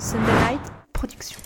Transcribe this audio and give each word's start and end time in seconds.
Sunday 0.00 0.32
Night 0.48 0.60
Production. 0.94 1.36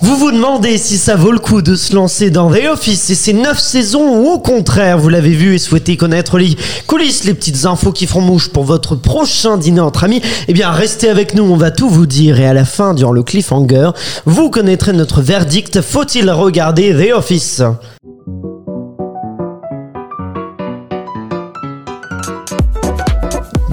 Vous 0.00 0.16
vous 0.16 0.30
demandez 0.30 0.78
si 0.78 0.98
ça 0.98 1.16
vaut 1.16 1.32
le 1.32 1.40
coup 1.40 1.62
de 1.62 1.74
se 1.74 1.96
lancer 1.96 2.30
dans 2.30 2.48
The 2.48 2.64
Office 2.70 3.10
et 3.10 3.16
ses 3.16 3.32
9 3.32 3.58
saisons 3.58 4.20
ou 4.20 4.28
au 4.28 4.38
contraire 4.38 4.98
vous 4.98 5.08
l'avez 5.08 5.30
vu 5.30 5.56
et 5.56 5.58
souhaitez 5.58 5.96
connaître 5.96 6.38
les 6.38 6.56
coulisses, 6.86 7.24
les 7.24 7.34
petites 7.34 7.64
infos 7.64 7.90
qui 7.90 8.06
feront 8.06 8.20
mouche 8.20 8.50
pour 8.50 8.62
votre 8.62 8.94
prochain 8.94 9.56
dîner 9.56 9.80
entre 9.80 10.04
amis, 10.04 10.22
eh 10.46 10.52
bien 10.52 10.70
restez 10.70 11.08
avec 11.08 11.34
nous, 11.34 11.42
on 11.42 11.56
va 11.56 11.72
tout 11.72 11.88
vous 11.88 12.06
dire 12.06 12.38
et 12.38 12.46
à 12.46 12.54
la 12.54 12.64
fin, 12.64 12.94
durant 12.94 13.12
le 13.12 13.24
cliffhanger, 13.24 13.90
vous 14.26 14.48
connaîtrez 14.48 14.92
notre 14.92 15.20
verdict, 15.20 15.80
faut-il 15.80 16.30
regarder 16.30 16.94
The 16.94 17.16
Office? 17.16 17.62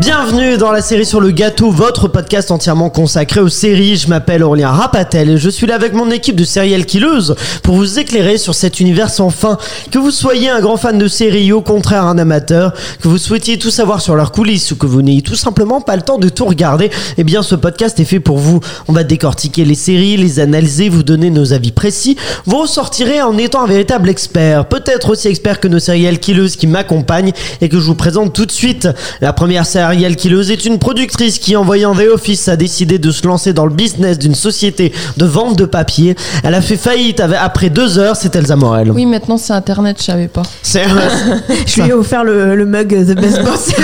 Bienvenue 0.04 0.58
dans 0.58 0.74
la 0.74 0.82
série 0.82 1.06
sur 1.06 1.22
le 1.22 1.32
gâteau, 1.32 1.72
votre 1.72 2.10
podcast 2.10 2.52
entièrement 2.52 2.90
consacré 2.90 3.40
aux 3.40 3.48
séries. 3.48 3.96
Je 3.96 4.10
m'appelle 4.10 4.44
Aurélien 4.44 4.70
Rapatel 4.70 5.30
et 5.30 5.38
je 5.38 5.50
suis 5.50 5.66
là 5.66 5.76
avec 5.76 5.94
mon 5.94 6.12
équipe 6.12 6.36
de 6.36 6.44
serial 6.44 6.86
killeuses 6.86 7.36
pour 7.64 7.76
vous 7.76 8.00
éclairer 8.00 8.38
sur 8.38 8.54
cet 8.54 8.82
univers 8.82 9.10
sans 9.10 9.30
fin. 9.30 9.58
Que 9.92 10.00
vous 10.00 10.12
soyez 10.12 10.50
un 10.50 10.60
grand 10.60 10.76
fan 10.76 10.98
de 10.98 11.08
séries 11.08 11.54
ou 11.54 11.60
au 11.60 11.62
contraire 11.62 12.04
un 12.04 12.18
amateur, 12.18 12.74
que 13.02 13.08
vous 13.08 13.18
souhaitiez 13.18 13.58
tout 13.58 13.70
savoir 13.70 14.02
sur 14.02 14.18
leurs 14.18 14.34
coulisses 14.34 14.72
ou 14.72 14.76
que 14.76 14.86
vous 14.86 15.02
n'ayez 15.02 15.22
tout 15.22 15.36
simplement 15.36 15.80
pas 15.80 15.96
le 15.96 16.02
temps 16.02 16.18
de 16.18 16.28
tout 16.28 16.44
regarder, 16.44 16.92
eh 17.18 17.24
bien 17.24 17.42
ce 17.42 17.56
podcast 17.56 17.98
est 18.02 18.06
fait 18.06 18.20
pour 18.20 18.40
vous. 18.40 18.60
On 18.90 18.94
va 18.94 19.06
décortiquer 19.06 19.64
les 19.64 19.74
séries, 19.74 20.18
les 20.18 20.42
analyser, 20.42 20.90
vous 20.90 21.04
donner 21.04 21.30
nos 21.30 21.54
avis 21.54 21.72
précis. 21.72 22.18
Vous 22.46 22.58
ressortirez 22.58 23.22
en 23.22 23.38
étant 23.38 23.64
un 23.64 23.68
véritable 23.68 24.10
expert, 24.10 24.66
peut-être 24.66 25.12
aussi 25.12 25.30
expert 25.30 25.62
que 25.62 25.70
nos 25.70 25.80
serial 25.80 26.20
killeuses 26.20 26.58
qui 26.58 26.68
m'accompagnent 26.68 27.32
et 27.62 27.70
que 27.70 27.80
je 27.80 27.86
vous 27.86 27.96
présente 27.96 28.34
tout 28.34 28.46
de 28.46 28.52
suite. 28.52 28.90
La 29.22 29.32
première 29.32 29.66
série 29.66 29.93
Ariel 29.94 30.16
Killeuse 30.16 30.50
est 30.50 30.66
une 30.66 30.80
productrice 30.80 31.38
qui, 31.38 31.56
en 31.56 31.64
voyant 31.64 31.94
The 31.94 32.08
Office, 32.12 32.48
a 32.48 32.56
décidé 32.56 32.98
de 32.98 33.12
se 33.12 33.28
lancer 33.28 33.54
dans 33.54 33.68
le 33.68 33.74
business 33.76 34.18
d'une 34.18 34.34
société 34.34 34.92
de 35.18 35.26
vente 35.26 35.56
de 35.56 35.66
papier. 35.66 36.16
Elle 36.44 36.56
a 36.56 36.62
fait 36.62 36.78
faillite 36.78 37.20
après 37.20 37.70
deux 37.70 38.00
heures, 38.00 38.16
c'est 38.16 38.36
Elsa 38.36 38.56
Morel. 38.56 38.90
Oui, 38.90 39.06
maintenant 39.06 39.38
c'est 39.38 39.54
Internet, 39.54 39.98
je 40.00 40.06
savais 40.06 40.28
pas. 40.28 40.42
C'est 40.64 40.86
Je 41.68 41.84
lui 41.84 41.90
ai 41.90 41.94
offert 41.94 42.24
le, 42.24 42.56
le 42.56 42.66
mug 42.66 42.90
The 42.90 43.14
Best 43.16 43.44
Boss. 43.44 43.70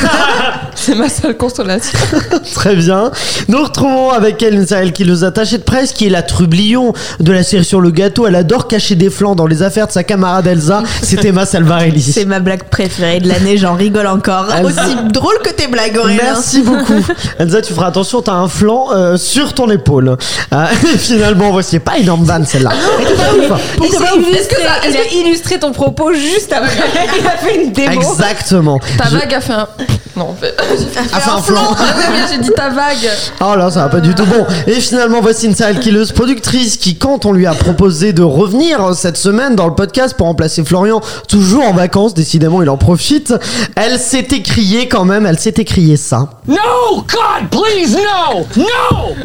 C'est 0.81 0.95
ma 0.95 1.09
seule 1.09 1.35
consolation. 1.35 1.99
très 2.53 2.75
bien. 2.75 3.11
Nous 3.49 3.61
retrouvons 3.61 4.11
avec 4.11 4.41
elle 4.41 4.55
une 4.55 4.65
Ariel 4.71 4.93
Killeuse 4.93 5.25
attachée 5.25 5.57
de 5.57 5.63
presse 5.63 5.91
qui 5.91 6.05
est 6.07 6.09
la 6.09 6.21
trublion 6.21 6.93
de 7.19 7.31
la 7.33 7.43
série 7.43 7.65
sur 7.65 7.81
le 7.81 7.91
gâteau. 7.91 8.27
Elle 8.27 8.35
adore 8.35 8.67
cacher 8.67 8.95
des 8.95 9.09
flancs 9.09 9.35
dans 9.35 9.45
les 9.45 9.61
affaires 9.61 9.87
de 9.87 9.91
sa 9.91 10.03
camarade 10.05 10.47
Elsa. 10.47 10.83
C'est 11.03 11.23
Emma 11.25 11.45
Salvarelli. 11.45 12.01
C'est 12.01 12.23
ma 12.23 12.39
blague 12.39 12.63
préférée 12.63 13.19
de 13.19 13.27
l'année, 13.27 13.57
j'en 13.57 13.73
rigole 13.73 14.07
encore. 14.07 14.47
Elsa. 14.53 14.85
Aussi 14.85 14.95
drôle 15.11 15.37
que 15.43 15.49
tes 15.49 15.67
blagues, 15.67 15.98
Merci 16.07 16.61
beaucoup. 16.61 16.93
Elsa, 17.39 17.61
tu 17.61 17.73
feras 17.73 17.87
attention, 17.87 18.21
t'as 18.21 18.33
un 18.33 18.47
flanc 18.47 18.87
euh, 18.93 19.17
sur 19.17 19.53
ton 19.53 19.69
épaule. 19.69 20.17
Euh, 20.53 20.65
et 20.93 20.97
finalement, 20.97 21.51
voici 21.51 21.79
pas 21.79 21.97
une 21.97 22.09
vanne 22.23 22.45
celle-là. 22.45 22.71
Est-ce 22.73 24.47
que 24.47 24.55
ça- 24.61 24.87
est-ce 24.87 24.97
que 24.97 25.15
illustré 25.15 25.59
ton 25.59 25.71
propos 25.71 26.13
juste 26.13 26.51
après 26.53 26.69
Il 27.19 27.25
a 27.27 27.31
fait 27.31 27.63
une 27.63 27.71
démo. 27.71 27.91
Exactement. 28.01 28.79
Ta 28.97 29.05
Je- 29.09 29.17
vague 29.17 29.33
a 29.33 29.41
fait 29.41 29.53
un. 29.53 29.67
Non, 30.15 30.35
j'ai 30.41 30.47
fait. 30.85 30.99
a 31.15 31.19
fait 31.19 31.29
un 31.29 31.41
flanc. 31.41 31.75
Ah 31.79 31.83
oui, 32.11 32.17
j'ai 32.29 32.39
dit 32.39 32.49
ta 32.49 32.69
vague. 32.69 33.09
Oh 33.39 33.55
là, 33.55 33.69
ça 33.71 33.83
va 33.83 33.89
pas 33.89 33.99
du 34.01 34.13
tout 34.13 34.25
bon. 34.25 34.45
Et 34.67 34.73
finalement, 34.81 35.21
voici 35.21 35.45
une 35.45 35.55
serial 35.55 35.79
killeuse 35.79 36.11
productrice 36.11 36.75
qui, 36.75 36.97
quand 36.97 37.25
on 37.25 37.31
lui 37.31 37.45
a 37.47 37.53
proposé 37.53 38.11
de 38.11 38.21
revenir 38.23 38.93
cette 38.95 39.15
semaine 39.15 39.55
dans 39.55 39.67
le 39.67 39.75
podcast 39.75 40.15
pour 40.17 40.27
remplacer 40.27 40.65
Florian, 40.65 40.99
toujours 41.29 41.63
en 41.63 41.73
vacances, 41.73 42.13
décidément, 42.13 42.61
il 42.61 42.69
en 42.69 42.75
profite, 42.75 43.33
elle 43.75 43.97
s'est 43.97 44.27
écriée 44.31 44.89
quand 44.89 45.05
même, 45.05 45.25
elle 45.25 45.39
s'est 45.39 45.53
écriée 45.55 45.88
ça. 45.97 46.29
No! 46.47 47.01
God, 47.01 47.49
please, 47.51 47.95
no! 47.95 48.45
No! 48.55 49.15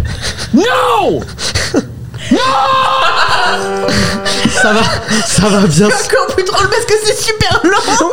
No! 0.52 1.22
Ça 4.62 4.72
va, 4.72 4.82
ça 5.26 5.48
va 5.48 5.66
bien. 5.66 5.86
encore 5.86 6.34
plus 6.34 6.44
drôle 6.44 6.68
parce 6.70 6.84
que 6.86 6.94
c'est 7.04 7.22
super 7.22 7.60
long. 7.64 8.10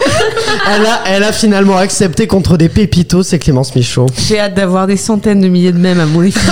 Elle 0.69 0.85
a, 0.85 1.02
elle 1.06 1.24
a 1.24 1.31
finalement 1.31 1.78
accepté 1.78 2.28
contre 2.28 2.58
des 2.58 2.68
pépitos, 2.68 3.24
c'est 3.24 3.40
Clémence 3.40 3.74
Michaud. 3.75 4.08
J'ai 4.28 4.40
hâte 4.40 4.53
d'avoir 4.56 4.85
des 4.88 4.97
centaines 4.97 5.40
de 5.40 5.47
milliers 5.47 5.72
de 5.72 5.78
mèmes 5.78 6.00
à 6.00 6.06
mon 6.06 6.24
effigie. 6.24 6.46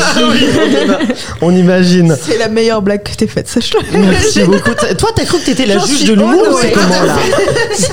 On 1.41 1.53
imagine. 1.53 2.15
C'est 2.21 2.37
la 2.37 2.47
meilleure 2.47 2.81
blague 2.81 3.03
que 3.03 3.13
t'aies 3.13 3.27
faite, 3.27 3.49
sache-le. 3.49 3.81
Merci 3.99 4.43
beaucoup. 4.43 4.71
Toi, 4.97 5.09
t'as 5.15 5.25
cru 5.25 5.39
que 5.39 5.45
t'étais 5.45 5.65
la 5.65 5.79
juge 5.79 6.05
de 6.05 6.13
l'humour 6.13 6.47
ou 6.49 6.57
c'est 6.61 6.71
comment 6.71 7.03
là 7.03 7.15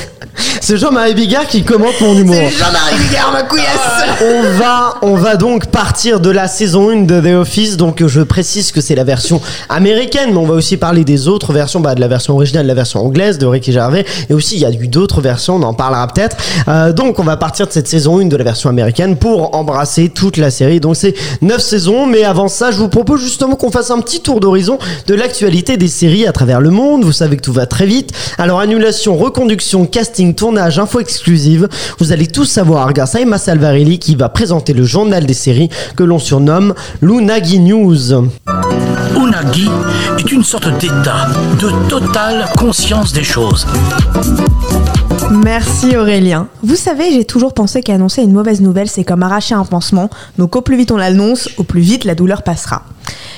C'est 0.61 0.77
Jean-Marie 0.79 1.15
Bigard 1.15 1.47
qui 1.47 1.63
commente 1.63 2.01
mon 2.01 2.15
humour. 2.15 2.51
Jean-Marie 2.59 2.99
Bigard, 3.09 3.33
ma 3.33 3.43
couillasse. 3.45 3.69
On 4.21 4.43
va, 4.59 4.99
on 5.03 5.15
va 5.15 5.37
donc 5.37 5.67
partir 5.67 6.21
de 6.21 6.31
la 6.31 6.49
saison 6.49 6.91
1 6.91 7.03
de 7.03 7.21
The 7.21 7.41
Office. 7.41 7.77
Donc, 7.77 8.05
je 8.05 8.21
précise 8.21 8.73
que 8.73 8.81
c'est 8.81 8.95
la 8.95 9.05
version 9.05 9.41
américaine, 9.69 10.31
mais 10.33 10.39
on 10.39 10.47
va 10.47 10.55
aussi 10.55 10.77
parler 10.77 11.05
des 11.05 11.29
autres 11.29 11.53
versions, 11.53 11.81
bah, 11.81 11.95
de 11.95 12.01
la 12.01 12.09
version 12.09 12.35
originale, 12.35 12.65
de 12.65 12.69
la 12.69 12.75
version 12.75 13.05
anglaise 13.05 13.39
de 13.39 13.47
Ricky 13.47 13.73
Gervais. 13.73 14.05
Et 14.31 14.35
aussi, 14.35 14.57
il 14.57 14.61
y 14.61 14.65
a 14.65 14.71
eu 14.71 14.89
d'autres 14.89 15.21
versions, 15.21 15.57
on 15.57 15.63
en 15.63 15.75
parlera 15.75 16.07
peut-être. 16.09 16.37
Euh, 16.69 16.93
donc, 16.93 17.19
on 17.19 17.25
va 17.25 17.37
partir 17.37 17.67
de 17.67 17.73
cette 17.73 17.89
saison 17.89 18.19
1 18.21 18.27
de 18.27 18.37
la 18.37 18.45
version 18.45 18.71
américaine 18.71 19.17
pour 19.17 19.55
embrasser 19.55 20.09
toute 20.09 20.37
la 20.37 20.51
série. 20.51 20.81
Donc, 20.81 20.97
c'est 20.97 21.15
9 21.43 21.61
saisons. 21.61 22.07
Mais 22.07 22.25
avant 22.25 22.49
ça, 22.49 22.71
je 22.71 22.77
vous 22.77 22.89
propose 22.89 23.21
justement 23.21 23.57
qu'on 23.57 23.71
fasse 23.71 23.91
un 23.91 24.01
petit 24.01 24.21
tour 24.21 24.41
d'horizon 24.41 24.79
de 25.07 25.15
l'actualité 25.15 25.77
des 25.77 25.89
séries 25.89 26.27
à 26.27 26.33
travers 26.33 26.61
le 26.61 26.71
monde. 26.71 27.05
Vous 27.05 27.13
savez 27.13 27.37
que 27.37 27.43
tout 27.43 27.53
va 27.53 27.67
très 27.67 27.87
vite. 27.87 28.13
Alors, 28.39 28.61
annulation, 28.61 29.17
reconduction, 29.17 29.87
casting, 29.87 30.35
tournage, 30.35 30.79
info 30.79 31.01
exclusive. 31.01 31.69
Vous 31.99 32.13
allez 32.13 32.27
tout 32.27 32.45
savoir 32.45 32.93
grâce 32.93 33.15
à 33.15 33.21
Emma 33.21 33.39
Salvarelli 33.39 33.99
qui 33.99 34.17
va 34.17 34.29
présenter 34.29 34.73
le 34.73 34.85
journal 34.85 35.27
des 35.27 35.35
séries 35.35 35.71
que 35.97 36.05
l'on 36.05 36.19
surnomme 36.19 36.75
l'Unagi 37.01 37.61
News. 37.61 38.29
Unagi 39.47 39.69
est 40.19 40.33
une 40.33 40.43
sorte 40.43 40.69
d'état 40.79 41.29
de 41.61 41.89
totale 41.89 42.47
conscience 42.57 43.13
des 43.13 43.23
choses. 43.23 43.67
Merci 45.31 45.97
Aurélien. 45.97 46.49
Vous 46.63 46.77
savez, 46.77 47.13
j'ai 47.13 47.25
toujours 47.25 47.55
pensé 47.55 47.83
qu'annoncer 47.83 48.23
une 48.23 48.33
mauvaise 48.33 48.61
nouvelle, 48.61 48.89
c'est 48.89 49.05
comme 49.05 49.23
arracher 49.23 49.55
un 49.55 49.65
pansement. 49.65 50.11
Donc 50.39 50.57
au 50.57 50.63
plus 50.63 50.77
vite 50.77 50.91
on 50.91 50.97
l'annonce, 50.97 51.49
au 51.59 51.65
plus 51.65 51.81
vite 51.81 52.05
la 52.05 52.15
douleur 52.15 52.43
passera. 52.43 52.83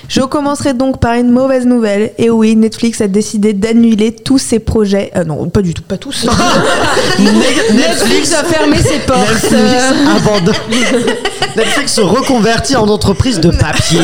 Je 0.08 0.22
commencerai 0.22 0.72
donc 0.72 1.00
par 1.00 1.14
une 1.14 1.30
mauvaise 1.30 1.66
nouvelle. 1.66 2.12
Et 2.18 2.30
oui, 2.30 2.56
Netflix 2.56 3.00
a 3.00 3.08
décidé 3.08 3.52
d'annuler 3.52 4.14
tous 4.14 4.38
ses 4.38 4.58
projets. 4.58 5.10
Euh, 5.16 5.24
non, 5.24 5.48
pas 5.50 5.60
du 5.60 5.74
tout, 5.74 5.82
pas 5.82 5.98
tous. 5.98 6.26
Netflix 7.18 8.32
a 8.32 8.44
fermé 8.44 8.78
ses 8.78 9.00
portes. 9.00 9.28
Netflix 9.30 9.84
abandonne. 10.16 10.54
Netflix 11.56 11.92
se 11.92 12.00
reconvertit 12.00 12.76
en 12.76 12.88
entreprise 12.88 13.38
de 13.40 13.50
papier. 13.50 14.00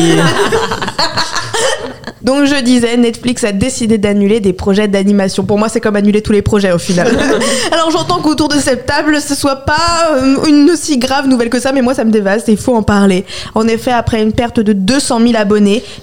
Donc 2.25 2.45
je 2.45 2.59
disais, 2.59 2.97
Netflix 2.97 3.43
a 3.43 3.51
décidé 3.51 3.99
d'annuler 3.99 4.39
des 4.39 4.51
projets 4.51 4.87
d'animation. 4.87 5.45
Pour 5.45 5.59
moi, 5.59 5.69
c'est 5.69 5.79
comme 5.79 5.95
annuler 5.95 6.23
tous 6.23 6.31
les 6.31 6.41
projets 6.41 6.71
au 6.71 6.79
final. 6.79 7.07
Alors 7.71 7.91
j'entends 7.91 8.19
qu'autour 8.19 8.47
de 8.47 8.55
cette 8.57 8.87
table, 8.87 9.21
ce 9.21 9.35
soit 9.35 9.57
pas 9.57 10.09
euh, 10.15 10.43
une 10.47 10.67
aussi 10.71 10.97
grave 10.97 11.27
nouvelle 11.27 11.51
que 11.51 11.59
ça, 11.59 11.71
mais 11.71 11.83
moi 11.83 11.93
ça 11.93 12.03
me 12.03 12.09
dévaste 12.09 12.49
et 12.49 12.53
il 12.53 12.57
faut 12.57 12.75
en 12.75 12.81
parler. 12.81 13.25
En 13.53 13.67
effet, 13.67 13.91
après 13.91 14.23
une 14.23 14.33
perte 14.33 14.59
de 14.59 14.73
200 14.73 15.19
000 15.19 15.33
abonnés, 15.35 15.54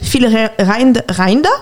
Phil 0.03 0.27
Rind, 0.59 1.03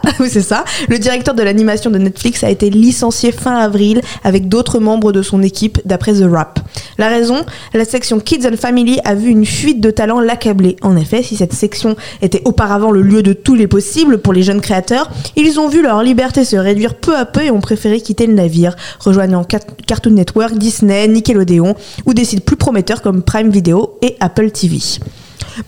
c'est 0.28 0.42
ça, 0.42 0.64
le 0.88 0.98
directeur 0.98 1.34
de 1.34 1.42
l'animation 1.42 1.90
de 1.90 1.98
Netflix 1.98 2.44
a 2.44 2.50
été 2.50 2.70
licencié 2.70 3.32
fin 3.32 3.56
avril 3.56 4.00
avec 4.24 4.48
d'autres 4.48 4.78
membres 4.78 5.12
de 5.12 5.22
son 5.22 5.42
équipe 5.42 5.80
d'après 5.84 6.12
The 6.14 6.22
Wrap. 6.24 6.60
La 6.98 7.08
raison, 7.08 7.44
la 7.74 7.84
section 7.84 8.20
Kids 8.20 8.46
and 8.46 8.56
Family 8.56 9.00
a 9.04 9.14
vu 9.14 9.28
une 9.30 9.46
fuite 9.46 9.80
de 9.80 9.90
talents 9.90 10.20
l'accabler. 10.20 10.76
En 10.82 10.96
effet, 10.96 11.22
si 11.22 11.36
cette 11.36 11.52
section 11.52 11.96
était 12.22 12.42
auparavant 12.44 12.90
le 12.90 13.02
lieu 13.02 13.22
de 13.22 13.32
tous 13.32 13.54
les 13.54 13.66
possibles 13.66 14.18
pour 14.18 14.32
les 14.32 14.42
jeunes 14.42 14.60
créateurs, 14.60 15.10
ils 15.36 15.58
ont 15.58 15.68
vu 15.68 15.82
leur 15.82 16.02
liberté 16.02 16.44
se 16.44 16.56
réduire 16.56 16.94
peu 16.94 17.16
à 17.16 17.24
peu 17.24 17.42
et 17.42 17.50
ont 17.50 17.60
préféré 17.60 18.00
quitter 18.00 18.26
le 18.26 18.34
navire, 18.34 18.76
rejoignant 19.00 19.44
Car- 19.44 19.60
Cartoon 19.86 20.12
Network, 20.12 20.58
Disney, 20.58 21.08
Nickelodeon 21.08 21.74
ou 22.06 22.14
des 22.14 22.24
sites 22.24 22.44
plus 22.44 22.56
prometteurs 22.56 23.02
comme 23.02 23.22
Prime 23.22 23.50
Video 23.50 23.98
et 24.02 24.16
Apple 24.20 24.50
TV. 24.50 24.78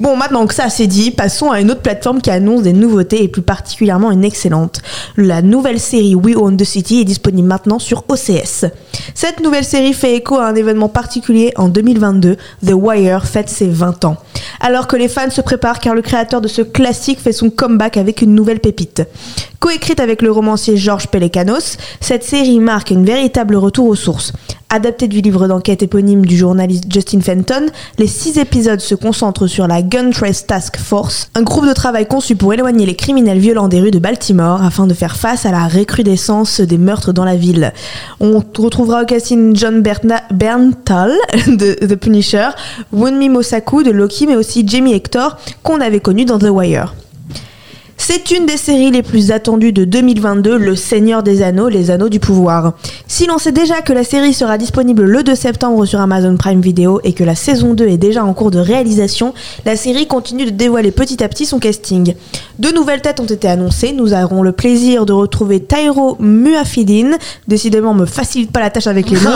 Bon, 0.00 0.16
maintenant 0.16 0.46
que 0.46 0.54
ça 0.54 0.68
c'est 0.68 0.86
dit, 0.86 1.10
passons 1.10 1.50
à 1.50 1.60
une 1.60 1.70
autre 1.70 1.82
plateforme 1.82 2.20
qui 2.20 2.30
annonce 2.30 2.62
des 2.62 2.72
nouveautés 2.72 3.22
et 3.24 3.28
plus 3.28 3.42
particulièrement 3.42 4.10
une 4.10 4.24
excellente. 4.24 4.80
La 5.16 5.42
nouvelle 5.42 5.80
série 5.80 6.14
We 6.14 6.36
Own 6.36 6.56
the 6.56 6.64
City 6.64 7.00
est 7.00 7.04
disponible 7.04 7.48
maintenant 7.48 7.78
sur 7.78 8.04
OCS. 8.08 8.66
Cette 9.14 9.40
nouvelle 9.40 9.64
série 9.64 9.92
fait 9.92 10.16
écho 10.16 10.36
à 10.36 10.46
un 10.46 10.54
événement 10.54 10.88
particulier 10.88 11.52
en 11.56 11.68
2022, 11.68 12.36
The 12.66 12.72
Wire 12.72 13.26
fête 13.26 13.48
ses 13.48 13.68
20 13.68 14.04
ans. 14.04 14.16
Alors 14.60 14.86
que 14.86 14.96
les 14.96 15.08
fans 15.08 15.30
se 15.30 15.40
préparent 15.40 15.80
car 15.80 15.94
le 15.94 16.02
créateur 16.02 16.40
de 16.40 16.48
ce 16.48 16.62
classique 16.62 17.20
fait 17.20 17.32
son 17.32 17.50
comeback 17.50 17.96
avec 17.96 18.22
une 18.22 18.34
nouvelle 18.34 18.60
pépite. 18.60 19.02
Coécrite 19.58 20.00
avec 20.00 20.22
le 20.22 20.32
romancier 20.32 20.76
Georges 20.76 21.06
Pelecanos, 21.06 21.76
cette 22.00 22.24
série 22.24 22.58
marque 22.58 22.90
un 22.90 23.04
véritable 23.04 23.54
retour 23.54 23.86
aux 23.86 23.94
sources. 23.94 24.32
Adapté 24.74 25.06
du 25.06 25.20
livre 25.20 25.48
d'enquête 25.48 25.82
éponyme 25.82 26.24
du 26.24 26.34
journaliste 26.34 26.84
Justin 26.90 27.20
Fenton, 27.20 27.66
les 27.98 28.06
six 28.06 28.38
épisodes 28.38 28.80
se 28.80 28.94
concentrent 28.94 29.46
sur 29.46 29.68
la 29.68 29.82
Gun 29.82 30.12
Trace 30.12 30.46
Task 30.46 30.78
Force, 30.78 31.28
un 31.34 31.42
groupe 31.42 31.68
de 31.68 31.74
travail 31.74 32.06
conçu 32.06 32.36
pour 32.36 32.54
éloigner 32.54 32.86
les 32.86 32.96
criminels 32.96 33.38
violents 33.38 33.68
des 33.68 33.82
rues 33.82 33.90
de 33.90 33.98
Baltimore 33.98 34.62
afin 34.64 34.86
de 34.86 34.94
faire 34.94 35.16
face 35.16 35.44
à 35.44 35.50
la 35.50 35.68
recrudescence 35.68 36.62
des 36.62 36.78
meurtres 36.78 37.12
dans 37.12 37.26
la 37.26 37.36
ville. 37.36 37.74
On 38.18 38.42
retrouvera 38.58 39.02
au 39.02 39.04
casting 39.04 39.54
John 39.54 39.82
Berntal 39.82 41.12
de 41.48 41.74
The 41.74 41.96
Punisher, 41.96 42.48
Wunmi 42.92 43.28
Mosaku 43.28 43.82
de 43.82 43.90
Loki, 43.90 44.21
mais 44.26 44.36
aussi 44.36 44.66
Jamie 44.66 44.94
Hector 44.94 45.36
qu'on 45.62 45.80
avait 45.80 46.00
connu 46.00 46.24
dans 46.24 46.38
The 46.38 46.48
Wire. 46.50 46.94
C'est 48.04 48.32
une 48.32 48.46
des 48.46 48.56
séries 48.56 48.90
les 48.90 49.04
plus 49.04 49.30
attendues 49.30 49.72
de 49.72 49.84
2022, 49.84 50.58
Le 50.58 50.74
Seigneur 50.74 51.22
des 51.22 51.40
Anneaux, 51.40 51.68
les 51.68 51.88
Anneaux 51.92 52.08
du 52.08 52.18
Pouvoir. 52.18 52.72
Si 53.06 53.26
l'on 53.26 53.38
sait 53.38 53.52
déjà 53.52 53.80
que 53.80 53.92
la 53.92 54.02
série 54.02 54.34
sera 54.34 54.58
disponible 54.58 55.04
le 55.04 55.22
2 55.22 55.36
septembre 55.36 55.86
sur 55.86 56.00
Amazon 56.00 56.36
Prime 56.36 56.60
Video 56.60 57.00
et 57.04 57.12
que 57.12 57.22
la 57.22 57.36
saison 57.36 57.74
2 57.74 57.86
est 57.86 57.98
déjà 57.98 58.24
en 58.24 58.34
cours 58.34 58.50
de 58.50 58.58
réalisation, 58.58 59.34
la 59.64 59.76
série 59.76 60.08
continue 60.08 60.46
de 60.46 60.50
dévoiler 60.50 60.90
petit 60.90 61.22
à 61.22 61.28
petit 61.28 61.46
son 61.46 61.60
casting. 61.60 62.14
Deux 62.58 62.72
nouvelles 62.72 63.02
têtes 63.02 63.20
ont 63.20 63.24
été 63.26 63.46
annoncées. 63.46 63.92
Nous 63.92 64.12
aurons 64.12 64.42
le 64.42 64.50
plaisir 64.50 65.06
de 65.06 65.12
retrouver 65.12 65.60
Tyro 65.60 66.16
Muafidin. 66.18 67.12
Décidément, 67.46 67.94
me 67.94 68.04
facilite 68.06 68.50
pas 68.50 68.60
la 68.60 68.70
tâche 68.70 68.88
avec 68.88 69.10
les 69.10 69.20
noms. 69.20 69.30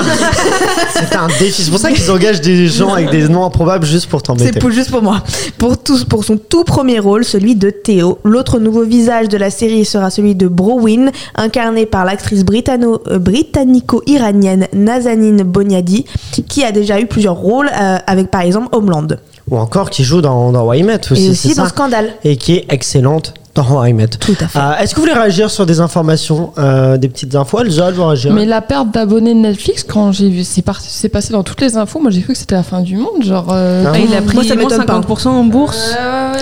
C'est 0.93 1.15
un 1.15 1.29
défi. 1.39 1.63
C'est 1.63 1.71
pour 1.71 1.79
ça 1.79 1.93
qu'ils 1.93 2.11
engagent 2.11 2.41
des 2.41 2.67
gens 2.67 2.95
avec 2.95 3.11
des 3.11 3.29
noms 3.29 3.45
improbables 3.45 3.87
juste 3.87 4.07
pour 4.07 4.21
C'est 4.21 4.27
t'embêter. 4.27 4.59
pour, 4.59 4.73
juste 4.73 4.91
pour 4.91 5.03
moi. 5.03 5.23
Pour, 5.57 5.79
tous, 5.79 6.05
pour 6.05 6.25
son 6.25 6.37
tout 6.37 6.65
premier 6.65 6.99
rôle, 6.99 7.25
celui 7.25 7.55
de 7.55 7.71
Théo. 7.71 8.19
L'autre 8.25 8.56
nouveau 8.59 8.85
visage 8.85 9.29
de 9.29 9.37
la 9.37 9.51
série 9.51 9.85
sera 9.85 10.11
celui 10.11 10.35
de 10.35 10.49
Browin, 10.49 11.11
incarné 11.35 11.87
par 11.87 12.05
l'actrice 12.05 12.45
euh, 12.45 13.19
britannico-iranienne 13.19 14.67
Nazanin 14.73 15.45
Boniadi, 15.45 16.05
qui 16.49 16.65
a 16.65 16.73
déjà 16.73 17.01
eu 17.01 17.07
plusieurs 17.07 17.37
rôles 17.37 17.69
euh, 17.69 17.99
avec 18.07 18.31
par 18.31 18.43
exemple 18.43 18.69
Homeland. 18.73 19.09
Ou 19.51 19.59
encore 19.59 19.91
qui 19.91 20.03
joue 20.03 20.21
dans, 20.21 20.53
dans 20.53 20.67
Why 20.67 20.83
Met 20.83 21.01
aussi. 21.11 21.27
Et 21.27 21.31
aussi 21.31 21.55
dans 21.55 21.65
ça 21.65 21.69
Scandale. 21.71 22.11
Et 22.25 22.37
qui 22.37 22.55
est 22.55 22.67
excellente 22.73 23.35
dans 23.57 23.81
Why 23.83 23.93
Met. 23.93 24.07
Tout 24.09 24.35
à 24.41 24.47
fait. 24.49 24.59
Euh, 24.59 24.77
Est-ce 24.81 24.95
que 24.95 25.01
vous 25.01 25.07
voulez 25.07 25.19
réagir 25.19 25.51
sur 25.51 25.67
des 25.67 25.81
informations, 25.81 26.53
euh, 26.59 26.97
des 26.97 27.09
petites 27.09 27.35
infos? 27.35 27.61
Elsa, 27.61 27.87
elle 27.89 27.95
veut 27.95 28.03
réagir? 28.05 28.33
Mais 28.33 28.45
la 28.47 28.61
perte 28.61 28.91
d'abonnés 28.93 29.35
de 29.35 29.41
Netflix, 29.41 29.83
quand 29.83 30.13
j'ai 30.13 30.29
vu, 30.29 30.45
c'est 30.45 30.63
par- 30.63 30.81
c'est 30.81 31.09
passé 31.09 31.33
dans 31.33 31.43
toutes 31.43 31.61
les 31.61 31.77
infos, 31.77 31.99
moi 32.01 32.11
j'ai 32.11 32.21
cru 32.23 32.35
que 32.35 32.39
c'était 32.39 32.55
la 32.55 32.63
fin 32.63 32.81
du 32.81 32.97
monde. 32.97 33.23
Genre. 33.23 33.49
euh, 33.51 33.85
Ah 33.87 33.93
Ah, 33.95 33.99
il 33.99 34.15
a 34.15 34.21
pris 34.23 34.35
Moi, 34.37 34.45
ça 34.45 34.55
moins 34.55 34.65
m'étonne 34.65 34.85
pas. 34.85 34.93
50% 35.01 35.29
en 35.31 35.45
bourse. 35.45 35.95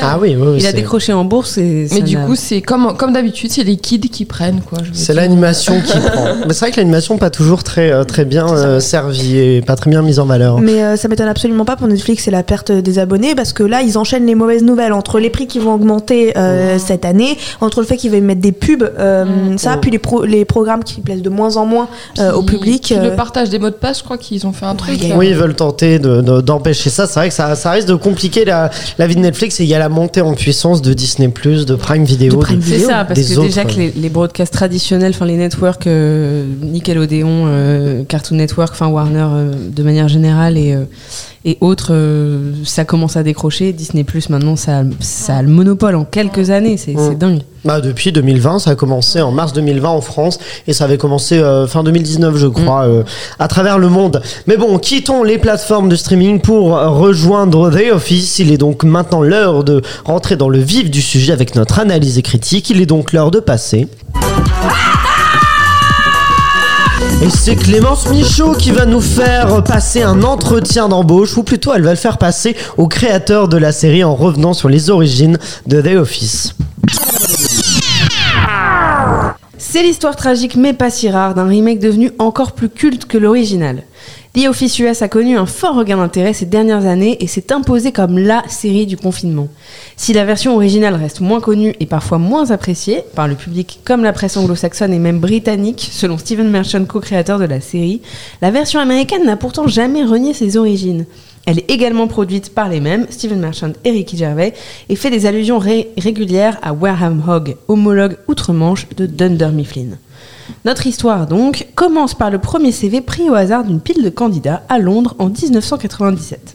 Ah 0.02 0.18
oui, 0.20 0.36
oui, 0.38 0.46
oui, 0.48 0.56
Il 0.58 0.66
a 0.66 0.70
c'est- 0.70 0.76
décroché 0.76 1.12
en 1.12 1.24
bourse 1.24 1.56
et 1.58 1.88
ça 1.88 1.94
Mais 1.94 2.02
du 2.02 2.16
n'a- 2.16 2.24
coup, 2.26 2.34
c'est 2.34 2.60
comme, 2.60 2.96
comme 2.96 3.12
d'habitude, 3.12 3.50
c'est 3.52 3.62
les 3.64 3.76
kids 3.76 4.00
qui 4.00 4.24
prennent 4.24 4.60
quoi. 4.60 4.78
je 4.82 4.88
veux 4.88 4.94
C'est 4.94 5.12
dire. 5.12 5.22
l'animation 5.22 5.80
qui 5.80 5.98
prend. 6.12 6.26
Mais 6.46 6.52
c'est 6.52 6.60
vrai 6.66 6.70
que 6.72 6.76
l'animation 6.78 7.16
pas 7.16 7.30
toujours 7.30 7.62
très 7.62 7.92
euh, 7.92 8.04
très 8.04 8.24
bien 8.24 8.46
euh, 8.48 8.80
servie 8.80 9.38
et 9.38 9.62
pas 9.62 9.76
très 9.76 9.90
bien 9.90 10.02
mise 10.02 10.18
en 10.18 10.26
valeur. 10.26 10.58
Mais 10.60 10.82
euh, 10.82 10.96
ça 10.96 11.08
m'étonne 11.08 11.28
absolument 11.28 11.64
pas 11.64 11.76
pour 11.76 11.86
Netflix, 11.86 12.24
c'est 12.24 12.30
la 12.30 12.42
perte 12.42 12.72
des 12.72 12.98
abonnés 12.98 13.34
parce 13.34 13.52
que 13.52 13.62
là, 13.62 13.82
ils 13.82 13.96
enchaînent 13.96 14.26
les 14.26 14.34
mauvaises 14.34 14.62
nouvelles 14.64 14.92
entre 14.92 15.20
les 15.20 15.30
prix 15.30 15.46
qui 15.46 15.58
vont 15.58 15.74
augmenter 15.74 16.32
euh, 16.36 16.78
cette 17.04 17.10
année, 17.10 17.36
entre 17.60 17.80
le 17.80 17.86
fait 17.86 17.96
qu'ils 17.96 18.10
veulent 18.10 18.22
mettre 18.22 18.40
des 18.40 18.52
pubs, 18.52 18.82
euh, 18.98 19.56
ça, 19.56 19.76
puis 19.76 19.90
les, 19.90 19.98
pro- 19.98 20.24
les 20.24 20.44
programmes 20.44 20.82
qui 20.84 21.00
plaisent 21.00 21.22
de 21.22 21.28
moins 21.30 21.56
en 21.56 21.66
moins 21.66 21.88
euh, 22.18 22.32
au 22.32 22.42
public. 22.42 22.82
puis 22.84 22.94
euh, 22.96 23.10
le 23.10 23.16
partage 23.16 23.50
des 23.50 23.58
mots 23.58 23.70
de 23.70 23.74
passe, 23.74 23.98
je 23.98 24.04
crois 24.04 24.18
qu'ils 24.18 24.46
ont 24.46 24.52
fait 24.52 24.66
un 24.66 24.74
truc. 24.74 24.98
Oui, 25.16 25.28
ils 25.28 25.34
veulent 25.36 25.54
tenter 25.54 25.98
de- 25.98 26.20
de- 26.20 26.40
d'empêcher 26.40 26.90
ça. 26.90 27.06
C'est 27.06 27.20
vrai 27.20 27.28
que 27.28 27.34
ça, 27.34 27.54
ça 27.56 27.70
risque 27.72 27.88
de 27.88 27.94
compliquer 27.94 28.44
la, 28.44 28.70
la 28.98 29.06
vie 29.06 29.14
de 29.16 29.20
Netflix 29.20 29.60
et 29.60 29.64
il 29.64 29.68
y 29.68 29.74
a 29.74 29.78
la 29.78 29.88
montée 29.88 30.20
en 30.20 30.34
puissance 30.34 30.80
de 30.82 30.92
Disney+, 30.94 31.28
de 31.28 31.74
Prime 31.74 32.04
Video. 32.04 32.32
De 32.32 32.36
Prime 32.40 32.58
de- 32.60 32.64
C'est 32.64 32.78
ça, 32.80 33.04
parce 33.04 33.20
des 33.20 33.26
que 33.34 33.38
autres, 33.38 33.48
déjà 33.48 33.64
que 33.64 33.74
les, 33.76 33.92
les 33.96 34.08
broadcasts 34.08 34.52
traditionnels, 34.54 35.12
enfin 35.14 35.26
les 35.26 35.36
networks, 35.36 35.86
euh, 35.86 36.44
Nickelodeon, 36.62 37.44
euh, 37.46 38.02
Cartoon 38.04 38.36
Network, 38.36 38.70
enfin 38.72 38.88
Warner 38.88 39.26
euh, 39.30 39.52
de 39.74 39.82
manière 39.82 40.08
générale 40.08 40.56
et, 40.58 40.74
euh, 40.74 40.84
et 41.44 41.58
autres, 41.60 41.88
euh, 41.92 42.52
ça 42.64 42.84
commence 42.84 43.16
à 43.16 43.22
décrocher. 43.22 43.72
Disney 43.72 44.02
Plus 44.04 44.28
maintenant, 44.30 44.56
ça, 44.56 44.78
a- 44.80 44.84
ça 45.00 45.36
a 45.36 45.42
le 45.42 45.48
monopole 45.48 45.94
en 45.94 46.04
quelques 46.04 46.50
années, 46.50 46.76
c'est 46.76 46.94
Mm. 46.94 47.14
dingue. 47.16 47.40
Bah, 47.64 47.80
depuis 47.80 48.12
2020, 48.12 48.58
ça 48.58 48.70
a 48.70 48.74
commencé 48.74 49.20
en 49.22 49.30
mars 49.32 49.52
2020 49.54 49.88
en 49.88 50.00
France 50.02 50.38
et 50.66 50.72
ça 50.74 50.84
avait 50.84 50.98
commencé 50.98 51.38
euh, 51.38 51.66
fin 51.66 51.82
2019, 51.82 52.36
je 52.36 52.46
crois, 52.46 52.84
euh, 52.86 53.02
à 53.38 53.48
travers 53.48 53.78
le 53.78 53.88
monde. 53.88 54.20
Mais 54.46 54.56
bon, 54.58 54.78
quittons 54.78 55.22
les 55.22 55.38
plateformes 55.38 55.88
de 55.88 55.96
streaming 55.96 56.40
pour 56.40 56.72
rejoindre 56.72 57.70
The 57.70 57.92
Office. 57.92 58.38
Il 58.38 58.52
est 58.52 58.58
donc 58.58 58.84
maintenant 58.84 59.22
l'heure 59.22 59.64
de 59.64 59.80
rentrer 60.04 60.36
dans 60.36 60.48
le 60.50 60.58
vif 60.58 60.90
du 60.90 61.00
sujet 61.00 61.32
avec 61.32 61.54
notre 61.54 61.78
analyse 61.78 62.18
et 62.18 62.22
critique. 62.22 62.68
Il 62.70 62.80
est 62.82 62.86
donc 62.86 63.12
l'heure 63.14 63.30
de 63.30 63.40
passer. 63.40 63.88
Et 67.24 67.30
c'est 67.30 67.56
Clémence 67.56 68.06
Michaud 68.10 68.52
qui 68.52 68.70
va 68.70 68.84
nous 68.84 69.00
faire 69.00 69.64
passer 69.64 70.02
un 70.02 70.22
entretien 70.24 70.90
d'embauche, 70.90 71.38
ou 71.38 71.42
plutôt 71.42 71.72
elle 71.72 71.80
va 71.80 71.92
le 71.92 71.96
faire 71.96 72.18
passer 72.18 72.54
au 72.76 72.86
créateur 72.86 73.48
de 73.48 73.56
la 73.56 73.72
série 73.72 74.04
en 74.04 74.14
revenant 74.14 74.52
sur 74.52 74.68
les 74.68 74.90
origines 74.90 75.38
de 75.66 75.80
The 75.80 75.96
Office. 75.96 76.54
C'est 79.56 79.82
l'histoire 79.82 80.16
tragique 80.16 80.54
mais 80.56 80.74
pas 80.74 80.90
si 80.90 81.08
rare 81.08 81.34
d'un 81.34 81.46
remake 81.46 81.78
devenu 81.78 82.12
encore 82.18 82.52
plus 82.52 82.68
culte 82.68 83.06
que 83.06 83.16
l'original. 83.16 83.84
The 84.34 84.48
Office 84.48 84.80
US 84.80 85.00
a 85.00 85.06
connu 85.08 85.36
un 85.38 85.46
fort 85.46 85.76
regain 85.76 85.96
d'intérêt 85.96 86.32
ces 86.32 86.44
dernières 86.46 86.86
années 86.86 87.16
et 87.22 87.28
s'est 87.28 87.52
imposé 87.52 87.92
comme 87.92 88.18
LA 88.18 88.42
série 88.48 88.84
du 88.84 88.96
confinement. 88.96 89.46
Si 89.96 90.12
la 90.12 90.24
version 90.24 90.56
originale 90.56 90.96
reste 90.96 91.20
moins 91.20 91.40
connue 91.40 91.76
et 91.78 91.86
parfois 91.86 92.18
moins 92.18 92.50
appréciée 92.50 93.02
par 93.14 93.28
le 93.28 93.36
public 93.36 93.78
comme 93.84 94.02
la 94.02 94.12
presse 94.12 94.36
anglo-saxonne 94.36 94.92
et 94.92 94.98
même 94.98 95.20
britannique, 95.20 95.88
selon 95.92 96.18
Stephen 96.18 96.50
Merchant, 96.50 96.84
co-créateur 96.84 97.38
de 97.38 97.44
la 97.44 97.60
série, 97.60 98.02
la 98.42 98.50
version 98.50 98.80
américaine 98.80 99.24
n'a 99.24 99.36
pourtant 99.36 99.68
jamais 99.68 100.02
renié 100.02 100.34
ses 100.34 100.56
origines. 100.56 101.06
Elle 101.46 101.58
est 101.60 101.70
également 101.70 102.08
produite 102.08 102.52
par 102.52 102.68
les 102.68 102.80
mêmes, 102.80 103.06
Stephen 103.10 103.38
Merchant 103.38 103.72
et 103.84 103.90
Ricky 103.92 104.16
Gervais, 104.16 104.54
et 104.88 104.96
fait 104.96 105.10
des 105.10 105.26
allusions 105.26 105.58
ré- 105.60 105.90
régulières 105.96 106.58
à 106.62 106.72
Wareham 106.72 107.22
Hogg, 107.28 107.54
homologue 107.68 108.16
outre-Manche 108.26 108.88
de 108.96 109.06
Dunder 109.06 109.50
Mifflin. 109.52 109.90
Notre 110.64 110.86
histoire, 110.86 111.26
donc, 111.26 111.68
commence 111.74 112.14
par 112.14 112.30
le 112.30 112.38
premier 112.38 112.72
CV 112.72 113.00
pris 113.00 113.28
au 113.28 113.34
hasard 113.34 113.64
d'une 113.64 113.80
pile 113.80 114.02
de 114.02 114.10
candidats 114.10 114.62
à 114.68 114.78
Londres 114.78 115.14
en 115.18 115.28
1997. 115.28 116.54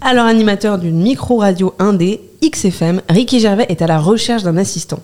Alors 0.00 0.26
animateur 0.26 0.78
d'une 0.78 1.02
micro-radio 1.02 1.74
indé, 1.80 2.20
XFM, 2.40 3.02
Ricky 3.08 3.40
Gervais 3.40 3.66
est 3.68 3.82
à 3.82 3.88
la 3.88 3.98
recherche 3.98 4.44
d'un 4.44 4.56
assistant. 4.56 5.00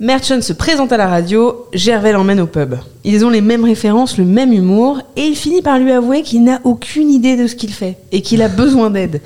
Merchant 0.00 0.40
se 0.40 0.54
présente 0.54 0.92
à 0.92 0.96
la 0.96 1.08
radio, 1.08 1.66
Gervais 1.74 2.12
l'emmène 2.12 2.40
au 2.40 2.46
pub. 2.46 2.76
Ils 3.04 3.22
ont 3.26 3.28
les 3.28 3.42
mêmes 3.42 3.66
références, 3.66 4.16
le 4.16 4.24
même 4.24 4.54
humour, 4.54 5.02
et 5.14 5.26
il 5.26 5.36
finit 5.36 5.60
par 5.60 5.78
lui 5.78 5.92
avouer 5.92 6.22
qu'il 6.22 6.42
n'a 6.42 6.58
aucune 6.64 7.10
idée 7.10 7.36
de 7.36 7.46
ce 7.46 7.54
qu'il 7.54 7.70
fait, 7.70 7.98
et 8.12 8.22
qu'il 8.22 8.40
a 8.40 8.48
besoin 8.48 8.88
d'aide. 8.88 9.20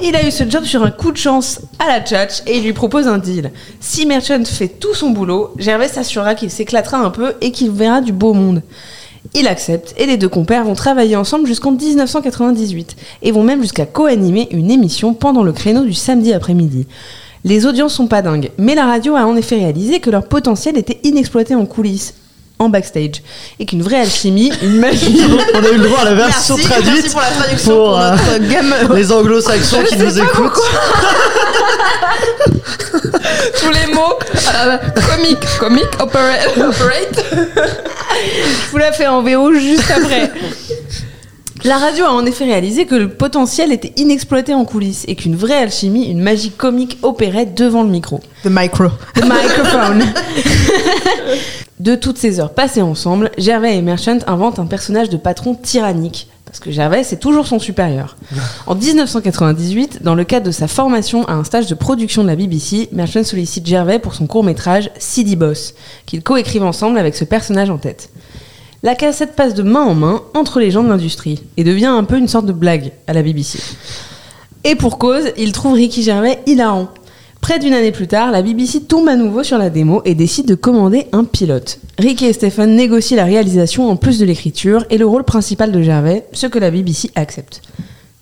Il 0.00 0.14
a 0.14 0.24
eu 0.24 0.30
ce 0.30 0.48
job 0.48 0.62
sur 0.62 0.84
un 0.84 0.92
coup 0.92 1.10
de 1.10 1.16
chance 1.16 1.60
à 1.80 1.88
la 1.88 2.00
tchatch, 2.00 2.42
et 2.46 2.58
il 2.58 2.62
lui 2.62 2.72
propose 2.72 3.08
un 3.08 3.18
deal. 3.18 3.50
Si 3.80 4.06
Merchant 4.06 4.44
fait 4.44 4.68
tout 4.68 4.94
son 4.94 5.10
boulot, 5.10 5.52
Gervais 5.58 5.88
s'assurera 5.88 6.36
qu'il 6.36 6.50
s'éclatera 6.50 6.98
un 6.98 7.10
peu 7.10 7.34
et 7.40 7.50
qu'il 7.50 7.72
verra 7.72 8.00
du 8.00 8.12
beau 8.12 8.34
monde. 8.34 8.62
Il 9.34 9.46
accepte 9.48 9.94
et 9.98 10.06
les 10.06 10.16
deux 10.16 10.28
compères 10.28 10.64
vont 10.64 10.74
travailler 10.74 11.16
ensemble 11.16 11.46
jusqu'en 11.46 11.72
1998 11.72 12.96
et 13.22 13.32
vont 13.32 13.42
même 13.42 13.62
jusqu'à 13.62 13.86
co-animer 13.86 14.48
une 14.50 14.70
émission 14.70 15.14
pendant 15.14 15.42
le 15.42 15.52
créneau 15.52 15.84
du 15.84 15.94
samedi 15.94 16.32
après-midi. 16.32 16.86
Les 17.44 17.64
audiences 17.66 17.94
sont 17.94 18.06
pas 18.06 18.22
dingues, 18.22 18.50
mais 18.58 18.74
la 18.74 18.86
radio 18.86 19.16
a 19.16 19.26
en 19.26 19.36
effet 19.36 19.56
réalisé 19.56 20.00
que 20.00 20.10
leur 20.10 20.26
potentiel 20.26 20.76
était 20.76 21.00
inexploité 21.04 21.54
en 21.54 21.64
coulisses, 21.64 22.14
en 22.60 22.68
backstage, 22.68 23.22
et 23.58 23.66
qu'une 23.66 23.82
vraie 23.82 24.00
alchimie, 24.00 24.52
une 24.62 24.76
magie. 24.76 25.20
On 25.54 25.64
a 25.64 25.68
eu 25.70 25.78
le 25.78 25.88
droit 25.88 26.02
à 26.02 26.04
la 26.04 26.14
version 26.14 26.56
Merci, 26.56 26.70
traduite 26.70 26.94
merci 26.94 27.10
pour 27.10 27.20
la 27.22 27.30
traduction 27.30 27.70
pour, 27.72 27.84
pour, 27.86 27.98
euh, 28.00 28.16
gamme. 28.48 28.74
les 28.94 29.10
anglo-saxons 29.10 29.82
qui 29.88 29.96
nous 29.96 30.18
écoutent. 30.18 30.52
Tous 33.60 33.70
les 33.70 33.92
mots. 33.92 34.18
euh, 34.54 34.76
comique, 35.10 35.58
comique, 35.58 36.00
operate. 36.00 36.56
operate. 36.56 37.24
Je 37.32 38.70
vous 38.70 38.78
la 38.78 38.92
fais 38.92 39.06
en 39.06 39.22
VO 39.22 39.52
juste 39.54 39.90
après. 39.90 40.30
La 41.64 41.76
radio 41.78 42.06
a 42.06 42.12
en 42.12 42.24
effet 42.24 42.44
réalisé 42.44 42.86
que 42.86 42.94
le 42.94 43.08
potentiel 43.08 43.70
était 43.72 43.92
inexploité 43.96 44.54
en 44.54 44.64
coulisses 44.64 45.04
et 45.08 45.14
qu'une 45.14 45.36
vraie 45.36 45.58
alchimie, 45.58 46.10
une 46.10 46.20
magie 46.20 46.50
comique 46.50 46.98
opérait 47.02 47.44
devant 47.46 47.82
le 47.82 47.90
micro. 47.90 48.20
The 48.44 48.48
micro. 48.50 48.88
The 49.14 49.24
microphone. 49.24 50.04
De 51.80 51.94
toutes 51.94 52.18
ces 52.18 52.40
heures 52.40 52.52
passées 52.52 52.82
ensemble, 52.82 53.30
Gervais 53.38 53.76
et 53.76 53.82
Merchant 53.82 54.18
inventent 54.26 54.58
un 54.58 54.66
personnage 54.66 55.08
de 55.08 55.16
patron 55.16 55.54
tyrannique. 55.54 56.28
Parce 56.44 56.60
que 56.60 56.70
Gervais, 56.70 57.04
c'est 57.04 57.18
toujours 57.18 57.46
son 57.46 57.58
supérieur. 57.58 58.16
En 58.66 58.74
1998, 58.74 60.02
dans 60.02 60.14
le 60.14 60.24
cadre 60.24 60.46
de 60.46 60.50
sa 60.50 60.68
formation 60.68 61.26
à 61.26 61.32
un 61.32 61.44
stage 61.44 61.68
de 61.68 61.74
production 61.74 62.22
de 62.22 62.28
la 62.28 62.36
BBC, 62.36 62.88
Merchant 62.92 63.24
sollicite 63.24 63.66
Gervais 63.66 63.98
pour 63.98 64.14
son 64.14 64.26
court-métrage 64.26 64.90
City 64.98 65.36
Boss, 65.36 65.74
qu'ils 66.04 66.22
coécrivent 66.22 66.64
ensemble 66.64 66.98
avec 66.98 67.16
ce 67.16 67.24
personnage 67.24 67.70
en 67.70 67.78
tête. 67.78 68.10
La 68.82 68.94
cassette 68.94 69.34
passe 69.34 69.54
de 69.54 69.62
main 69.62 69.82
en 69.82 69.94
main 69.94 70.22
entre 70.34 70.60
les 70.60 70.70
gens 70.70 70.82
de 70.82 70.88
l'industrie 70.88 71.42
et 71.56 71.64
devient 71.64 71.86
un 71.86 72.04
peu 72.04 72.18
une 72.18 72.28
sorte 72.28 72.46
de 72.46 72.52
blague 72.52 72.92
à 73.06 73.14
la 73.14 73.22
BBC. 73.22 73.58
Et 74.64 74.74
pour 74.74 74.98
cause, 74.98 75.32
il 75.38 75.52
trouve 75.52 75.74
Ricky 75.74 76.02
Gervais 76.02 76.40
hilarant. 76.46 76.88
Près 77.40 77.58
d'une 77.58 77.72
année 77.72 77.90
plus 77.90 78.06
tard, 78.06 78.30
la 78.30 78.42
BBC 78.42 78.82
tombe 78.82 79.08
à 79.08 79.16
nouveau 79.16 79.42
sur 79.42 79.58
la 79.58 79.70
démo 79.70 80.02
et 80.04 80.14
décide 80.14 80.46
de 80.46 80.54
commander 80.54 81.06
un 81.12 81.24
pilote. 81.24 81.80
Ricky 81.98 82.26
et 82.26 82.32
Stephen 82.32 82.76
négocient 82.76 83.16
la 83.16 83.24
réalisation 83.24 83.90
en 83.90 83.96
plus 83.96 84.18
de 84.18 84.26
l'écriture 84.26 84.84
et 84.90 84.98
le 84.98 85.06
rôle 85.06 85.24
principal 85.24 85.72
de 85.72 85.82
Gervais, 85.82 86.26
ce 86.32 86.46
que 86.46 86.58
la 86.58 86.70
BBC 86.70 87.10
accepte. 87.14 87.62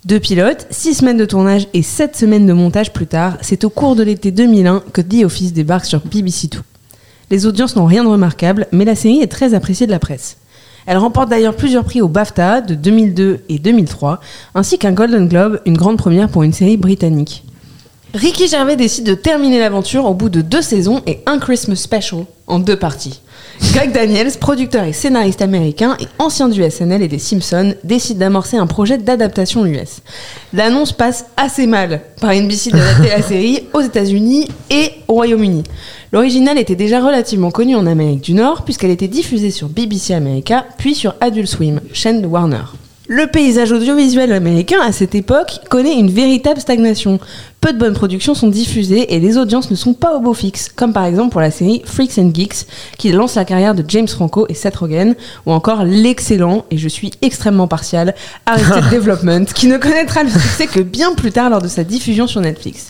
Deux 0.04 0.20
pilotes, 0.20 0.66
six 0.70 0.94
semaines 0.94 1.18
de 1.18 1.24
tournage 1.24 1.66
et 1.74 1.82
sept 1.82 2.16
semaines 2.16 2.46
de 2.46 2.52
montage 2.52 2.92
plus 2.92 3.08
tard, 3.08 3.36
c'est 3.42 3.64
au 3.64 3.70
cours 3.70 3.96
de 3.96 4.04
l'été 4.04 4.30
2001 4.30 4.84
que 4.92 5.02
The 5.02 5.24
Office 5.24 5.52
débarque 5.52 5.84
sur 5.84 6.00
BBC 6.00 6.48
Two. 6.48 6.62
Les 7.30 7.44
audiences 7.44 7.76
n'ont 7.76 7.84
rien 7.84 8.04
de 8.04 8.08
remarquable, 8.08 8.68
mais 8.72 8.84
la 8.84 8.94
série 8.94 9.20
est 9.20 9.30
très 9.30 9.52
appréciée 9.52 9.86
de 9.86 9.92
la 9.92 9.98
presse. 9.98 10.38
Elle 10.86 10.96
remporte 10.96 11.28
d'ailleurs 11.28 11.56
plusieurs 11.56 11.84
prix 11.84 12.00
au 12.00 12.08
BAFTA 12.08 12.62
de 12.62 12.74
2002 12.74 13.40
et 13.50 13.58
2003, 13.58 14.20
ainsi 14.54 14.78
qu'un 14.78 14.92
Golden 14.92 15.28
Globe, 15.28 15.60
une 15.66 15.76
grande 15.76 15.98
première 15.98 16.30
pour 16.30 16.44
une 16.44 16.54
série 16.54 16.78
britannique. 16.78 17.44
Ricky 18.14 18.48
Gervais 18.48 18.76
décide 18.76 19.04
de 19.04 19.12
terminer 19.12 19.58
l'aventure 19.58 20.06
au 20.06 20.14
bout 20.14 20.30
de 20.30 20.40
deux 20.40 20.62
saisons 20.62 21.02
et 21.06 21.20
un 21.26 21.38
Christmas 21.38 21.76
special 21.76 22.24
en 22.46 22.58
deux 22.58 22.76
parties. 22.76 23.20
Greg 23.74 23.92
Daniels, 23.92 24.32
producteur 24.40 24.84
et 24.84 24.94
scénariste 24.94 25.42
américain 25.42 25.94
et 26.00 26.06
ancien 26.18 26.48
du 26.48 26.62
SNL 26.68 27.02
et 27.02 27.08
des 27.08 27.18
Simpsons, 27.18 27.74
décide 27.84 28.16
d'amorcer 28.16 28.56
un 28.56 28.66
projet 28.66 28.96
d'adaptation 28.96 29.66
US. 29.66 30.00
L'annonce 30.54 30.92
passe 30.92 31.26
assez 31.36 31.66
mal 31.66 32.00
par 32.18 32.32
NBC 32.32 32.70
d'adapter 32.70 33.10
la 33.10 33.20
série 33.20 33.64
aux 33.74 33.82
États-Unis 33.82 34.48
et 34.70 34.92
au 35.06 35.12
Royaume-Uni. 35.14 35.64
L'original 36.10 36.56
était 36.56 36.76
déjà 36.76 37.04
relativement 37.04 37.50
connu 37.50 37.76
en 37.76 37.86
Amérique 37.86 38.22
du 38.22 38.32
Nord 38.32 38.64
puisqu'elle 38.64 38.90
était 38.90 39.08
diffusée 39.08 39.50
sur 39.50 39.68
BBC 39.68 40.14
America 40.14 40.64
puis 40.78 40.94
sur 40.94 41.14
Adult 41.20 41.46
Swim, 41.46 41.80
chaîne 41.92 42.22
de 42.22 42.26
Warner. 42.26 42.64
Le 43.10 43.26
paysage 43.26 43.72
audiovisuel 43.72 44.34
américain 44.34 44.80
à 44.82 44.92
cette 44.92 45.14
époque 45.14 45.60
connaît 45.70 45.98
une 45.98 46.10
véritable 46.10 46.60
stagnation. 46.60 47.18
Peu 47.58 47.72
de 47.72 47.78
bonnes 47.78 47.94
productions 47.94 48.34
sont 48.34 48.48
diffusées 48.48 49.14
et 49.14 49.18
les 49.18 49.38
audiences 49.38 49.70
ne 49.70 49.76
sont 49.76 49.94
pas 49.94 50.14
au 50.14 50.20
beau 50.20 50.34
fixe, 50.34 50.68
comme 50.68 50.92
par 50.92 51.06
exemple 51.06 51.30
pour 51.30 51.40
la 51.40 51.50
série 51.50 51.80
Freaks 51.86 52.18
and 52.18 52.32
Geeks 52.34 52.66
qui 52.98 53.10
lance 53.10 53.36
la 53.36 53.46
carrière 53.46 53.74
de 53.74 53.82
James 53.88 54.06
Franco 54.06 54.44
et 54.50 54.54
Seth 54.54 54.76
Rogen, 54.76 55.14
ou 55.46 55.52
encore 55.52 55.84
l'excellent, 55.84 56.66
et 56.70 56.76
je 56.76 56.86
suis 56.86 57.10
extrêmement 57.22 57.66
partial, 57.66 58.14
Arrested 58.44 58.90
Development 58.92 59.46
qui 59.54 59.68
ne 59.68 59.78
connaîtra 59.78 60.22
le 60.22 60.28
succès 60.28 60.66
que 60.66 60.80
bien 60.80 61.14
plus 61.14 61.32
tard 61.32 61.48
lors 61.48 61.62
de 61.62 61.68
sa 61.68 61.84
diffusion 61.84 62.26
sur 62.26 62.42
Netflix. 62.42 62.88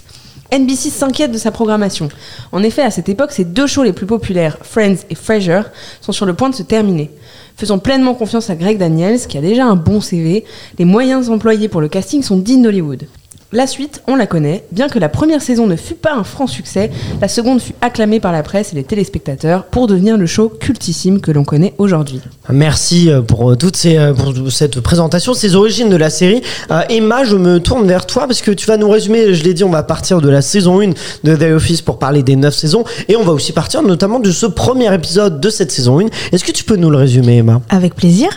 NBC 0.52 0.90
s'inquiète 0.90 1.30
de 1.30 1.38
sa 1.38 1.52
programmation. 1.52 2.08
En 2.50 2.64
effet, 2.64 2.82
à 2.82 2.90
cette 2.90 3.08
époque, 3.08 3.30
ces 3.30 3.44
deux 3.44 3.68
shows 3.68 3.84
les 3.84 3.92
plus 3.92 4.06
populaires, 4.06 4.58
Friends 4.62 5.04
et 5.10 5.14
Frasier, 5.14 5.60
sont 6.00 6.12
sur 6.12 6.26
le 6.26 6.34
point 6.34 6.48
de 6.48 6.54
se 6.54 6.62
terminer. 6.62 7.10
Faisons 7.58 7.80
pleinement 7.80 8.14
confiance 8.14 8.50
à 8.50 8.54
Greg 8.54 8.78
Daniels, 8.78 9.18
qui 9.26 9.36
a 9.36 9.40
déjà 9.40 9.66
un 9.66 9.74
bon 9.74 10.00
CV. 10.00 10.44
Les 10.78 10.84
moyens 10.84 11.28
employés 11.28 11.66
pour 11.68 11.80
le 11.80 11.88
casting 11.88 12.22
sont 12.22 12.36
dignes 12.36 12.62
d'Hollywood. 12.62 13.08
La 13.50 13.66
suite, 13.66 14.02
on 14.06 14.14
la 14.14 14.26
connaît. 14.26 14.62
Bien 14.72 14.90
que 14.90 14.98
la 14.98 15.08
première 15.08 15.40
saison 15.40 15.66
ne 15.66 15.74
fut 15.74 15.94
pas 15.94 16.12
un 16.12 16.22
franc 16.22 16.46
succès, 16.46 16.90
la 17.18 17.28
seconde 17.28 17.62
fut 17.62 17.72
acclamée 17.80 18.20
par 18.20 18.30
la 18.30 18.42
presse 18.42 18.74
et 18.74 18.76
les 18.76 18.84
téléspectateurs 18.84 19.64
pour 19.64 19.86
devenir 19.86 20.18
le 20.18 20.26
show 20.26 20.50
cultissime 20.50 21.22
que 21.22 21.30
l'on 21.30 21.44
connaît 21.44 21.72
aujourd'hui. 21.78 22.20
Merci 22.50 23.10
euh, 23.10 23.22
pour 23.22 23.50
euh, 23.50 23.56
toutes 23.56 23.76
ces 23.76 23.96
euh, 23.96 24.12
pour 24.12 24.34
cette 24.52 24.80
présentation, 24.80 25.32
ces 25.32 25.54
origines 25.54 25.88
de 25.88 25.96
la 25.96 26.10
série. 26.10 26.42
Euh, 26.70 26.82
Emma, 26.90 27.24
je 27.24 27.36
me 27.36 27.58
tourne 27.58 27.88
vers 27.88 28.04
toi 28.04 28.26
parce 28.26 28.42
que 28.42 28.50
tu 28.50 28.66
vas 28.66 28.76
nous 28.76 28.90
résumer. 28.90 29.32
Je 29.32 29.42
l'ai 29.42 29.54
dit, 29.54 29.64
on 29.64 29.70
va 29.70 29.82
partir 29.82 30.20
de 30.20 30.28
la 30.28 30.42
saison 30.42 30.82
1 30.82 30.90
de 31.24 31.34
The 31.34 31.54
Office 31.54 31.80
pour 31.80 31.98
parler 31.98 32.22
des 32.22 32.36
9 32.36 32.54
saisons 32.54 32.84
et 33.08 33.16
on 33.16 33.22
va 33.22 33.32
aussi 33.32 33.52
partir 33.52 33.80
notamment 33.80 34.20
de 34.20 34.30
ce 34.30 34.44
premier 34.44 34.92
épisode 34.94 35.40
de 35.40 35.48
cette 35.48 35.72
saison 35.72 36.00
1. 36.00 36.06
Est-ce 36.32 36.44
que 36.44 36.52
tu 36.52 36.64
peux 36.64 36.76
nous 36.76 36.90
le 36.90 36.98
résumer, 36.98 37.38
Emma? 37.38 37.62
Avec 37.70 37.94
plaisir. 37.94 38.28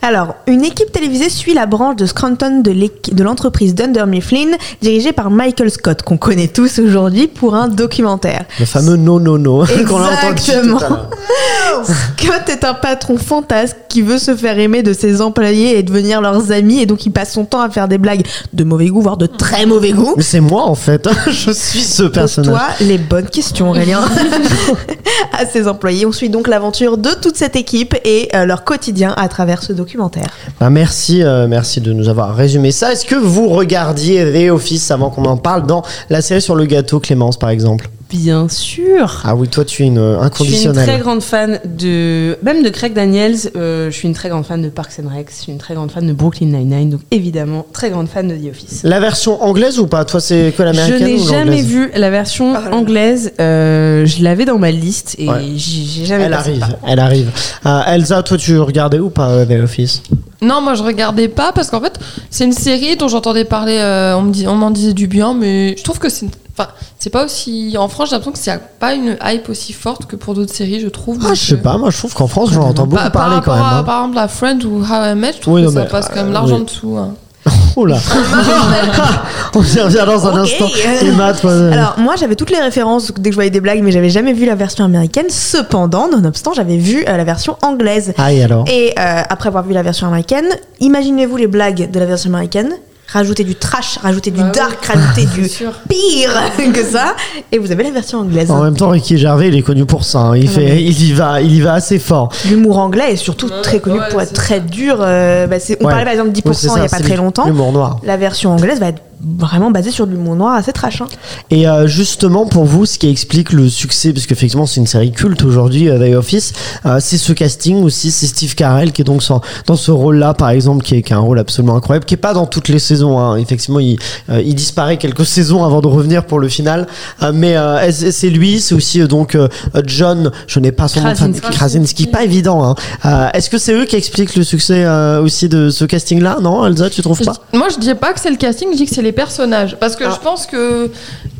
Alors, 0.00 0.36
une 0.46 0.64
équipe 0.64 0.90
télévisée 0.90 1.28
suit 1.28 1.52
la 1.52 1.66
branche 1.66 1.96
de 1.96 2.06
Scranton 2.06 2.62
de 2.62 3.22
l'entreprise 3.22 3.74
Dunder 3.74 4.06
Mifflin, 4.06 4.53
dirigée 4.80 5.12
par 5.12 5.30
Michael 5.30 5.70
Scott, 5.70 6.02
qu'on 6.02 6.16
connaît 6.16 6.48
tous 6.48 6.78
aujourd'hui, 6.78 7.26
pour 7.26 7.54
un 7.54 7.68
documentaire. 7.68 8.44
Le 8.58 8.66
fameux 8.66 8.96
non 8.96 9.20
non 9.20 9.38
non 9.38 9.64
qu'on 9.88 10.02
a 10.02 10.12
entendu. 10.12 10.42
Scott 11.84 12.48
est 12.48 12.64
un 12.64 12.74
patron 12.74 13.16
fantasque 13.16 13.76
qui 13.88 14.02
veut 14.02 14.18
se 14.18 14.34
faire 14.34 14.58
aimer 14.58 14.82
de 14.82 14.92
ses 14.92 15.20
employés 15.20 15.78
et 15.78 15.82
devenir 15.82 16.20
leurs 16.20 16.52
amis, 16.52 16.80
et 16.80 16.86
donc 16.86 17.06
il 17.06 17.10
passe 17.10 17.32
son 17.32 17.44
temps 17.44 17.60
à 17.60 17.70
faire 17.70 17.88
des 17.88 17.98
blagues 17.98 18.26
de 18.52 18.64
mauvais 18.64 18.88
goût, 18.88 19.00
voire 19.00 19.16
de 19.16 19.26
très 19.26 19.66
mauvais 19.66 19.92
goût. 19.92 20.14
Mais 20.16 20.22
c'est 20.22 20.40
moi 20.40 20.64
en 20.64 20.74
fait. 20.74 21.08
je 21.26 21.50
suis 21.50 21.82
ce 21.82 22.04
personnage. 22.04 22.52
Pose-toi 22.52 22.86
les 22.86 22.98
bonnes 22.98 23.28
questions, 23.28 23.70
Aurélien. 23.70 24.00
à 25.32 25.46
ses 25.46 25.68
employés. 25.68 26.06
On 26.06 26.12
suit 26.12 26.28
donc 26.28 26.48
l'aventure 26.48 26.98
de 26.98 27.10
toute 27.20 27.36
cette 27.36 27.56
équipe 27.56 27.94
et 28.04 28.28
euh, 28.34 28.44
leur 28.44 28.64
quotidien 28.64 29.14
à 29.16 29.28
travers 29.28 29.62
ce 29.62 29.72
documentaire. 29.72 30.28
Bah, 30.60 30.70
merci, 30.70 31.22
euh, 31.22 31.46
merci 31.48 31.80
de 31.80 31.92
nous 31.92 32.08
avoir 32.08 32.34
résumé 32.34 32.72
ça. 32.72 32.92
Est-ce 32.92 33.04
que 33.04 33.14
vous 33.14 33.48
regardiez 33.48 34.24
The 34.44 34.50
Office 34.50 34.90
avant 34.90 35.10
qu'on 35.10 35.24
en 35.24 35.36
parle 35.36 35.66
dans 35.66 35.82
la 36.10 36.22
série 36.22 36.42
sur 36.42 36.54
le 36.54 36.66
gâteau, 36.66 37.00
Clémence 37.00 37.38
par 37.38 37.50
exemple 37.50 37.88
Bien 38.10 38.48
sûr 38.48 39.22
Ah 39.24 39.34
oui, 39.34 39.48
toi 39.48 39.64
tu 39.64 39.82
es 39.82 39.86
une 39.86 39.98
euh, 39.98 40.12
Je 40.12 40.14
suis 40.14 40.20
une 40.20 40.26
inconditionnelle. 40.26 40.86
très 40.86 40.98
grande 40.98 41.22
fan 41.22 41.58
de, 41.64 42.36
même 42.42 42.62
de 42.62 42.68
Craig 42.68 42.92
Daniels. 42.92 43.36
euh, 43.56 43.90
je 43.90 43.96
suis 43.96 44.06
une 44.06 44.14
très 44.14 44.28
grande 44.28 44.44
fan 44.44 44.62
de 44.62 44.68
Parks 44.68 45.00
and 45.04 45.08
Rec. 45.12 45.28
Je 45.30 45.42
suis 45.42 45.52
une 45.52 45.58
très 45.58 45.74
grande 45.74 45.90
fan 45.90 46.06
de 46.06 46.12
Brooklyn 46.12 46.46
Nine-Nine. 46.46 46.90
Donc 46.90 47.00
évidemment, 47.10 47.66
très 47.72 47.90
grande 47.90 48.08
fan 48.08 48.28
de 48.28 48.36
The 48.36 48.50
Office. 48.50 48.82
La 48.84 49.00
version 49.00 49.42
anglaise 49.42 49.78
ou 49.80 49.86
pas? 49.86 50.04
Toi 50.04 50.20
c'est 50.20 50.52
que 50.56 50.58
Je 50.58 50.62
l'américaine 50.64 51.06
n'ai 51.08 51.14
ou 51.20 51.26
jamais 51.28 51.62
vu 51.62 51.90
la 51.96 52.10
version 52.10 52.52
là. 52.52 52.62
anglaise. 52.72 53.32
euh, 53.40 54.06
je 54.06 54.22
l'avais 54.22 54.44
dans 54.44 54.58
ma 54.58 54.70
liste 54.70 55.16
et 55.18 55.28
Ouais. 55.28 55.42
j'ai 55.56 56.04
jamais. 56.04 56.24
Elle 56.24 56.34
arrive, 56.34 56.58
par. 56.60 56.70
elle 56.86 56.98
arrive. 57.00 57.30
Euh, 57.66 57.80
Elsa, 57.86 58.22
toi 58.22 58.36
tu 58.36 58.58
regardais 58.58 58.98
ou 59.00 59.10
pas 59.10 59.44
The 59.46 59.62
Office? 59.62 60.02
Non, 60.42 60.60
moi 60.60 60.74
je 60.74 60.82
regardais 60.82 61.28
pas 61.28 61.52
parce 61.52 61.70
qu'en 61.70 61.80
fait, 61.80 61.98
c'est 62.30 62.44
une 62.44 62.52
série 62.52 62.96
dont 62.96 63.08
j'entendais 63.08 63.44
parler, 63.46 63.78
euh, 63.78 64.14
on 64.16 64.22
me 64.22 64.30
dit- 64.32 64.46
on 64.46 64.54
m'en 64.54 64.70
disait 64.70 64.92
du 64.92 65.06
bien, 65.06 65.32
mais 65.34 65.74
je 65.78 65.82
trouve 65.82 65.98
que 65.98 66.10
c'est. 66.10 66.26
Enfin, 66.56 66.70
c'est 67.00 67.10
pas 67.10 67.24
aussi. 67.24 67.74
En 67.78 67.88
France, 67.88 68.10
j'ai 68.10 68.16
l'impression 68.16 68.32
que 68.32 68.38
c'est 68.38 68.60
pas 68.78 68.94
une 68.94 69.16
hype 69.24 69.48
aussi 69.48 69.72
forte 69.72 70.06
que 70.06 70.14
pour 70.14 70.34
d'autres 70.34 70.52
séries, 70.54 70.78
je 70.80 70.88
trouve. 70.88 71.18
Ah, 71.24 71.34
je 71.34 71.40
sais 71.44 71.56
pas, 71.56 71.76
moi 71.78 71.90
je 71.90 71.98
trouve 71.98 72.14
qu'en 72.14 72.28
France 72.28 72.50
j'en 72.52 72.62
entends 72.68 72.86
beaucoup 72.86 73.02
bah, 73.02 73.10
par 73.10 73.22
parler 73.28 73.40
quand 73.44 73.50
rapport 73.52 73.66
même. 73.66 73.74
à- 73.74 73.78
hein. 73.78 73.82
Par 73.84 73.98
exemple, 74.00 74.14
la 74.16 74.28
Friends 74.28 74.60
ou 74.64 74.82
How 74.82 75.12
I 75.12 75.14
Met, 75.16 75.32
je 75.32 75.40
trouve 75.40 75.54
Oui, 75.54 75.60
que 75.62 75.66
non, 75.66 75.72
ça 75.72 75.80
mais, 75.82 75.88
passe 75.88 76.08
quand 76.08 76.16
même 76.16 76.28
euh, 76.28 76.32
large 76.32 76.52
en 76.52 76.58
oui. 76.58 76.64
dessous. 76.64 76.96
hein. 76.96 77.14
Oh 77.76 77.84
là 77.86 77.96
On 79.56 79.62
y 79.62 79.80
revient 79.80 80.04
dans 80.06 80.26
un 80.28 80.32
Ok. 80.32 80.38
instant. 80.50 80.68
Emma, 81.02 81.32
toi. 81.34 81.52
Alors 81.72 81.94
moi 81.98 82.14
j'avais 82.16 82.36
toutes 82.36 82.50
les 82.50 82.60
références 82.60 83.12
dès 83.18 83.30
que 83.30 83.32
je 83.32 83.36
voyais 83.36 83.50
des 83.50 83.60
blagues 83.60 83.82
mais 83.82 83.90
j'avais 83.92 84.10
jamais 84.10 84.32
vu 84.32 84.46
la 84.46 84.54
version 84.54 84.84
américaine. 84.84 85.26
Cependant, 85.28 86.08
nonobstant, 86.08 86.52
j'avais 86.54 86.76
vu 86.76 87.04
euh, 87.08 87.16
la 87.16 87.24
version 87.24 87.56
anglaise. 87.62 88.14
Ah, 88.16 88.32
et 88.32 88.42
alors 88.44 88.64
Et 88.68 88.94
euh, 88.98 89.22
après 89.28 89.48
avoir 89.48 89.64
vu 89.64 89.72
la 89.74 89.82
version 89.82 90.06
américaine, 90.06 90.46
imaginez-vous 90.80 91.36
les 91.36 91.46
blagues 91.48 91.90
de 91.90 91.98
la 91.98 92.06
version 92.06 92.30
américaine. 92.30 92.70
Rajouter 93.14 93.44
du 93.44 93.54
trash, 93.54 93.98
rajouter 94.02 94.30
du 94.32 94.40
Bah 94.40 94.46
oui. 94.52 94.58
dark, 94.58 94.84
rajouter 94.84 95.24
du 95.34 95.42
pire 95.88 96.32
que 96.74 96.82
ça. 96.82 97.14
Et 97.52 97.58
vous 97.58 97.70
avez 97.70 97.84
la 97.84 97.92
version 97.92 98.18
anglaise. 98.18 98.50
En 98.50 98.62
même 98.62 98.76
temps, 98.76 98.88
Ricky 98.88 99.16
Gervais, 99.18 99.48
il 99.48 99.56
est 99.56 99.62
connu 99.62 99.86
pour 99.86 100.02
ça. 100.04 100.18
hein. 100.18 100.36
Il, 100.36 100.48
Ah, 100.48 100.50
fait, 100.50 100.82
il 100.82 101.08
y 101.08 101.12
va, 101.12 101.40
il 101.40 101.54
y 101.54 101.60
va 101.60 101.74
assez 101.74 102.00
fort. 102.00 102.30
L'humour 102.50 102.78
anglais 102.78 103.12
est 103.12 103.16
surtout 103.16 103.46
Ouais, 103.46 103.62
très 103.62 103.78
connu 103.78 104.00
ouais, 104.00 104.08
pour 104.10 104.20
être 104.20 104.32
très 104.32 104.58
dur. 104.60 104.96
euh, 105.00 105.46
bah, 105.46 105.56
on 105.80 105.84
Ouais. 105.84 105.90
parlait 105.90 106.04
par 106.04 106.12
exemple 106.12 106.32
de 106.32 106.40
10% 106.40 106.42
Oui, 106.48 106.54
c'est 106.56 106.66
il 106.68 106.74
n'y 106.74 106.80
a 106.80 106.88
pas 106.88 106.98
très 107.00 107.16
longtemps. 107.16 107.46
L'humour 107.46 107.70
noir. 107.72 108.00
La 108.02 108.16
version 108.16 108.50
anglaise 108.52 108.80
va 108.80 108.88
être 108.88 109.00
vraiment 109.20 109.70
basée 109.70 109.90
sur 109.90 110.06
de 110.06 110.12
l'humour 110.12 110.36
noir 110.36 110.54
assez 110.54 110.72
trash. 110.72 111.00
hein. 111.00 111.06
Et 111.50 111.66
euh, 111.68 111.86
justement, 111.86 112.46
pour 112.46 112.64
vous, 112.64 112.86
ce 112.86 112.98
qui 112.98 113.08
explique 113.08 113.52
le 113.52 113.68
succès, 113.68 114.12
parce 114.12 114.26
qu'effectivement, 114.26 114.66
c'est 114.66 114.80
une 114.80 114.86
série 114.86 115.12
culte 115.12 115.42
aujourd'hui, 115.44 115.88
euh, 115.88 115.98
The 115.98 116.14
Office, 116.16 116.52
euh, 116.86 116.98
c'est 117.00 117.18
ce 117.18 117.32
casting 117.32 117.82
aussi. 117.82 118.10
C'est 118.10 118.26
Steve 118.26 118.54
Carell 118.54 118.92
qui 118.92 119.02
est 119.02 119.04
donc 119.04 119.22
sans- 119.22 119.40
dans 119.66 119.76
ce 119.76 119.90
rôle-là, 119.90 120.34
par 120.34 120.50
exemple, 120.50 120.84
qui 120.84 120.96
est, 120.96 121.02
qui 121.02 121.12
a 121.12 121.16
un 121.16 121.20
rôle 121.20 121.38
absolument 121.38 121.76
incroyable, 121.76 122.04
qui 122.06 122.14
est 122.14 122.18
pas 122.18 122.34
dans 122.34 122.46
toutes 122.46 122.68
les 122.68 122.78
saisons. 122.78 123.18
hein. 123.18 123.36
Effectivement, 123.36 123.80
il, 123.80 123.98
euh, 124.30 124.42
il 124.44 124.54
disparaît 124.54 124.96
quelques 124.98 125.24
saisons 125.26 125.64
avant 125.64 125.80
de 125.80 125.88
revenir 125.88 126.26
pour 126.26 126.38
le 126.38 126.48
final. 126.48 126.86
Euh, 127.22 127.32
mais 127.34 127.56
euh, 127.56 127.90
c'est 127.92 128.30
lui, 128.30 128.60
c'est 128.60 128.74
aussi 128.74 129.00
euh, 129.00 129.06
donc 129.06 129.34
euh, 129.34 129.48
John, 129.86 130.30
je 130.46 130.60
n'ai 130.60 130.72
pas 130.72 130.88
son 130.88 131.00
nom 131.00 131.10
de 131.10 131.14
famille, 131.14 131.40
Krasinski. 131.40 131.56
Krasinski, 131.58 132.06
pas 132.08 132.24
évident. 132.24 132.64
Hein. 132.64 132.74
Euh, 133.04 133.28
Est-ce 133.34 133.50
que 133.50 133.58
c'est 133.58 133.72
eux 133.72 133.84
qui 133.84 133.96
expliquent 133.96 134.36
le 134.36 134.44
succès 134.44 134.84
euh, 134.84 135.22
aussi 135.22 135.48
de 135.48 135.70
ce 135.70 135.84
casting-là? 135.84 136.38
Non, 136.42 136.66
Elsa, 136.66 136.90
tu 136.90 137.02
trouves 137.02 137.18
Je- 137.20 137.24
pas 137.24 137.34
Moi, 137.52 137.68
je 137.72 137.78
dis 137.78 137.94
pas 137.94 138.12
que 138.12 138.20
c'est 138.20 138.30
le 138.30 138.36
casting, 138.36 138.68
je 138.72 138.76
dis 138.76 138.86
que 138.86 138.94
c'est 138.94 139.02
les 139.02 139.12
personnages. 139.14 139.76
Parce 139.80 139.96
que 139.96 140.04
Ah. 140.04 140.12
je 140.14 140.20
pense 140.20 140.46
que 140.46 140.90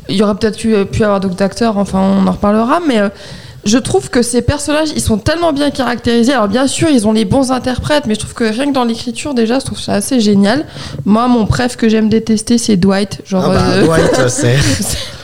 il 0.09 0.15
y 0.15 0.23
aurait 0.23 0.35
peut-être 0.35 0.57
pu, 0.57 0.73
pu 0.85 1.03
avoir 1.03 1.19
d'autres 1.19 1.41
acteurs, 1.43 1.77
enfin, 1.77 1.99
on 1.99 2.27
en 2.27 2.31
reparlera, 2.31 2.79
mais 2.87 2.99
euh, 2.99 3.09
je 3.65 3.79
trouve 3.79 4.11
que 4.11 4.21
ces 4.21 4.43
personnages, 4.43 4.89
ils 4.95 5.01
sont 5.01 5.17
tellement 5.17 5.51
bien 5.51 5.71
caractérisés. 5.71 6.33
Alors, 6.33 6.47
bien 6.47 6.67
sûr, 6.67 6.87
ils 6.89 7.07
ont 7.07 7.11
les 7.13 7.25
bons 7.25 7.51
interprètes, 7.51 8.05
mais 8.05 8.13
je 8.13 8.19
trouve 8.19 8.35
que 8.35 8.43
rien 8.43 8.67
que 8.67 8.73
dans 8.73 8.83
l'écriture, 8.83 9.33
déjà, 9.33 9.57
je 9.57 9.65
trouve 9.65 9.79
ça 9.79 9.93
assez 9.93 10.19
génial. 10.19 10.65
Moi, 11.05 11.27
mon 11.27 11.47
préf 11.47 11.75
que 11.75 11.89
j'aime 11.89 12.07
détester, 12.07 12.59
c'est 12.59 12.77
Dwight. 12.77 13.21
Genre, 13.25 13.43
Ah 13.47 13.49
bah, 13.55 13.63
euh, 13.71 13.81
Dwight, 13.85 14.21
c'est. 14.29 14.55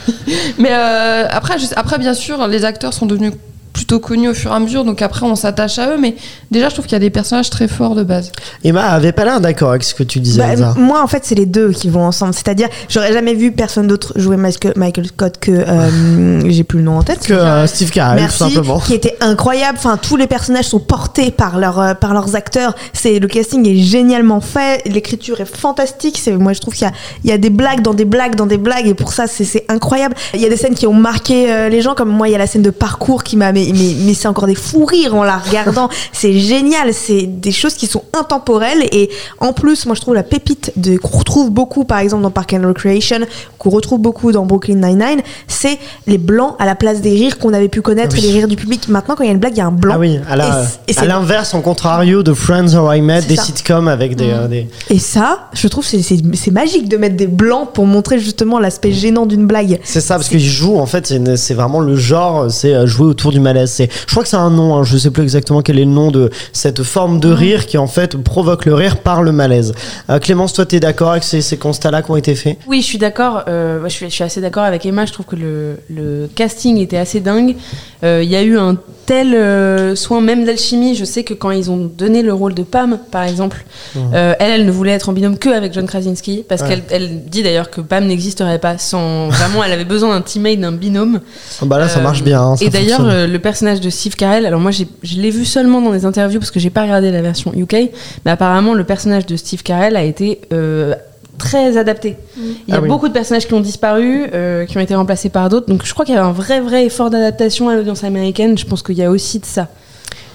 mais 0.58 0.70
euh, 0.72 1.26
après, 1.30 1.58
je 1.60 1.66
après, 1.76 1.98
bien 1.98 2.14
sûr, 2.14 2.48
les 2.48 2.64
acteurs 2.64 2.92
sont 2.92 3.06
devenus 3.06 3.34
plutôt 3.82 3.98
connus 3.98 4.28
au 4.28 4.34
fur 4.34 4.52
et 4.52 4.54
à 4.54 4.60
mesure, 4.60 4.84
donc 4.84 5.02
après, 5.02 5.26
on 5.26 5.34
s'attache 5.34 5.78
à 5.78 5.90
eux. 5.90 5.96
Mais 5.98 6.14
déjà, 6.52 6.68
je 6.68 6.74
trouve 6.74 6.84
qu'il 6.86 6.92
y 6.92 6.96
a 6.96 7.00
des 7.00 7.10
personnages 7.10 7.50
très 7.50 7.66
forts 7.66 7.94
de 7.94 8.04
base. 8.04 8.30
Emma 8.62 8.84
avait 8.84 9.12
pas 9.12 9.24
l'air 9.24 9.40
d'accord 9.40 9.70
avec 9.70 9.82
ce 9.82 9.94
que 9.94 10.02
tu 10.04 10.20
disais. 10.20 10.40
Bah, 10.40 10.74
moi, 10.76 11.02
en 11.02 11.06
fait, 11.06 11.24
c'est 11.24 11.34
les 11.34 11.46
deux 11.46 11.72
qui 11.72 11.88
vont 11.88 12.04
ensemble. 12.04 12.32
C'est-à-dire, 12.32 12.68
j'aurais 12.88 13.12
jamais 13.12 13.34
vu 13.34 13.50
personne 13.50 13.88
d'autre 13.88 14.12
jouer 14.16 14.36
Michael 14.36 15.06
Scott 15.06 15.38
que 15.40 15.50
euh, 15.50 16.48
j'ai 16.50 16.64
plus 16.64 16.78
le 16.78 16.84
nom 16.84 16.98
en 16.98 17.02
tête. 17.02 17.26
que 17.26 17.32
euh, 17.32 17.66
Steve 17.66 17.90
Carell, 17.90 18.20
Merci, 18.20 18.38
tout 18.38 18.50
simplement. 18.50 18.78
qui 18.78 18.94
était 18.94 19.16
incroyable. 19.20 19.78
Enfin, 19.78 19.96
tous 19.96 20.16
les 20.16 20.26
personnages 20.26 20.66
sont 20.66 20.80
portés 20.80 21.30
par 21.30 21.58
leur, 21.58 21.80
euh, 21.80 21.94
par 21.94 22.14
leurs 22.14 22.36
acteurs. 22.36 22.74
C'est 22.92 23.18
le 23.18 23.26
casting 23.26 23.66
est 23.68 23.76
génialement 23.76 24.40
fait. 24.40 24.86
L'écriture 24.86 25.40
est 25.40 25.56
fantastique. 25.56 26.18
C'est 26.22 26.32
moi, 26.36 26.52
je 26.52 26.60
trouve 26.60 26.74
qu'il 26.74 26.86
y 26.86 26.90
a, 26.90 26.92
il 27.24 27.30
y 27.30 27.32
a 27.32 27.38
des 27.38 27.50
blagues 27.50 27.82
dans 27.82 27.94
des 27.94 28.04
blagues 28.04 28.36
dans 28.36 28.46
des 28.46 28.58
blagues 28.58 28.86
et 28.86 28.94
pour 28.94 29.12
ça, 29.12 29.26
c'est 29.26 29.44
c'est 29.44 29.64
incroyable. 29.68 30.14
Il 30.34 30.40
y 30.40 30.46
a 30.46 30.48
des 30.48 30.56
scènes 30.56 30.74
qui 30.74 30.86
ont 30.86 30.94
marqué 30.94 31.52
euh, 31.52 31.68
les 31.68 31.82
gens. 31.82 31.94
Comme 31.94 32.10
moi, 32.10 32.28
il 32.28 32.32
y 32.32 32.34
a 32.34 32.38
la 32.38 32.46
scène 32.46 32.62
de 32.62 32.70
parcours 32.70 33.24
qui 33.24 33.36
m'a 33.36 33.52
mais 33.52 33.71
mais, 33.72 33.94
mais 34.04 34.14
c'est 34.14 34.28
encore 34.28 34.46
des 34.46 34.54
fous 34.54 34.84
rires 34.84 35.14
en 35.14 35.22
la 35.24 35.38
regardant. 35.38 35.88
c'est 36.12 36.32
génial, 36.38 36.92
c'est 36.94 37.22
des 37.26 37.52
choses 37.52 37.74
qui 37.74 37.86
sont 37.86 38.02
intemporelles 38.18 38.82
et 38.92 39.10
en 39.40 39.52
plus, 39.52 39.86
moi 39.86 39.94
je 39.94 40.00
trouve 40.00 40.14
la 40.14 40.22
pépite 40.22 40.72
de 40.76 40.96
qu'on 40.96 41.18
retrouve 41.18 41.50
beaucoup 41.50 41.84
par 41.84 41.98
exemple 41.98 42.22
dans 42.22 42.30
Park 42.30 42.52
and 42.54 42.66
Recreation, 42.66 43.20
qu'on 43.58 43.70
retrouve 43.70 44.00
beaucoup 44.00 44.32
dans 44.32 44.44
Brooklyn 44.46 44.74
Nine-Nine, 44.76 45.20
c'est 45.48 45.78
les 46.06 46.18
blancs 46.18 46.54
à 46.58 46.66
la 46.66 46.74
place 46.74 47.00
des 47.00 47.10
rires 47.10 47.38
qu'on 47.38 47.52
avait 47.54 47.68
pu 47.68 47.82
connaître, 47.82 48.14
Ah 48.16 48.20
oui. 48.20 48.26
les 48.26 48.32
rires 48.32 48.48
du 48.48 48.56
public. 48.56 48.88
Maintenant, 48.88 49.14
quand 49.16 49.22
il 49.24 49.26
y 49.26 49.30
a 49.30 49.32
une 49.32 49.38
blague, 49.38 49.54
il 49.54 49.58
y 49.58 49.62
a 49.62 49.66
un 49.66 49.70
blanc. 49.72 49.94
Ah 49.96 49.98
oui, 50.00 50.18
à 50.28 50.36
la- 50.36 50.64
Et 50.88 50.92
et 50.92 50.98
à 50.98 51.04
l'inverse, 51.04 51.54
en 51.54 51.60
contrario 51.60 52.22
de 52.22 52.34
Friends 52.34 52.74
or 52.74 52.94
I 52.94 53.00
Met, 53.00 53.22
des 53.22 53.36
ça. 53.36 53.44
sitcoms 53.44 53.88
avec 53.88 54.16
des, 54.16 54.30
euh, 54.30 54.48
des- 54.48 54.68
Et 54.90 54.98
ça, 54.98 55.48
je 55.52 55.68
trouve 55.68 55.84
c'est 55.86 56.02
c'est 56.02 56.18
c'est 56.34 56.50
magique 56.50 56.88
de 56.88 56.96
mettre 56.96 57.16
des 57.16 57.26
blancs 57.26 57.68
pour 57.72 57.86
montrer 57.86 58.18
justement 58.18 58.58
l'aspect 58.58 58.92
gênant 58.92 59.26
d'une 59.26 59.46
blague. 59.46 59.78
C'est 59.84 60.00
ça, 60.00 60.16
parce 60.16 60.28
qu'ils 60.28 60.40
jouent, 60.44 60.78
en 60.78 60.86
fait, 60.86 61.06
c'est 61.06 61.16
une- 61.16 61.36
c'est 61.36 61.54
vraiment 61.54 61.80
le 61.80 61.96
genre, 61.96 62.50
c'est 62.50 62.74
euh, 62.74 62.86
jouer 62.86 63.06
autour 63.06 63.30
du 63.32 63.40
malaise. 63.40 63.61
C'est- 63.66 63.88
Je 64.06 64.10
crois 64.12 64.22
que 64.22 64.28
c'est 64.28 64.36
un 64.36 64.50
nom, 64.50 64.76
hein, 64.76 64.84
je 64.84 64.96
sais 64.96 65.10
plus 65.10 65.22
exactement 65.22 65.62
quel 65.62 65.78
est 65.78 65.84
le 65.84 65.90
nom 65.90 66.10
de 66.10 66.30
cette 66.52 66.82
forme 66.82 67.20
de 67.20 67.30
rire 67.30 67.66
qui, 67.66 67.78
en 67.78 67.86
fait, 67.86 68.16
provoque 68.16 68.64
le 68.66 68.74
rire 68.74 68.98
par 68.98 69.22
le 69.22 69.32
malaise. 69.32 69.72
Euh, 70.10 70.18
Clémence, 70.18 70.52
toi, 70.52 70.66
t'es 70.66 70.80
d'accord 70.80 71.10
avec 71.12 71.24
ces, 71.24 71.40
ces 71.40 71.56
constats-là 71.56 72.02
qui 72.02 72.10
ont 72.10 72.16
été 72.16 72.34
faits? 72.34 72.58
Oui, 72.66 72.80
je 72.80 72.86
suis 72.86 72.98
d'accord. 72.98 73.42
euh, 73.48 73.80
je, 73.84 73.88
suis, 73.88 74.06
je 74.10 74.14
suis 74.14 74.24
assez 74.24 74.40
d'accord 74.40 74.64
avec 74.64 74.84
Emma. 74.86 75.06
Je 75.06 75.12
trouve 75.12 75.26
que 75.26 75.36
le, 75.36 75.76
le 75.90 76.28
casting 76.34 76.78
était 76.78 76.96
assez 76.98 77.20
dingue. 77.20 77.56
Euh, 78.04 78.20
Il 78.22 78.30
y 78.30 78.36
a 78.36 78.42
eu 78.42 78.58
un 78.58 78.76
tel 79.06 79.96
soin 79.96 80.20
même 80.20 80.44
d'alchimie. 80.44 80.94
Je 80.94 81.04
sais 81.04 81.24
que 81.24 81.34
quand 81.34 81.50
ils 81.50 81.70
ont 81.70 81.76
donné 81.96 82.22
le 82.22 82.32
rôle 82.32 82.54
de 82.54 82.62
Pam, 82.62 82.98
par 83.10 83.24
exemple, 83.24 83.64
euh, 83.96 84.34
elle, 84.38 84.50
elle 84.60 84.66
ne 84.66 84.70
voulait 84.70 84.92
être 84.92 85.08
en 85.08 85.12
binôme 85.12 85.38
que 85.38 85.48
avec 85.50 85.72
John 85.72 85.86
Krasinski 85.86 86.44
parce 86.48 86.62
Ouais. 86.62 86.68
qu'elle 86.68 86.82
elle 86.90 87.24
dit 87.26 87.42
d'ailleurs 87.42 87.70
que 87.70 87.80
Pam 87.80 88.04
n'existerait 88.06 88.58
pas 88.58 88.78
sans 88.78 89.28
vraiment. 89.28 89.64
Elle 89.64 89.72
avait 89.72 89.84
besoin 89.84 90.10
d'un 90.14 90.20
teammate, 90.22 90.60
d'un 90.60 90.72
binôme. 90.72 91.20
Ah 91.60 91.64
Bah 91.66 91.78
là, 91.78 91.88
ça 91.88 92.00
marche 92.00 92.22
bien. 92.22 92.40
hein, 92.42 92.56
ça 92.56 92.64
et 92.64 92.68
d'ailleurs, 92.68 93.02
le 93.04 93.38
personnage 93.38 93.51
de 93.60 93.90
Steve 93.90 94.16
Carell, 94.16 94.46
alors 94.46 94.60
moi 94.60 94.70
je 94.70 94.84
l'ai 95.16 95.30
vu 95.30 95.44
seulement 95.44 95.80
dans 95.82 95.92
des 95.92 96.04
interviews 96.06 96.38
parce 96.40 96.50
que 96.50 96.58
j'ai 96.58 96.70
pas 96.70 96.82
regardé 96.82 97.10
la 97.10 97.22
version 97.22 97.52
UK, 97.54 97.90
mais 98.24 98.30
apparemment 98.30 98.74
le 98.74 98.84
personnage 98.84 99.26
de 99.26 99.36
Steve 99.36 99.62
Carell 99.62 99.94
a 99.96 100.02
été 100.02 100.40
euh, 100.52 100.94
très 101.38 101.76
adapté. 101.76 102.16
Il 102.36 102.42
y 102.68 102.72
a 102.72 102.76
Ah 102.76 102.80
oui. 102.82 102.88
beaucoup 102.88 103.08
de 103.08 103.12
personnages 103.12 103.46
qui 103.46 103.54
ont 103.54 103.60
disparu, 103.60 104.26
euh, 104.32 104.64
qui 104.64 104.76
ont 104.78 104.80
été 104.80 104.94
remplacés 104.94 105.28
par 105.28 105.48
d'autres, 105.48 105.66
donc 105.66 105.84
je 105.84 105.92
crois 105.92 106.04
qu'il 106.04 106.14
y 106.14 106.18
a 106.18 106.24
un 106.24 106.32
vrai 106.32 106.60
vrai 106.60 106.86
effort 106.86 107.10
d'adaptation 107.10 107.68
à 107.68 107.76
l'audience 107.76 108.04
américaine. 108.04 108.56
Je 108.56 108.64
pense 108.64 108.82
qu'il 108.82 108.96
y 108.96 109.02
a 109.04 109.10
aussi 109.10 109.38
de 109.38 109.44
ça. 109.46 109.68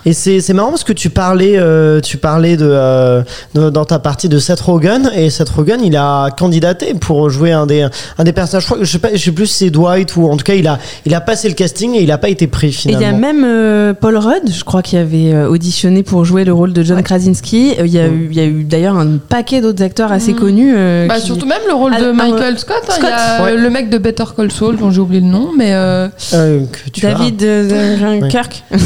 Et 0.06 0.14
c'est 0.14 0.40
c'est 0.40 0.54
marrant 0.54 0.70
parce 0.70 0.84
que 0.86 0.94
tu 0.94 1.10
parlais, 1.10 1.58
euh, 1.58 2.00
tu 2.00 2.18
parlais 2.18 2.56
de, 2.56 2.68
euh, 2.70 3.24
de- 3.56 3.70
dans 3.70 3.84
ta 3.86 4.00
partie 4.00 4.30
de 4.30 4.40
Seth 4.40 4.62
Rogen 4.62 5.10
et 5.16 5.30
Seth 5.30 5.50
Rogen, 5.50 5.80
il 5.84 5.96
a 5.98 6.30
candidaté 6.32 6.94
pour 6.94 7.30
jouer 7.30 7.52
un 7.52 7.66
des, 7.66 7.86
un 8.18 8.24
des 8.24 8.32
personnages. 8.34 8.64
Je, 8.64 8.68
crois, 8.68 8.78
je 8.82 8.86
sais 8.92 9.00
pas, 9.00 9.10
je 9.14 9.18
sais 9.18 9.32
plus 9.32 9.48
si 9.48 9.66
c'est 9.66 9.70
Dwight 9.70 10.16
ou 10.16 10.28
en 10.30 10.38
tout 10.38 10.44
cas 10.46 10.54
il 10.54 10.68
a, 10.68 10.80
il 11.06 11.14
a 11.14 11.20
passé 11.22 11.50
le 11.50 11.56
casting 11.56 11.94
et 11.96 12.04
il 12.04 12.12
a 12.12 12.18
pas 12.18 12.30
été 12.30 12.48
pris 12.48 12.68
Et 12.68 12.70
il 12.70 12.74
finalement. 12.74 13.06
y 13.06 13.10
a 13.10 13.12
même 13.34 13.44
euh, 13.46 13.94
Paul 13.94 14.18
Rudd, 14.18 14.50
je 14.50 14.64
crois, 14.64 14.82
qui 14.82 14.96
avait 14.98 15.36
auditionné 15.46 16.04
pour 16.04 16.24
jouer 16.26 16.46
le 16.46 16.54
rôle 16.54 16.72
de 16.74 16.84
John 16.84 17.02
Krasinski. 17.04 17.74
Il 17.80 17.88
y 17.88 18.00
a 18.00 18.08
eu, 18.08 18.28
il 18.32 18.38
y 18.38 18.40
a 18.40 18.46
eu 18.46 18.64
d'ailleurs 18.64 18.96
un 18.98 19.18
paquet 19.18 19.60
d'autres 19.62 19.84
acteurs 19.84 20.12
assez 20.12 20.34
connus. 20.34 20.74
euh, 20.78 21.08
Bah, 21.08 21.16
qui- 21.20 21.26
surtout 21.26 21.46
même 21.48 21.62
le 21.68 21.74
rôle 21.74 21.96
de 21.98 22.12
Michael 22.12 22.58
Scott. 22.60 22.84
hein, 22.90 22.94
Il 23.00 23.04
y 23.04 23.08
a 23.08 23.44
Ouais. 23.44 23.56
le 23.58 23.70
mec 23.70 23.90
de 23.90 23.98
Better 23.98 24.24
Call 24.36 24.52
Saul, 24.52 24.78
dont 24.78 24.90
j'ai 24.92 25.02
oublié 25.02 25.22
le 25.22 25.28
nom, 25.28 25.50
mais 25.58 25.74
euh, 25.74 26.08
Euh, 26.34 26.62
que 26.72 26.90
tu 26.92 27.06
as. 27.06 27.14
David 27.14 27.44
euh, 27.44 28.20
Oui. 28.22 28.28
Kirk. 28.30 28.64
euh, 28.72 28.78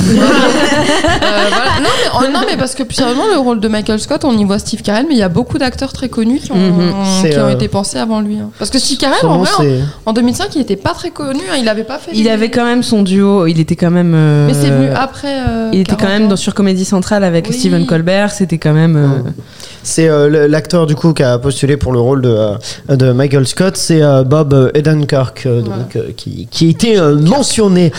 voilà. 1.02 1.80
Non, 1.82 1.90
mais, 1.90 2.10
oh, 2.28 2.32
non, 2.32 2.40
mais 2.46 2.58
parce 2.58 2.76
que 2.76 2.84
sérieusement, 2.94 3.26
le 3.32 3.38
rôle 3.40 3.60
de 3.60 3.68
Michael 3.68 4.00
Scott, 4.00 4.24
on 4.26 4.38
y 4.38 4.44
voit 4.44 4.60
Steve 4.60 4.82
Carell, 4.82 5.06
mais 5.08 5.16
il 5.16 5.20
y 5.20 5.24
a 5.24 5.30
beaucoup 5.30 5.58
d'acteurs 5.58 5.94
très 5.94 6.10
connus 6.10 6.40
qui 6.40 6.52
ont, 6.52 6.56
Mhm. 6.56 6.94
C'est, 7.22 7.30
qui 7.32 7.38
ont 7.40 7.46
euh, 7.46 7.50
été 7.54 7.68
pensés 7.68 7.98
avant 8.00 8.22
lui. 8.22 8.38
hein. 8.38 8.50
Parce 8.60 8.70
que 8.70 8.80
Steve 8.80 8.98
Carell, 8.98 9.26
en 9.26 9.40
vrai, 9.40 9.50
en, 10.06 10.10
en 10.12 10.14
2005, 10.14 10.56
il 10.56 10.62
était 10.62 10.76
pas 10.76 10.94
très 10.94 11.10
connu. 11.12 11.42
hein, 11.52 11.56
il 11.60 11.68
avait 11.70 11.84
pas 11.84 11.98
fait. 11.98 12.12
Il 12.14 12.24
les- 12.26 12.30
avait 12.30 12.50
quand 12.52 12.66
même 12.66 12.84
son 12.84 13.02
duo, 13.04 13.48
il 13.48 13.60
était 13.60 13.76
quand 13.76 13.92
même. 13.92 14.14
euh, 14.16 14.48
Mais 14.48 14.54
c'est 14.54 14.70
venu 14.70 14.90
après. 14.96 15.40
euh, 15.48 15.70
Il 15.74 15.80
était 15.82 15.92
quand 15.92 15.98
40 15.98 16.14
même 16.14 16.26
ans. 16.26 16.30
dans, 16.30 16.36
sur 16.36 16.54
Comédie 16.54 16.86
Centrale 16.86 17.24
avec 17.24 17.48
Oui. 17.50 17.58
Stephen 17.58 17.86
Colbert, 17.86 18.32
c'était 18.32 18.58
quand 18.58 18.74
même. 18.74 18.96
euh, 18.96 19.30
C'est 19.84 20.08
euh, 20.08 20.48
l'acteur 20.48 20.86
du 20.86 20.96
coup 20.96 21.14
qui 21.14 21.24
a 21.24 21.38
postulé 21.40 21.76
pour 21.78 21.92
le 21.92 22.00
rôle 22.00 22.22
de, 22.22 22.30
euh, 22.30 22.96
de 22.96 23.12
Michael 23.12 23.48
Scott, 23.48 23.78
c'est 23.78 24.02
euh, 24.02 24.24
Bob 24.24 24.54
Odenkirk, 24.76 25.46
euh, 25.46 25.62
donc 25.62 25.98
qui, 26.16 26.48
qui 26.52 26.68
a 26.68 26.70
été 26.70 27.02
mentionné. 27.02 27.92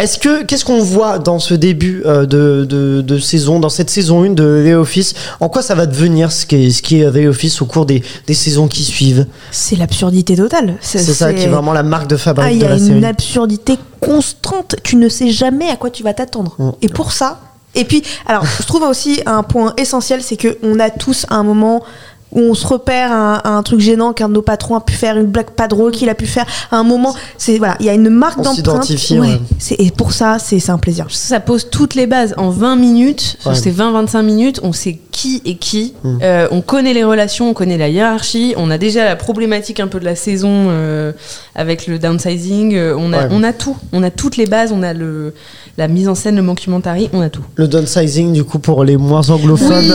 Est-ce 0.00 0.18
que 0.18 0.44
qu'est-ce 0.44 0.64
qu'on 0.64 0.80
voit 0.82 1.18
dans 1.18 1.38
ce 1.38 1.54
début 1.54 2.02
de, 2.04 2.24
de, 2.64 3.00
de 3.00 3.18
saison, 3.18 3.58
dans 3.60 3.68
cette 3.68 3.90
saison 3.90 4.22
1 4.24 4.30
de 4.30 4.64
The 4.68 4.74
Office? 4.76 5.14
En 5.40 5.48
quoi 5.48 5.62
ça 5.62 5.74
va 5.74 5.86
devenir 5.86 6.30
ce 6.32 6.46
qui 6.46 6.66
est, 6.66 6.70
ce 6.70 6.82
qui 6.82 7.00
est 7.00 7.10
The 7.10 7.28
Office 7.28 7.60
au 7.62 7.66
cours 7.66 7.86
des, 7.86 8.02
des 8.26 8.34
saisons 8.34 8.68
qui 8.68 8.84
suivent? 8.84 9.26
C'est 9.50 9.76
l'absurdité 9.76 10.36
totale. 10.36 10.74
C'est 10.80 10.98
ça 11.00 11.32
qui 11.32 11.44
est 11.44 11.48
vraiment 11.48 11.72
la 11.72 11.82
marque 11.82 12.08
de 12.08 12.14
Ah, 12.16 12.18
fabrique 12.18 12.52
il 12.52 12.56
y 12.56 12.60
de 12.60 12.66
a 12.66 12.68
la 12.70 12.76
une 12.76 12.86
série. 12.86 13.04
absurdité 13.04 13.78
constante. 14.00 14.76
Tu 14.82 14.96
ne 14.96 15.08
sais 15.08 15.30
jamais 15.30 15.68
à 15.70 15.76
quoi 15.76 15.90
tu 15.90 16.02
vas 16.02 16.14
t'attendre. 16.14 16.54
Mm. 16.58 16.70
Et 16.82 16.88
pour 16.88 17.12
ça. 17.12 17.40
Et 17.74 17.84
puis, 17.84 18.02
alors, 18.26 18.44
je 18.46 18.66
trouve 18.66 18.82
aussi 18.82 19.22
un 19.26 19.42
point 19.42 19.74
essentiel, 19.76 20.22
c'est 20.22 20.36
que 20.36 20.58
on 20.62 20.78
a 20.80 20.90
tous 20.90 21.26
un 21.30 21.42
moment 21.42 21.82
où 22.34 22.40
on 22.40 22.54
se 22.54 22.66
repère 22.66 23.12
à 23.12 23.14
un, 23.14 23.34
à 23.38 23.48
un 23.56 23.62
truc 23.62 23.80
gênant 23.80 24.12
qu'un 24.12 24.28
de 24.28 24.34
nos 24.34 24.42
patrons 24.42 24.76
a 24.76 24.80
pu 24.80 24.92
faire, 24.94 25.16
une 25.16 25.26
blague 25.26 25.50
pas 25.50 25.68
drôle 25.68 25.92
qu'il 25.92 26.08
a 26.08 26.14
pu 26.14 26.26
faire. 26.26 26.46
À 26.70 26.76
un 26.76 26.82
moment, 26.84 27.14
c'est 27.38 27.58
voilà, 27.58 27.76
il 27.80 27.86
y 27.86 27.88
a 27.88 27.94
une 27.94 28.10
marque 28.10 28.40
d'empreinte. 28.42 28.88
ouais. 29.12 29.40
Et 29.78 29.90
pour 29.90 30.12
ça, 30.12 30.38
c'est 30.38 30.70
un 30.70 30.78
plaisir. 30.78 31.06
Ça 31.10 31.40
pose 31.40 31.68
toutes 31.70 31.94
les 31.94 32.06
bases. 32.06 32.34
En 32.36 32.50
20 32.50 32.76
minutes, 32.76 33.36
Ouais. 33.46 33.54
c'est 33.54 33.70
20-25 33.70 34.22
minutes, 34.22 34.60
on 34.62 34.72
sait 34.72 34.98
qui 35.12 35.40
est 35.44 35.54
qui. 35.54 35.94
Mm. 36.02 36.18
Euh, 36.22 36.48
on 36.50 36.60
connaît 36.60 36.92
les 36.94 37.04
relations, 37.04 37.50
on 37.50 37.54
connaît 37.54 37.78
la 37.78 37.88
hiérarchie. 37.88 38.54
On 38.56 38.70
a 38.70 38.78
déjà 38.78 39.04
la 39.04 39.14
problématique 39.16 39.78
un 39.80 39.86
peu 39.86 40.00
de 40.00 40.04
la 40.04 40.16
saison 40.16 40.48
euh, 40.70 41.12
avec 41.54 41.86
le 41.86 41.98
downsizing. 42.00 42.74
euh, 42.74 42.94
on, 42.98 43.12
a, 43.12 43.18
Ouais. 43.24 43.28
on 43.30 43.42
a 43.44 43.52
tout. 43.52 43.76
On 43.92 44.02
a 44.02 44.10
toutes 44.10 44.36
les 44.36 44.46
bases. 44.46 44.72
On 44.72 44.82
a 44.82 44.92
le, 44.92 45.32
la 45.78 45.86
mise 45.88 46.08
en 46.08 46.14
scène, 46.16 46.34
le 46.36 46.42
mockumentary. 46.42 47.08
On 47.12 47.20
a 47.20 47.28
tout. 47.30 47.42
Le 47.54 47.68
downsizing 47.68 48.32
du 48.32 48.42
coup 48.44 48.58
pour 48.58 48.82
les 48.82 48.96
moins 48.96 49.28
anglophones. 49.30 49.94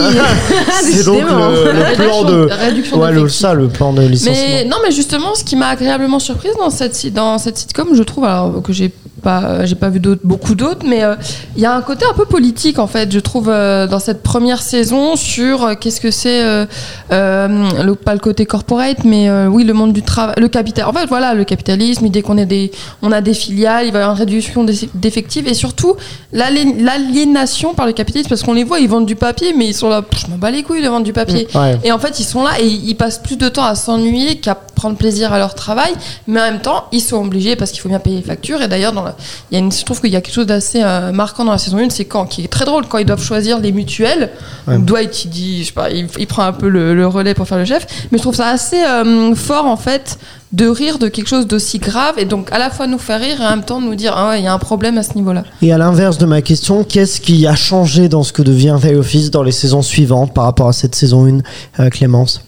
c'est 0.82 1.04
donc 1.04 1.20
le, 1.20 1.72
le 1.72 1.94
plan 1.96 2.24
de 2.30 2.48
réduction 2.52 2.98
ouais, 2.98 3.12
le, 3.12 3.28
ça 3.28 3.54
le 3.54 3.68
plan 3.68 3.92
de 3.92 4.02
licenciement. 4.02 4.36
Mais 4.48 4.64
non, 4.64 4.76
mais 4.82 4.90
justement, 4.90 5.34
ce 5.34 5.44
qui 5.44 5.56
m'a 5.56 5.68
agréablement 5.68 6.18
surprise 6.18 6.52
dans 6.58 6.70
cette 6.70 7.12
dans 7.12 7.38
cette 7.38 7.58
sitcom, 7.58 7.88
je 7.94 8.02
trouve, 8.02 8.24
alors 8.24 8.62
que 8.62 8.72
j'ai 8.72 8.92
pas 9.20 9.64
j'ai 9.66 9.74
pas 9.76 9.88
vu 9.88 10.00
d'autres 10.00 10.22
beaucoup 10.24 10.54
d'autres, 10.54 10.84
mais 10.86 11.04
euh, 11.04 11.14
il 11.56 11.62
y 11.62 11.66
a 11.66 11.72
un 11.74 11.82
côté 11.82 12.04
un 12.10 12.14
peu 12.14 12.24
politique 12.24 12.78
en 12.78 12.86
fait, 12.86 13.12
je 13.12 13.18
trouve 13.20 13.48
euh, 13.48 13.86
dans 13.86 13.98
cette 14.00 14.22
première 14.22 14.62
saison 14.62 15.16
sur 15.16 15.64
euh, 15.64 15.74
qu'est-ce 15.78 16.00
que 16.00 16.10
c'est 16.10 16.42
euh, 16.42 16.66
euh, 17.12 17.48
le 17.84 17.94
pas 17.94 18.14
le 18.14 18.20
côté 18.20 18.46
corporate, 18.46 19.04
mais 19.04 19.28
euh, 19.28 19.46
oui 19.46 19.64
le 19.64 19.72
monde 19.74 19.92
du 19.92 20.02
travail, 20.02 20.34
le 20.38 20.48
capital. 20.48 20.86
En 20.86 20.92
fait, 20.92 21.06
voilà, 21.06 21.34
le 21.34 21.44
capitalisme. 21.44 22.08
Dès 22.08 22.22
qu'on 22.22 22.38
est 22.38 22.46
des 22.46 22.70
on 23.02 23.12
a 23.12 23.20
des 23.20 23.34
filiales, 23.34 23.86
il 23.86 23.92
va 23.92 23.98
y 23.98 24.02
avoir 24.02 24.16
une 24.16 24.18
réduction 24.20 24.64
d'eff- 24.64 24.88
d'effectifs 24.94 25.46
et 25.46 25.54
surtout 25.54 25.94
l'aliénation 26.32 27.74
par 27.74 27.86
le 27.86 27.92
capitalisme 27.92 28.28
parce 28.28 28.42
qu'on 28.42 28.52
les 28.54 28.64
voit, 28.64 28.80
ils 28.80 28.88
vendent 28.88 29.06
du 29.06 29.16
papier, 29.16 29.52
mais 29.56 29.66
ils 29.66 29.74
sont 29.74 29.88
là, 29.88 30.02
je 30.16 30.26
m'en 30.30 30.36
bats 30.38 30.50
les 30.50 30.62
couilles 30.62 30.82
de 30.82 30.88
vendre 30.88 31.04
du 31.04 31.12
papier. 31.12 31.46
Ouais. 31.54 31.78
Et 31.84 31.92
en 31.92 31.98
fait, 31.98 32.18
ils 32.20 32.24
sont 32.24 32.42
là 32.42 32.50
et 32.60 32.66
ils 32.66 32.94
passent 32.94 33.18
plus 33.18 33.36
de 33.36 33.48
temps 33.48 33.64
à 33.64 33.74
s'ennuyer 33.74 34.36
qu'à 34.36 34.54
prendre 34.54 34.96
plaisir 34.96 35.32
à 35.32 35.38
leur 35.38 35.54
travail. 35.54 35.92
Mais 36.26 36.40
en 36.40 36.44
même 36.44 36.60
temps, 36.60 36.84
ils 36.92 37.00
sont 37.00 37.16
obligés 37.24 37.56
parce 37.56 37.70
qu'il 37.70 37.80
faut 37.80 37.88
bien 37.88 37.98
payer 37.98 38.16
les 38.16 38.22
factures. 38.22 38.62
Et 38.62 38.68
d'ailleurs, 38.68 38.92
dans 38.92 39.02
la- 39.04 39.09
il 39.50 39.54
y 39.54 39.60
a 39.60 39.64
une, 39.64 39.72
je 39.72 39.84
trouve 39.84 40.00
qu'il 40.00 40.10
y 40.10 40.16
a 40.16 40.20
quelque 40.20 40.34
chose 40.34 40.46
d'assez 40.46 40.82
euh, 40.82 41.12
marquant 41.12 41.44
dans 41.44 41.52
la 41.52 41.58
saison 41.58 41.78
1, 41.78 41.90
c'est 41.90 42.04
quand, 42.04 42.26
qui 42.26 42.44
est 42.44 42.48
très 42.48 42.64
drôle, 42.64 42.86
quand 42.86 42.98
ils 42.98 43.06
doivent 43.06 43.22
choisir 43.22 43.60
les 43.60 43.72
mutuelles. 43.72 44.30
Ouais. 44.66 44.78
Dwight, 44.78 45.24
il 45.24 45.30
dit, 45.30 45.60
je 45.62 45.66
sais 45.68 45.72
pas, 45.72 45.90
il, 45.90 46.08
il 46.18 46.26
prend 46.26 46.42
un 46.42 46.52
peu 46.52 46.68
le, 46.68 46.94
le 46.94 47.06
relais 47.06 47.34
pour 47.34 47.46
faire 47.46 47.58
le 47.58 47.64
chef. 47.64 47.86
Mais 48.10 48.18
je 48.18 48.22
trouve 48.22 48.34
ça 48.34 48.48
assez 48.48 48.82
euh, 48.82 49.34
fort, 49.34 49.66
en 49.66 49.76
fait, 49.76 50.18
de 50.52 50.66
rire 50.66 50.98
de 50.98 51.08
quelque 51.08 51.28
chose 51.28 51.46
d'aussi 51.46 51.78
grave 51.78 52.14
et 52.18 52.24
donc 52.24 52.50
à 52.50 52.58
la 52.58 52.70
fois 52.70 52.88
nous 52.88 52.98
faire 52.98 53.20
rire 53.20 53.40
et 53.40 53.46
en 53.46 53.50
même 53.50 53.64
temps 53.64 53.80
nous 53.80 53.94
dire, 53.94 54.14
ah 54.16 54.30
ouais, 54.30 54.40
il 54.40 54.44
y 54.44 54.48
a 54.48 54.52
un 54.52 54.58
problème 54.58 54.98
à 54.98 55.02
ce 55.02 55.14
niveau-là. 55.14 55.44
Et 55.62 55.72
à 55.72 55.78
l'inverse 55.78 56.18
de 56.18 56.26
ma 56.26 56.42
question, 56.42 56.82
qu'est-ce 56.82 57.20
qui 57.20 57.46
a 57.46 57.54
changé 57.54 58.08
dans 58.08 58.24
ce 58.24 58.32
que 58.32 58.42
devient 58.42 58.76
The 58.82 58.96
Office 58.96 59.30
dans 59.30 59.42
les 59.42 59.52
saisons 59.52 59.82
suivantes 59.82 60.34
par 60.34 60.44
rapport 60.44 60.68
à 60.68 60.72
cette 60.72 60.94
saison 60.94 61.26
1, 61.26 61.82
euh, 61.82 61.88
Clémence? 61.90 62.42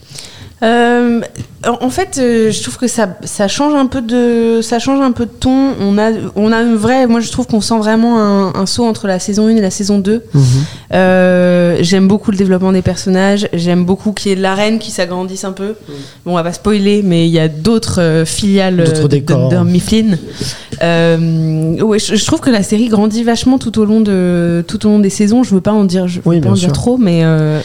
Euh, 0.62 1.20
en 1.64 1.90
fait, 1.90 2.18
euh, 2.18 2.50
je 2.50 2.60
trouve 2.62 2.76
que 2.76 2.88
ça, 2.88 3.08
ça 3.22 3.46
change 3.46 3.74
un 3.74 3.86
peu 3.86 4.02
de, 4.02 4.60
ça 4.62 4.78
change 4.78 5.00
un 5.00 5.12
peu 5.12 5.26
de 5.26 5.30
ton. 5.30 5.74
On 5.80 5.96
a, 5.96 6.10
on 6.34 6.50
a 6.52 6.60
une 6.60 6.74
vraie, 6.74 7.06
moi 7.06 7.20
je 7.20 7.30
trouve 7.30 7.46
qu'on 7.46 7.60
sent 7.60 7.78
vraiment 7.78 8.20
un, 8.20 8.52
un 8.54 8.66
saut 8.66 8.84
entre 8.84 9.06
la 9.06 9.18
saison 9.18 9.46
1 9.46 9.56
et 9.56 9.60
la 9.60 9.70
saison 9.70 9.98
2. 9.98 10.22
Mhm. 10.34 10.42
Euh, 10.94 11.78
j'aime 11.80 12.08
beaucoup 12.08 12.32
le 12.32 12.36
développement 12.36 12.72
des 12.72 12.82
personnages. 12.82 13.48
J'aime 13.52 13.84
beaucoup 13.84 14.12
qu'il 14.12 14.30
y 14.30 14.32
ait 14.32 14.36
de 14.36 14.42
la 14.42 14.54
reine 14.54 14.78
qui 14.78 14.90
s'agrandisse 14.90 15.44
un 15.44 15.52
peu. 15.52 15.74
Bon, 16.24 16.32
on 16.32 16.34
va 16.34 16.42
pas 16.42 16.52
spoiler, 16.52 17.02
mais 17.02 17.28
il 17.28 17.32
y 17.32 17.38
a 17.38 17.48
d'autres 17.48 18.00
euh, 18.00 18.24
filiales 18.24 18.80
euh, 18.80 19.06
de 19.06 19.64
Mifflin. 19.64 20.16
Euh, 20.82 21.80
ouais, 21.80 21.98
je, 21.98 22.16
je 22.16 22.24
trouve 22.26 22.40
que 22.40 22.50
la 22.50 22.64
série 22.64 22.88
grandit 22.88 23.22
vachement 23.22 23.58
tout 23.58 23.78
au 23.78 23.84
long 23.84 24.00
de, 24.00 24.64
tout 24.66 24.84
au 24.86 24.90
long 24.90 24.98
des 24.98 25.10
saisons. 25.10 25.44
Je 25.44 25.54
veux 25.54 25.60
pas 25.60 25.72
en 25.72 25.84
dire, 25.84 26.08
je 26.08 26.20
veux 26.24 26.40
pas 26.40 26.48
en 26.48 26.54
dire 26.54 26.72
trop, 26.72 26.98
mais 26.98 27.20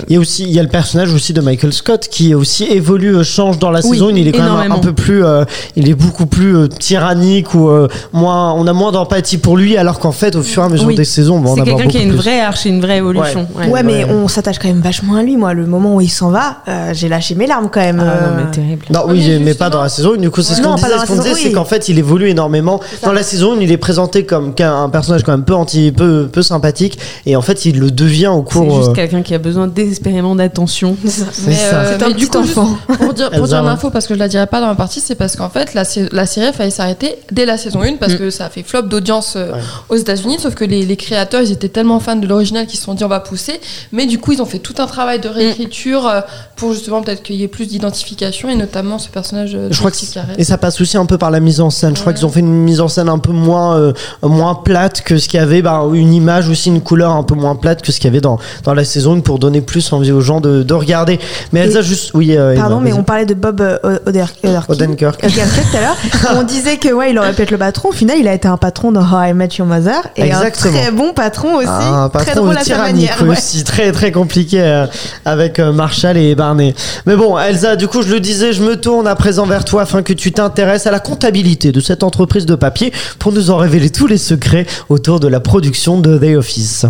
Il 0.07 0.13
y 0.13 0.15
a 0.17 0.19
aussi 0.19 0.43
il 0.43 0.51
y 0.51 0.59
a 0.59 0.63
le 0.63 0.69
personnage 0.69 1.13
aussi 1.13 1.33
de 1.33 1.41
Michael 1.41 1.73
Scott 1.73 2.07
qui 2.09 2.35
aussi 2.35 2.65
évolue, 2.65 3.23
change 3.23 3.57
dans 3.57 3.71
la 3.71 3.81
Oui. 3.87 3.97
Saison 3.97 4.07
1, 4.09 4.15
il 4.15 4.27
est 4.27 4.31
quand 4.31 4.57
même 4.57 4.71
un 4.71 4.79
peu 4.79 4.93
plus, 4.93 5.23
euh, 5.25 5.43
il 5.75 5.89
est 5.89 5.93
beaucoup 5.95 6.25
plus 6.25 6.55
euh, 6.55 6.67
tyrannique 6.67 7.53
ou 7.53 7.69
euh, 7.69 7.87
moins, 8.13 8.53
on 8.53 8.67
a 8.67 8.73
moins 8.73 8.91
d'empathie 8.91 9.37
pour 9.37 9.57
lui, 9.57 9.77
alors 9.77 9.99
qu'en 9.99 10.11
fait, 10.11 10.35
au 10.35 10.41
fur 10.43 10.63
et 10.63 10.65
à 10.65 10.69
mesure 10.69 10.87
Oui. 10.87 10.95
des 10.95 11.05
saisons, 11.05 11.37
on 11.37 11.41
va 11.41 11.49
en 11.51 11.55
C'est 11.55 11.63
quelqu'un 11.63 11.87
qui 11.87 11.97
a 11.97 12.01
une 12.01 12.09
plus. 12.09 12.17
vraie 12.17 12.39
arche 12.41 12.65
une 12.65 12.81
vraie 12.81 12.97
évolution. 12.97 13.47
Ouais. 13.57 13.67
Ouais, 13.69 13.83
mais 13.83 14.03
Ouais. 14.03 14.11
on 14.11 14.27
s'attache 14.27 14.59
quand 14.59 14.67
même 14.67 14.81
vachement 14.81 15.15
à 15.15 15.23
lui. 15.23 15.37
Moi, 15.37 15.53
le 15.53 15.65
moment 15.65 15.95
où 15.95 16.01
il 16.01 16.09
s'en 16.09 16.29
va, 16.29 16.57
euh, 16.67 16.91
j'ai 16.93 17.07
lâché 17.09 17.35
mes 17.35 17.47
larmes 17.47 17.69
quand 17.71 17.79
même. 17.79 17.99
Ah 18.01 18.27
non, 18.27 18.35
mais 18.45 18.51
terrible. 18.51 18.85
Non, 18.93 19.01
oui, 19.07 19.23
mais 19.27 19.39
mais, 19.39 19.53
pas 19.53 19.69
dans 19.69 19.81
la 19.81 19.89
saison 19.89 20.13
1. 20.15 20.17
Du 20.17 20.29
coup, 20.29 20.41
c'est 20.41 20.55
ce 20.55 20.61
Non, 20.61 20.71
qu'on 20.71 21.15
disait. 21.15 21.33
Ce 21.33 21.35
c'est 21.39 21.47
oui. 21.47 21.51
qu'en 21.53 21.65
fait, 21.65 21.89
il 21.89 21.97
évolue 21.99 22.29
énormément. 22.29 22.79
Dans 23.03 23.11
la 23.13 23.23
saison 23.23 23.53
1, 23.53 23.61
il 23.61 23.71
est 23.71 23.77
présenté 23.77 24.25
comme 24.25 24.53
un 24.59 24.89
personnage 24.89 25.23
quand 25.23 25.31
même 25.31 25.43
peu 25.45 25.55
anti, 25.55 25.91
peu, 25.91 26.27
peu 26.31 26.41
sympathique. 26.41 26.97
Et 27.25 27.35
en 27.35 27.41
fait, 27.41 27.65
il 27.65 27.79
le 27.79 27.91
devient 27.91 28.27
au 28.27 28.43
C'est 28.47 28.53
cours. 28.59 28.77
juste 28.77 28.89
euh, 28.89 28.93
quelqu'un 28.93 29.21
qui 29.21 29.33
a 29.33 29.37
besoin 29.39 29.67
désespérément 29.67 30.35
d'attention. 30.35 30.95
c'est 31.05 31.53
ça. 31.53 31.75
euh, 31.77 31.95
C'est 31.97 32.03
un 32.03 32.09
petit 32.11 32.19
juste 32.21 32.35
enfant. 32.35 32.77
pour 32.99 33.13
dire, 33.13 33.29
pour 33.31 33.47
L'info, 33.77 33.89
parce 33.91 34.07
que 34.07 34.15
je 34.15 34.19
la 34.19 34.27
dirai 34.27 34.47
pas 34.47 34.59
dans 34.59 34.67
ma 34.67 34.75
partie, 34.75 34.99
c'est 34.99 35.13
parce 35.15 35.35
qu'en 35.35 35.49
fait, 35.49 35.73
la, 35.75 35.83
la 36.11 36.25
série 36.25 36.47
a 36.47 36.53
failli 36.53 36.71
s'arrêter 36.71 37.15
dès 37.31 37.45
la 37.45 37.57
saison 37.57 37.81
1 37.83 37.97
parce 37.97 38.13
Mm. 38.13 38.17
que 38.17 38.29
ça 38.31 38.45
a 38.45 38.49
fait 38.49 38.63
flop 38.63 38.83
d'audience 38.83 39.33
euh, 39.35 39.51
Ouais. 39.51 39.59
aux 39.89 39.95
États-Unis. 39.95 40.37
Sauf 40.39 40.55
que 40.55 40.65
les, 40.65 40.85
les 40.85 40.95
créateurs, 40.97 41.41
ils 41.41 41.51
étaient 41.51 41.69
tellement 41.69 41.99
fans 41.99 42.15
de 42.15 42.25
l'original 42.27 42.65
qu'ils 42.65 42.79
se 42.79 42.85
sont 42.85 42.93
dit 42.95 43.03
on 43.03 43.07
va 43.07 43.19
pousser. 43.19 43.59
Mais 43.91 44.05
du 44.07 44.17
coup, 44.19 44.31
ils 44.31 44.41
ont 44.41 44.45
fait 44.45 44.57
tout 44.59 44.73
un 44.79 44.87
travail 44.87 45.19
de 45.19 45.29
réécriture 45.29 46.07
euh, 46.07 46.21
pour 46.55 46.73
justement 46.73 47.01
peut-être 47.03 47.21
qu'il 47.21 47.35
y 47.35 47.43
ait 47.43 47.47
plus 47.47 47.67
d'identification 47.67 48.49
et 48.49 48.55
notamment 48.55 48.97
ce 48.97 49.09
personnage 49.09 49.53
euh, 49.55 49.67
de 49.69 49.73
Je 49.73 49.79
crois 49.79 49.91
que 49.91 49.97
et 50.37 50.43
ça 50.43 50.57
passe 50.57 50.81
aussi 50.81 50.97
un 50.97 51.05
peu 51.05 51.17
par 51.17 51.29
la 51.31 51.39
mise 51.39 51.61
en 51.61 51.69
scène. 51.69 51.95
Je 51.95 52.01
crois 52.01 52.13
qu'ils 52.13 52.25
ont 52.25 52.29
fait 52.29 52.39
une 52.39 52.51
mise 52.51 52.81
en 52.81 52.87
scène 52.87 53.09
un 53.09 53.19
peu 53.19 53.31
moins 53.31 53.77
euh, 53.77 53.93
moins 54.23 54.55
plate 54.55 55.01
que 55.01 55.17
ce 55.17 55.27
qu'il 55.27 55.39
y 55.39 55.43
avait, 55.43 55.61
bah, 55.61 55.83
une 55.93 56.13
image 56.13 56.49
aussi 56.49 56.69
une 56.69 56.81
couleur 56.81 57.11
un 57.11 57.23
peu 57.23 57.35
moins 57.35 57.55
plate 57.55 57.81
que 57.81 57.91
ce 57.91 57.97
qu'il 57.99 58.05
y 58.07 58.11
avait 58.11 58.21
dans 58.21 58.39
dans 58.63 58.73
la 58.73 58.85
saison 58.85 59.15
1 59.15 59.19
pour 59.21 59.37
donner 59.39 59.61
plus 59.61 59.91
envie 59.93 60.11
aux 60.11 60.21
gens 60.21 60.41
de, 60.41 60.63
de 60.63 60.73
regarder. 60.73 61.19
Mais 61.51 61.59
Elsa 61.61 61.81
juste 61.81 62.11
oui. 62.13 62.35
euh, 62.37 62.55
Pardon, 62.55 62.77
Emma, 62.79 62.85
mais 62.89 62.93
on 62.93 63.03
parlait 63.03 63.25
de 63.25 63.33
Bob 63.33 63.61
euh, 63.83 63.99
Oder- 64.07 64.25
Odenkirk. 64.43 64.69
Odenkirk. 64.69 65.23
Odenkirk 65.23 65.71
tout 65.71 65.77
à 65.77 65.81
l'heure. 65.81 65.97
on 66.37 66.43
disait 66.43 66.77
que 66.77 66.89
ouais, 66.89 67.11
il 67.11 67.19
aurait 67.19 67.33
pu 67.33 67.41
être 67.43 67.51
le 67.51 67.57
patron. 67.57 67.89
Au 67.89 67.93
final, 67.93 68.17
il 68.19 68.27
a 68.27 68.33
été 68.33 68.47
un 68.47 68.57
patron 68.57 68.91
dans 68.91 69.01
How 69.01 69.29
I 69.29 69.33
Met 69.33 69.49
Your 69.57 69.67
Mother 69.67 70.01
et 70.15 70.23
Exactement. 70.23 70.75
un 70.75 70.81
très 70.81 70.91
bon 70.91 71.13
patron 71.13 71.55
aussi. 71.55 71.67
Ah, 71.69 72.03
un 72.03 72.09
très 72.09 72.25
patron 72.25 72.43
drôle 72.43 72.55
de 72.55 72.59
à 72.59 72.63
sa 72.63 72.77
manière. 72.77 73.21
ouais. 73.21 73.29
aussi, 73.29 73.63
très 73.63 73.91
très 73.91 74.11
compliqué 74.11 74.61
euh, 74.61 74.85
avec 75.25 75.59
euh, 75.59 75.71
Marshall 75.71 76.17
et 76.17 76.35
Barney. 76.35 76.73
Mais 77.05 77.15
bon, 77.15 77.37
Elsa, 77.37 77.75
du 77.75 77.87
coup, 77.87 78.01
je 78.01 78.09
le 78.13 78.19
disais, 78.19 78.53
je 78.53 78.63
me 78.63 78.75
tourne 78.75 79.07
à 79.07 79.15
présent 79.15 79.45
vers 79.45 79.65
toi 79.65 79.83
afin 79.83 80.01
que 80.03 80.13
tu 80.13 80.31
t'intéresses 80.31 80.87
à 80.87 80.91
la 80.91 80.99
comptabilité 80.99 81.71
de 81.71 81.79
cette 81.79 82.03
entreprise 82.03 82.45
de 82.45 82.55
papier 82.55 82.91
pour 83.19 83.31
nous 83.31 83.51
en 83.51 83.57
révéler 83.57 83.89
tous 83.89 84.07
les 84.07 84.17
secrets 84.17 84.65
autour 84.89 85.19
de 85.19 85.27
la 85.27 85.39
production 85.39 85.99
de 85.99 86.17
The 86.17 86.37
Office. 86.37 86.85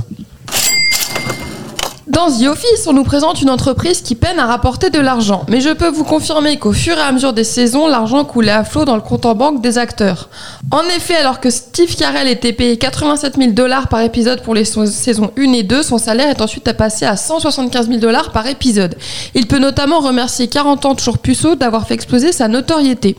Dans 2.17 2.31
The 2.31 2.47
Office, 2.47 2.87
on 2.87 2.93
nous 2.93 3.03
présente 3.03 3.43
une 3.43 3.49
entreprise 3.51 4.01
qui 4.01 4.15
peine 4.15 4.39
à 4.39 4.47
rapporter 4.47 4.89
de 4.89 4.99
l'argent. 4.99 5.45
Mais 5.49 5.61
je 5.61 5.69
peux 5.69 5.87
vous 5.89 6.03
confirmer 6.03 6.57
qu'au 6.57 6.73
fur 6.73 6.97
et 6.97 7.01
à 7.01 7.11
mesure 7.11 7.31
des 7.31 7.43
saisons, 7.43 7.85
l'argent 7.85 8.25
coulait 8.25 8.49
à 8.49 8.63
flot 8.63 8.85
dans 8.85 8.95
le 8.95 9.03
compte 9.03 9.27
en 9.27 9.35
banque 9.35 9.61
des 9.61 9.77
acteurs. 9.77 10.27
En 10.71 10.81
effet, 10.95 11.13
alors 11.15 11.39
que 11.39 11.51
Steve 11.51 11.95
Carell 11.95 12.27
était 12.27 12.53
payé 12.53 12.77
87 12.77 13.35
000 13.37 13.51
dollars 13.51 13.87
par 13.87 14.01
épisode 14.01 14.41
pour 14.41 14.55
les 14.55 14.65
so- 14.65 14.87
saisons 14.87 15.29
1 15.37 15.53
et 15.53 15.61
2, 15.61 15.83
son 15.83 15.99
salaire 15.99 16.29
est 16.31 16.41
ensuite 16.41 16.73
passé 16.73 17.05
à 17.05 17.15
175 17.15 17.85
000 17.87 17.99
dollars 17.99 18.31
par 18.31 18.47
épisode. 18.47 18.95
Il 19.35 19.45
peut 19.45 19.59
notamment 19.59 19.99
remercier 19.99 20.47
40 20.47 20.85
ans 20.85 20.95
toujours 20.95 21.19
puceau 21.19 21.53
d'avoir 21.53 21.85
fait 21.85 21.93
exploser 21.93 22.31
sa 22.31 22.47
notoriété. 22.47 23.15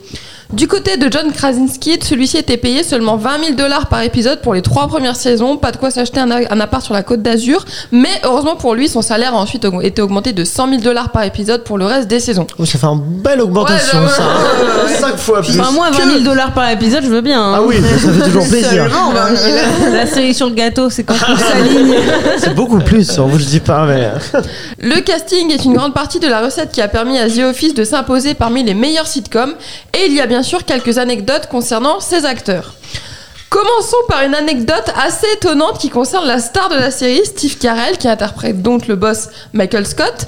Du 0.50 0.66
côté 0.66 0.96
de 0.96 1.12
John 1.12 1.30
Krasinski, 1.30 1.98
celui-ci 2.02 2.38
était 2.38 2.56
payé 2.56 2.82
seulement 2.82 3.16
20 3.16 3.38
000 3.44 3.52
dollars 3.54 3.86
par 3.88 4.02
épisode 4.02 4.40
pour 4.40 4.54
les 4.54 4.62
trois 4.62 4.88
premières 4.88 5.14
saisons, 5.14 5.58
pas 5.58 5.72
de 5.72 5.76
quoi 5.76 5.90
s'acheter 5.90 6.20
un, 6.20 6.30
appart 6.60 6.82
sur 6.82 6.94
la 6.94 7.02
côte 7.02 7.20
d'Azur, 7.20 7.66
mais 7.92 8.08
heureusement 8.24 8.56
pour 8.56 8.74
lui, 8.74 8.88
son 8.88 9.02
salaire 9.02 9.34
a 9.34 9.36
ensuite 9.36 9.66
aug- 9.66 9.84
été 9.84 10.00
augmenté 10.00 10.32
de 10.32 10.44
100 10.44 10.70
000 10.70 10.80
dollars 10.80 11.10
par 11.10 11.22
épisode 11.24 11.64
pour 11.64 11.76
le 11.76 11.84
reste 11.84 12.08
des 12.08 12.18
saisons. 12.18 12.46
Oh, 12.58 12.64
ça 12.64 12.78
fait 12.78 12.86
une 12.86 13.20
belle 13.20 13.42
augmentation, 13.42 14.00
Ouais, 14.00 14.08
ça. 14.08 14.22
ouais, 14.22 14.28
ouais, 14.86 14.90
ouais. 14.90 14.94
Cinq 14.98 15.18
fois 15.18 15.42
plus. 15.42 15.60
Enfin, 15.60 15.70
moi, 15.70 15.90
20 15.90 16.06
000 16.12 16.20
dollars 16.20 16.54
par 16.54 16.70
épisode, 16.70 17.04
je 17.04 17.10
veux 17.10 17.20
bien. 17.20 17.42
hein. 17.42 17.52
Ah 17.56 17.62
oui, 17.62 17.76
ça 17.82 18.10
fait 18.10 18.24
toujours 18.24 18.46
plaisir. 18.48 18.70
Seulement 18.84 19.10
20 19.12 19.36
000. 19.36 19.56
La 19.92 20.06
série 20.06 20.32
sur 20.32 20.48
le 20.48 20.54
gâteau, 20.54 20.88
c'est 20.88 21.04
quand 21.04 21.14
on 21.28 21.36
s'aligne. 21.36 21.94
C'est 22.38 22.54
beaucoup 22.54 22.78
plus, 22.78 23.18
on 23.18 23.26
vous 23.26 23.36
le 23.36 23.44
dit 23.44 23.60
pas, 23.60 23.84
mais. 23.84 24.08
Le 24.78 24.98
casting 25.02 25.50
est 25.52 25.64
une 25.66 25.74
grande 25.74 25.92
partie 25.92 26.20
de 26.20 26.26
la 26.28 26.40
recette 26.40 26.72
qui 26.72 26.80
a 26.80 26.88
permis 26.88 27.18
à 27.18 27.28
The 27.28 27.40
Office 27.50 27.74
de 27.74 27.84
s'imposer 27.84 28.32
parmi 28.32 28.62
les 28.62 28.72
meilleurs 28.74 29.06
sitcoms, 29.08 29.52
et 29.92 30.06
il 30.06 30.14
y 30.14 30.20
a 30.22 30.26
bien 30.26 30.37
sûr 30.42 30.64
quelques 30.64 30.98
anecdotes 30.98 31.48
concernant 31.48 32.00
ces 32.00 32.24
acteurs. 32.24 32.74
Commençons 33.48 33.96
par 34.08 34.22
une 34.24 34.34
anecdote 34.34 34.92
assez 34.94 35.26
étonnante 35.32 35.78
qui 35.78 35.88
concerne 35.88 36.26
la 36.26 36.38
star 36.38 36.68
de 36.68 36.74
la 36.74 36.90
série, 36.90 37.24
Steve 37.24 37.56
Carell, 37.56 37.96
qui 37.96 38.06
interprète 38.06 38.60
donc 38.60 38.86
le 38.88 38.96
boss 38.96 39.28
Michael 39.54 39.86
Scott. 39.86 40.26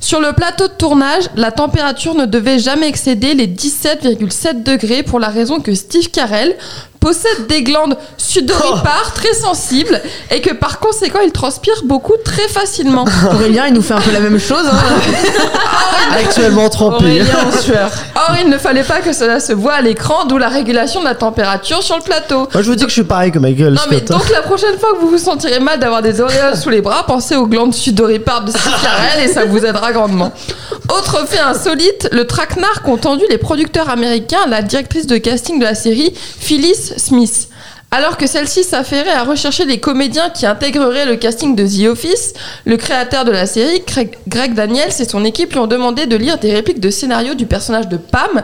Sur 0.00 0.20
le 0.20 0.32
plateau 0.32 0.66
de 0.68 0.72
tournage, 0.72 1.24
la 1.36 1.52
température 1.52 2.14
ne 2.14 2.24
devait 2.24 2.58
jamais 2.58 2.88
excéder 2.88 3.34
les 3.34 3.46
17,7 3.46 4.62
degrés 4.62 5.02
pour 5.02 5.20
la 5.20 5.28
raison 5.28 5.60
que 5.60 5.74
Steve 5.74 6.10
Carell 6.10 6.56
possède 7.00 7.46
des 7.48 7.62
glandes 7.62 7.96
sudoripares 8.16 9.12
très 9.14 9.32
sensibles 9.34 10.00
et 10.30 10.40
que 10.40 10.52
par 10.52 10.78
conséquent 10.80 11.20
il 11.24 11.32
transpire 11.32 11.82
beaucoup 11.84 12.14
très 12.24 12.48
facilement. 12.48 13.04
Aurélien, 13.32 13.66
il 13.68 13.74
nous 13.74 13.82
fait 13.82 13.94
un 13.94 14.00
peu 14.00 14.10
la 14.12 14.20
même 14.20 14.38
chose. 14.38 14.64
hein. 14.70 14.78
Actuellement 16.18 16.68
trempé. 16.68 17.04
Aurélien 17.04 17.36
en 17.46 17.58
sueur. 17.60 17.90
Or, 18.16 18.36
il 18.42 18.48
ne 18.48 18.58
fallait 18.58 18.82
pas 18.82 19.00
que 19.00 19.12
cela 19.12 19.40
se 19.40 19.52
voit 19.52 19.74
à 19.74 19.80
l'écran, 19.80 20.24
d'où 20.26 20.38
la 20.38 20.48
régulation 20.48 21.00
de 21.00 21.04
la 21.04 21.14
température 21.14 21.82
sur 21.82 21.96
le 21.96 22.02
plateau. 22.02 22.48
Moi, 22.52 22.62
je 22.62 22.68
vous 22.70 22.74
dis 22.76 22.84
que 22.84 22.88
je 22.90 22.94
suis 22.94 23.04
pareil 23.04 23.30
que 23.30 23.38
Michael 23.38 23.74
Non 23.74 23.80
mais 23.90 23.98
hein. 23.98 24.04
donc 24.08 24.28
la 24.30 24.42
prochaine 24.42 24.78
fois 24.78 24.92
que 24.94 24.98
vous 24.98 25.08
vous 25.10 25.18
sentirez 25.18 25.60
mal 25.60 25.78
d'avoir 25.78 26.02
des 26.02 26.20
auréoles 26.20 26.56
sous 26.56 26.70
les 26.70 26.80
bras, 26.80 27.04
pensez 27.06 27.36
aux 27.36 27.46
glandes 27.46 27.74
sudoripares 27.74 28.44
de 28.44 28.52
Carell 28.52 29.24
et 29.24 29.28
ça 29.28 29.44
vous 29.44 29.64
aidera 29.64 29.92
grandement. 29.92 30.32
Autre 30.88 31.26
fait 31.26 31.38
insolite, 31.40 32.08
le 32.12 32.26
traquenard 32.26 32.82
qu'ont 32.82 32.96
tendu 32.96 33.24
les 33.30 33.38
producteurs 33.38 33.90
américains 33.90 34.40
à 34.46 34.48
la 34.48 34.62
directrice 34.62 35.06
de 35.06 35.18
casting 35.18 35.58
de 35.58 35.64
la 35.64 35.74
série, 35.74 36.12
Phyllis 36.14 36.87
Smith. 36.96 37.48
Alors 37.90 38.18
que 38.18 38.26
celle-ci 38.26 38.64
s'affairait 38.64 39.12
à 39.12 39.24
rechercher 39.24 39.64
les 39.64 39.80
comédiens 39.80 40.28
qui 40.28 40.44
intégreraient 40.44 41.06
le 41.06 41.16
casting 41.16 41.56
de 41.56 41.66
The 41.66 41.90
Office, 41.90 42.34
le 42.66 42.76
créateur 42.76 43.24
de 43.24 43.30
la 43.30 43.46
série, 43.46 43.82
Greg 44.26 44.52
Daniels 44.54 44.92
et 44.98 45.04
son 45.06 45.24
équipe 45.24 45.52
lui 45.52 45.58
ont 45.58 45.66
demandé 45.66 46.04
de 46.04 46.14
lire 46.14 46.36
des 46.36 46.52
répliques 46.52 46.80
de 46.80 46.90
scénario 46.90 47.32
du 47.32 47.46
personnage 47.46 47.88
de 47.88 47.96
Pam. 47.96 48.42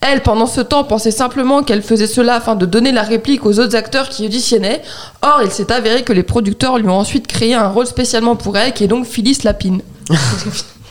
Elle, 0.00 0.22
pendant 0.22 0.46
ce 0.46 0.62
temps, 0.62 0.82
pensait 0.84 1.10
simplement 1.10 1.62
qu'elle 1.62 1.82
faisait 1.82 2.06
cela 2.06 2.36
afin 2.36 2.54
de 2.54 2.64
donner 2.64 2.90
la 2.90 3.02
réplique 3.02 3.44
aux 3.44 3.58
autres 3.58 3.76
acteurs 3.76 4.08
qui 4.08 4.24
auditionnaient. 4.24 4.80
Or, 5.20 5.40
il 5.44 5.50
s'est 5.50 5.70
avéré 5.70 6.02
que 6.02 6.14
les 6.14 6.22
producteurs 6.22 6.78
lui 6.78 6.88
ont 6.88 6.98
ensuite 6.98 7.26
créé 7.26 7.52
un 7.52 7.68
rôle 7.68 7.86
spécialement 7.86 8.34
pour 8.34 8.56
elle, 8.56 8.72
qui 8.72 8.84
est 8.84 8.88
donc 8.88 9.04
Phyllis 9.04 9.40
Lapine. 9.44 9.82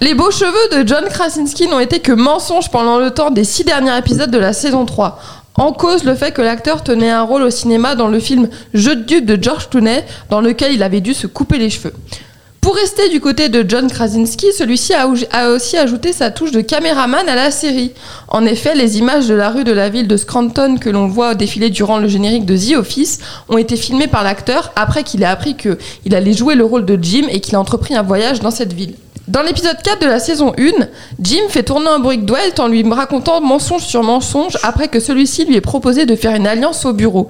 Les 0.02 0.14
beaux 0.14 0.30
cheveux 0.30 0.78
de 0.78 0.86
John 0.86 1.06
Krasinski 1.06 1.68
n'ont 1.68 1.80
été 1.80 2.00
que 2.00 2.12
mensonges 2.12 2.70
pendant 2.70 3.00
le 3.00 3.12
temps 3.12 3.32
des 3.32 3.46
six 3.46 3.64
derniers 3.64 3.98
épisodes 3.98 4.30
de 4.30 4.38
la 4.38 4.52
saison 4.52 4.86
3. 4.86 5.18
En 5.58 5.72
cause 5.72 6.04
le 6.04 6.16
fait 6.16 6.32
que 6.34 6.42
l'acteur 6.42 6.84
tenait 6.84 7.10
un 7.10 7.24
rôle 7.24 7.44
au 7.44 7.50
cinéma 7.50 7.96
dans 7.96 8.10
le 8.10 8.20
film 8.20 8.50
Jeu 8.74 8.96
de 8.96 9.04
dupe 9.04 9.26
de 9.26 9.42
George 9.42 9.70
Clooney, 9.70 10.04
dans 10.30 10.42
lequel 10.42 10.74
il 10.74 10.84
avait 10.84 11.00
dû 11.00 11.14
se 11.14 11.28
couper 11.28 11.58
les 11.58 11.70
cheveux. 11.70 11.94
Pour 12.60 12.76
rester 12.76 13.10
du 13.10 13.22
côté 13.22 13.48
de 13.48 13.64
John 13.66 13.88
Krasinski, 13.90 14.48
celui-ci 14.52 14.94
a, 14.96 15.08
aussi 15.50 15.78
ajouté 15.78 16.12
sa 16.12 16.32
touche 16.32 16.52
de 16.52 16.62
caméraman 16.62 17.30
à 17.30 17.36
la 17.36 17.52
série. 17.52 17.94
En 18.28 18.44
effet, 18.44 18.74
les 18.74 18.98
images 18.98 19.28
de 19.28 19.36
la 19.36 19.50
rue 19.50 19.64
de 19.64 19.72
la 19.72 19.88
ville 19.88 20.08
de 20.08 20.18
Scranton 20.18 20.78
que 20.78 20.90
l'on 20.90 21.08
voit 21.08 21.36
défiler 21.36 21.70
durant 21.70 22.00
le 22.00 22.08
générique 22.08 22.46
de 22.46 22.58
The 22.58 22.78
Office 22.78 23.20
ont 23.50 23.60
été 23.60 23.78
filmées 23.78 24.08
par 24.08 24.24
l'acteur 24.24 24.74
après 24.76 25.04
qu'il 25.04 25.22
ait 25.22 25.28
appris 25.28 25.56
qu'il 25.56 26.16
allait 26.16 26.34
jouer 26.34 26.56
le 26.56 26.66
rôle 26.66 26.86
de 26.86 26.98
Jim 27.00 27.28
et 27.30 27.40
qu'il 27.40 27.56
a 27.56 27.60
entrepris 27.60 27.96
un 27.96 28.02
voyage 28.02 28.40
dans 28.40 28.52
cette 28.52 28.74
ville. 28.74 28.96
Dans 29.28 29.42
l'épisode 29.42 29.82
4 29.82 30.02
de 30.02 30.06
la 30.06 30.20
saison 30.20 30.54
1, 30.56 30.86
Jim 31.20 31.50
fait 31.50 31.64
tourner 31.64 31.88
un 31.88 31.98
brick 31.98 32.26
Dwight 32.26 32.60
en 32.60 32.68
lui 32.68 32.88
racontant 32.88 33.42
mensonge 33.42 33.82
sur 33.82 34.04
mensonge 34.04 34.56
après 34.62 34.88
que 34.88 35.00
celui-ci 35.00 35.46
lui 35.46 35.56
ait 35.56 35.62
proposé 35.62 36.06
de 36.06 36.16
faire 36.16 36.36
une 36.36 36.46
alliance 36.46 36.86
au 36.86 36.94
bureau. 36.94 37.28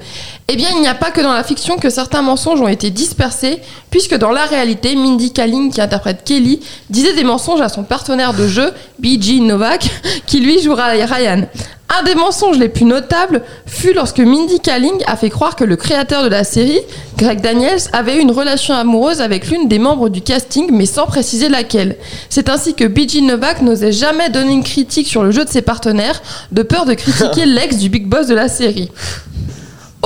Eh 0.49 0.57
bien, 0.57 0.67
il 0.75 0.81
n'y 0.81 0.89
a 0.89 0.93
pas 0.93 1.11
que 1.11 1.21
dans 1.21 1.31
la 1.31 1.43
fiction 1.43 1.77
que 1.77 1.89
certains 1.89 2.21
mensonges 2.21 2.59
ont 2.59 2.67
été 2.67 2.89
dispersés, 2.89 3.61
puisque 3.91 4.15
dans 4.15 4.31
la 4.31 4.43
réalité, 4.43 4.93
Mindy 4.93 5.31
Kaling, 5.31 5.71
qui 5.71 5.79
interprète 5.79 6.25
Kelly, 6.25 6.59
disait 6.89 7.13
des 7.13 7.23
mensonges 7.23 7.61
à 7.61 7.69
son 7.69 7.85
partenaire 7.85 8.33
de 8.33 8.45
jeu, 8.45 8.73
B.G. 8.99 9.39
Novak, 9.39 9.89
qui 10.25 10.41
lui 10.41 10.61
jouera 10.61 10.87
Ryan. 10.87 11.43
Un 11.87 12.03
des 12.03 12.15
mensonges 12.15 12.57
les 12.57 12.67
plus 12.67 12.85
notables 12.85 13.43
fut 13.67 13.93
lorsque 13.93 14.19
Mindy 14.19 14.59
Kaling 14.59 15.03
a 15.05 15.15
fait 15.15 15.29
croire 15.29 15.55
que 15.55 15.63
le 15.63 15.75
créateur 15.75 16.23
de 16.23 16.29
la 16.29 16.43
série, 16.43 16.79
Greg 17.17 17.41
Daniels, 17.41 17.79
avait 17.93 18.17
eu 18.17 18.19
une 18.19 18.31
relation 18.31 18.73
amoureuse 18.73 19.21
avec 19.21 19.49
l'une 19.49 19.67
des 19.67 19.77
membres 19.77 20.09
du 20.09 20.21
casting, 20.21 20.69
mais 20.71 20.87
sans 20.87 21.05
préciser 21.05 21.47
laquelle. 21.47 21.95
C'est 22.29 22.49
ainsi 22.49 22.73
que 22.73 22.85
B.G. 22.85 23.21
Novak 23.21 23.61
n'osait 23.61 23.91
jamais 23.91 24.29
donner 24.29 24.53
une 24.53 24.63
critique 24.63 25.07
sur 25.07 25.23
le 25.23 25.29
jeu 25.31 25.45
de 25.45 25.49
ses 25.49 25.61
partenaires, 25.61 26.21
de 26.51 26.63
peur 26.63 26.85
de 26.85 26.95
critiquer 26.95 27.45
l'ex 27.45 27.77
du 27.77 27.89
big 27.89 28.07
boss 28.07 28.27
de 28.27 28.35
la 28.35 28.49
série. 28.49 28.91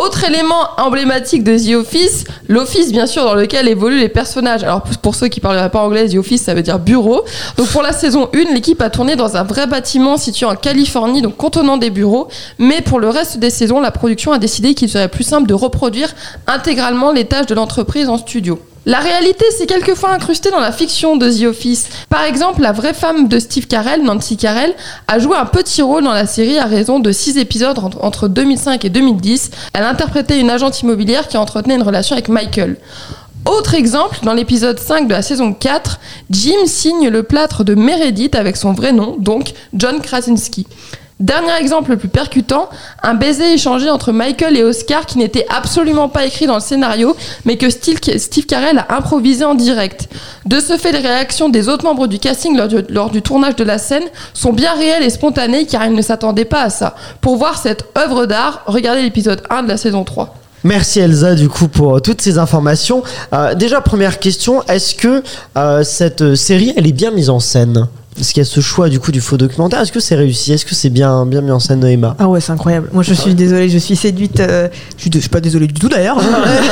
Autre 0.01 0.23
élément 0.23 0.69
emblématique 0.77 1.43
de 1.43 1.57
The 1.57 1.75
Office, 1.75 2.23
l'office 2.47 2.91
bien 2.91 3.05
sûr 3.05 3.25
dans 3.25 3.33
lequel 3.33 3.67
évoluent 3.67 3.99
les 3.99 4.07
personnages. 4.09 4.63
Alors 4.63 4.81
pour- 5.01 5.13
ceux 5.15 5.27
qui 5.27 5.39
parleraient 5.41 5.69
pas 5.69 5.81
anglais, 5.81 6.07
The 6.07 6.15
Office 6.15 6.43
ça 6.43 6.53
veut 6.53 6.61
dire 6.61 6.79
bureau. 6.79 7.23
Donc 7.57 7.67
pour 7.67 7.81
la 7.81 7.91
saison 7.91 8.29
1, 8.33 8.53
l'équipe 8.53 8.81
a 8.81 8.89
tourné 8.89 9.15
dans 9.17 9.35
un 9.35 9.43
vrai 9.43 9.67
bâtiment 9.67 10.15
situé 10.17 10.45
en 10.45 10.55
Californie, 10.55 11.21
donc 11.21 11.35
contenant 11.35 11.75
des 11.77 11.89
bureaux. 11.89 12.29
Mais 12.59 12.81
pour 12.81 12.99
le 12.99 13.09
reste 13.09 13.39
des 13.39 13.49
saisons, 13.49 13.81
la 13.81 13.91
production 13.91 14.31
a 14.31 14.37
décidé 14.37 14.73
qu'il 14.73 14.87
serait 14.89 15.09
plus 15.09 15.23
simple 15.25 15.47
de 15.47 15.53
reproduire 15.53 16.09
intégralement 16.47 17.11
les 17.11 17.25
tâches 17.25 17.47
de 17.47 17.55
l'entreprise 17.55 18.07
en 18.07 18.17
studio. 18.17 18.59
La 18.85 18.99
réalité, 18.99 19.45
c'est 19.57 19.65
quelquefois 19.65 20.11
incrusté 20.11 20.51
dans 20.51 20.59
la 20.59 20.71
fiction 20.71 21.17
de 21.17 21.29
The 21.29 21.43
Office. 21.43 21.89
Par 22.09 22.23
exemple, 22.23 22.61
la 22.61 22.71
vraie 22.71 22.93
femme 22.93 23.27
de 23.27 23.37
Steve 23.37 23.67
Carell, 23.67 24.03
Nancy 24.03 24.37
Carell, 24.37 24.73
a 25.07 25.19
joué 25.19 25.35
un 25.35 25.45
petit 25.45 25.81
rôle 25.81 26.03
dans 26.03 26.13
la 26.13 26.25
série 26.25 26.57
à 26.57 26.65
raison 26.65 26.99
de 26.99 27.11
6 27.11 27.37
épisodes 27.37 27.77
entre 28.01 28.27
2005 28.27 28.85
et 28.85 28.89
2010. 28.89 29.51
Elle 29.73 29.83
interprétait 29.83 30.39
une 30.39 30.49
agente 30.49 30.81
immobilière 30.81 31.27
qui 31.27 31.37
entretenait 31.37 31.75
une 31.75 31.83
relation 31.83 32.13
avec 32.13 32.29
Michael. 32.29 32.77
Autre 33.45 33.73
exemple, 33.73 34.19
dans 34.23 34.33
l'épisode 34.33 34.79
5 34.79 35.07
de 35.07 35.13
la 35.13 35.21
saison 35.21 35.53
4, 35.53 35.99
Jim 36.29 36.65
signe 36.65 37.09
le 37.09 37.23
plâtre 37.23 37.63
de 37.63 37.73
Meredith 37.73 38.35
avec 38.35 38.57
son 38.57 38.73
vrai 38.73 38.91
nom, 38.91 39.15
donc 39.17 39.53
John 39.73 40.01
Krasinski. 40.01 40.67
Dernier 41.19 41.51
exemple 41.59 41.91
le 41.91 41.97
plus 41.97 42.07
percutant, 42.07 42.69
un 43.03 43.13
baiser 43.13 43.53
échangé 43.53 43.89
entre 43.89 44.13
Michael 44.13 44.55
et 44.55 44.63
Oscar 44.63 45.05
qui 45.05 45.17
n'était 45.17 45.45
absolument 45.49 46.07
pas 46.07 46.25
écrit 46.25 46.45
dans 46.45 46.55
le 46.55 46.61
scénario, 46.61 47.13
mais 47.43 47.57
que 47.57 47.69
Steve, 47.69 47.99
Carell 48.47 48.77
a 48.77 48.95
improvisé 48.95 49.43
en 49.43 49.53
direct. 49.53 50.07
De 50.45 50.61
ce 50.61 50.77
fait, 50.77 50.93
les 50.93 50.99
réactions 50.99 51.49
des 51.49 51.67
autres 51.67 51.83
membres 51.83 52.07
du 52.07 52.19
casting 52.19 52.57
lors 52.89 53.09
du, 53.09 53.21
tournage 53.21 53.57
de 53.57 53.65
la 53.65 53.77
scène 53.77 54.05
sont 54.33 54.53
bien 54.53 54.73
réelles 54.75 55.03
et 55.03 55.09
spontanées 55.09 55.65
car 55.65 55.85
ils 55.85 55.93
ne 55.93 56.01
s'attendaient 56.01 56.45
pas 56.45 56.61
à 56.61 56.69
ça. 56.69 56.95
Pour 57.19 57.35
voir 57.35 57.57
cette 57.57 57.83
œuvre 57.97 58.25
d'art, 58.25 58.63
regardez 58.65 59.01
l'épisode 59.01 59.43
1 59.49 59.63
de 59.63 59.67
la 59.67 59.75
saison 59.75 60.05
3. 60.05 60.33
Merci 60.63 61.01
Elsa 61.01 61.35
du 61.35 61.49
coup 61.49 61.67
pour 61.67 61.97
euh, 61.97 61.99
toutes 61.99 62.21
ces 62.21 62.37
informations. 62.37 63.03
Euh, 63.33 63.55
déjà 63.55 63.81
première 63.81 64.19
question, 64.19 64.63
est-ce 64.67 64.95
que 64.95 65.21
euh, 65.57 65.83
cette 65.83 66.35
série 66.35 66.73
elle 66.77 66.87
est 66.87 66.93
bien 66.93 67.11
mise 67.11 67.29
en 67.29 67.39
scène? 67.39 67.87
Est-ce 68.19 68.33
qu'il 68.33 68.41
y 68.41 68.45
a 68.45 68.49
ce 68.49 68.59
choix 68.59 68.89
du 68.89 68.99
coup 68.99 69.11
du 69.11 69.21
faux 69.21 69.37
documentaire? 69.37 69.79
Est-ce 69.81 69.91
que 69.93 69.99
c'est 69.99 70.15
réussi? 70.15 70.51
Est-ce 70.53 70.65
que 70.65 70.75
c'est 70.75 70.89
bien 70.89 71.25
bien 71.25 71.41
mis 71.41 71.51
en 71.51 71.59
scène 71.59 71.83
Emma 71.85 72.15
Ah 72.19 72.27
ouais, 72.27 72.41
c'est 72.41 72.51
incroyable. 72.51 72.89
Moi, 72.91 73.01
je 73.03 73.13
suis 73.13 73.33
désolée, 73.33 73.69
je 73.69 73.77
suis 73.77 73.95
séduite. 73.95 74.39
euh, 74.41 74.67
je, 74.97 75.01
suis, 75.03 75.11
je 75.13 75.19
suis 75.19 75.29
pas 75.29 75.39
désolée 75.41 75.67
du 75.67 75.73
tout 75.73 75.87
d'ailleurs. 75.89 76.19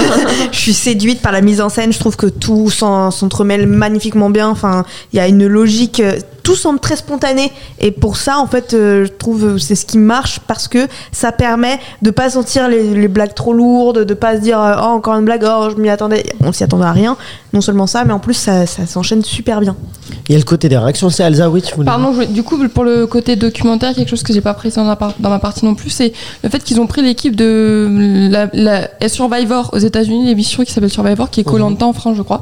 je 0.52 0.58
suis 0.58 0.74
séduite 0.74 1.22
par 1.22 1.32
la 1.32 1.42
mise 1.42 1.62
en 1.62 1.70
scène. 1.70 1.94
Je 1.94 2.00
trouve 2.00 2.16
que 2.18 2.28
tout 2.28 2.70
s'en- 2.70 3.12
s'entremêle 3.12 3.66
magnifiquement 3.68 4.30
bien. 4.30 4.50
Enfin, 4.50 4.84
il 5.14 5.18
y 5.18 5.20
a 5.20 5.28
une 5.28 5.48
logique. 5.48 6.02
Tout 6.48 6.56
semble 6.56 6.80
très 6.80 6.96
spontané. 6.96 7.52
Et 7.82 7.92
pour 7.92 8.16
ça, 8.16 8.40
en 8.40 8.48
fait, 8.48 8.74
euh, 8.74 9.04
je 9.06 9.12
trouve 9.12 9.44
euh, 9.44 9.58
c'est 9.58 9.76
ce 9.76 9.86
qui 9.86 9.98
marche 9.98 10.40
parce 10.48 10.70
que 10.70 10.88
ça 11.12 11.34
permet 11.34 11.78
de 12.02 12.10
pas 12.10 12.30
sentir 12.30 12.70
les, 12.70 12.84
les 12.96 13.10
blagues 13.10 13.34
trop 13.34 13.52
lourdes, 13.52 14.06
de 14.06 14.14
pas 14.14 14.38
se 14.38 14.42
dire 14.42 14.58
euh, 14.62 14.76
oh 14.80 14.86
encore 14.86 15.16
une 15.16 15.26
blague, 15.26 15.44
oh 15.46 15.68
je 15.70 15.76
m'y 15.82 15.90
attendais. 15.90 16.24
On 16.42 16.54
s'y 16.54 16.64
attendait 16.64 16.86
à 16.86 16.94
rien. 16.94 17.18
Non 17.52 17.60
seulement 17.60 17.86
ça, 17.86 18.06
mais 18.06 18.14
en 18.14 18.20
plus 18.20 18.34
ça, 18.34 18.66
ça 18.66 18.86
s'enchaîne 18.86 19.24
super 19.26 19.60
bien. 19.60 19.76
Il 20.30 20.32
y 20.32 20.36
a 20.36 20.38
le 20.40 20.46
côté 20.46 20.70
des 20.70 20.78
réactions, 20.78 21.10
c'est 21.10 21.24
Elsa, 21.24 21.50
oui 21.50 21.62
tu 21.62 21.74
voulais 21.76 21.86
Pardon, 21.86 22.14
je- 22.14 22.24
du 22.28 22.44
coup, 22.44 22.58
pour 22.70 22.86
le 22.86 23.08
côté 23.08 23.36
documentaire, 23.36 23.94
quelque 23.94 24.10
chose 24.10 24.24
que 24.24 24.32
j'ai 24.32 24.40
pas 24.42 24.54
pris 24.54 24.70
dans, 24.72 24.86
la 24.86 24.96
par- 24.96 25.14
dans 25.20 25.30
ma 25.30 25.40
partie 25.40 25.66
non 25.66 25.76
plus, 25.76 25.90
c'est 25.90 26.14
le 26.44 26.50
fait 26.50 26.64
qu'ils 26.64 26.80
ont 26.80 26.88
pris 26.88 27.02
l'équipe 27.02 27.36
de 27.36 28.30
la, 28.32 28.48
la 28.54 28.88
Survivor 29.10 29.70
aux 29.74 29.78
États-Unis, 29.80 30.26
l'émission 30.28 30.64
qui 30.64 30.72
s'appelle 30.72 30.90
Survivor, 30.90 31.30
qui 31.30 31.42
est 31.42 31.44
Colanta 31.44 31.86
en 31.86 31.94
France, 31.94 32.16
je 32.16 32.22
crois. 32.22 32.40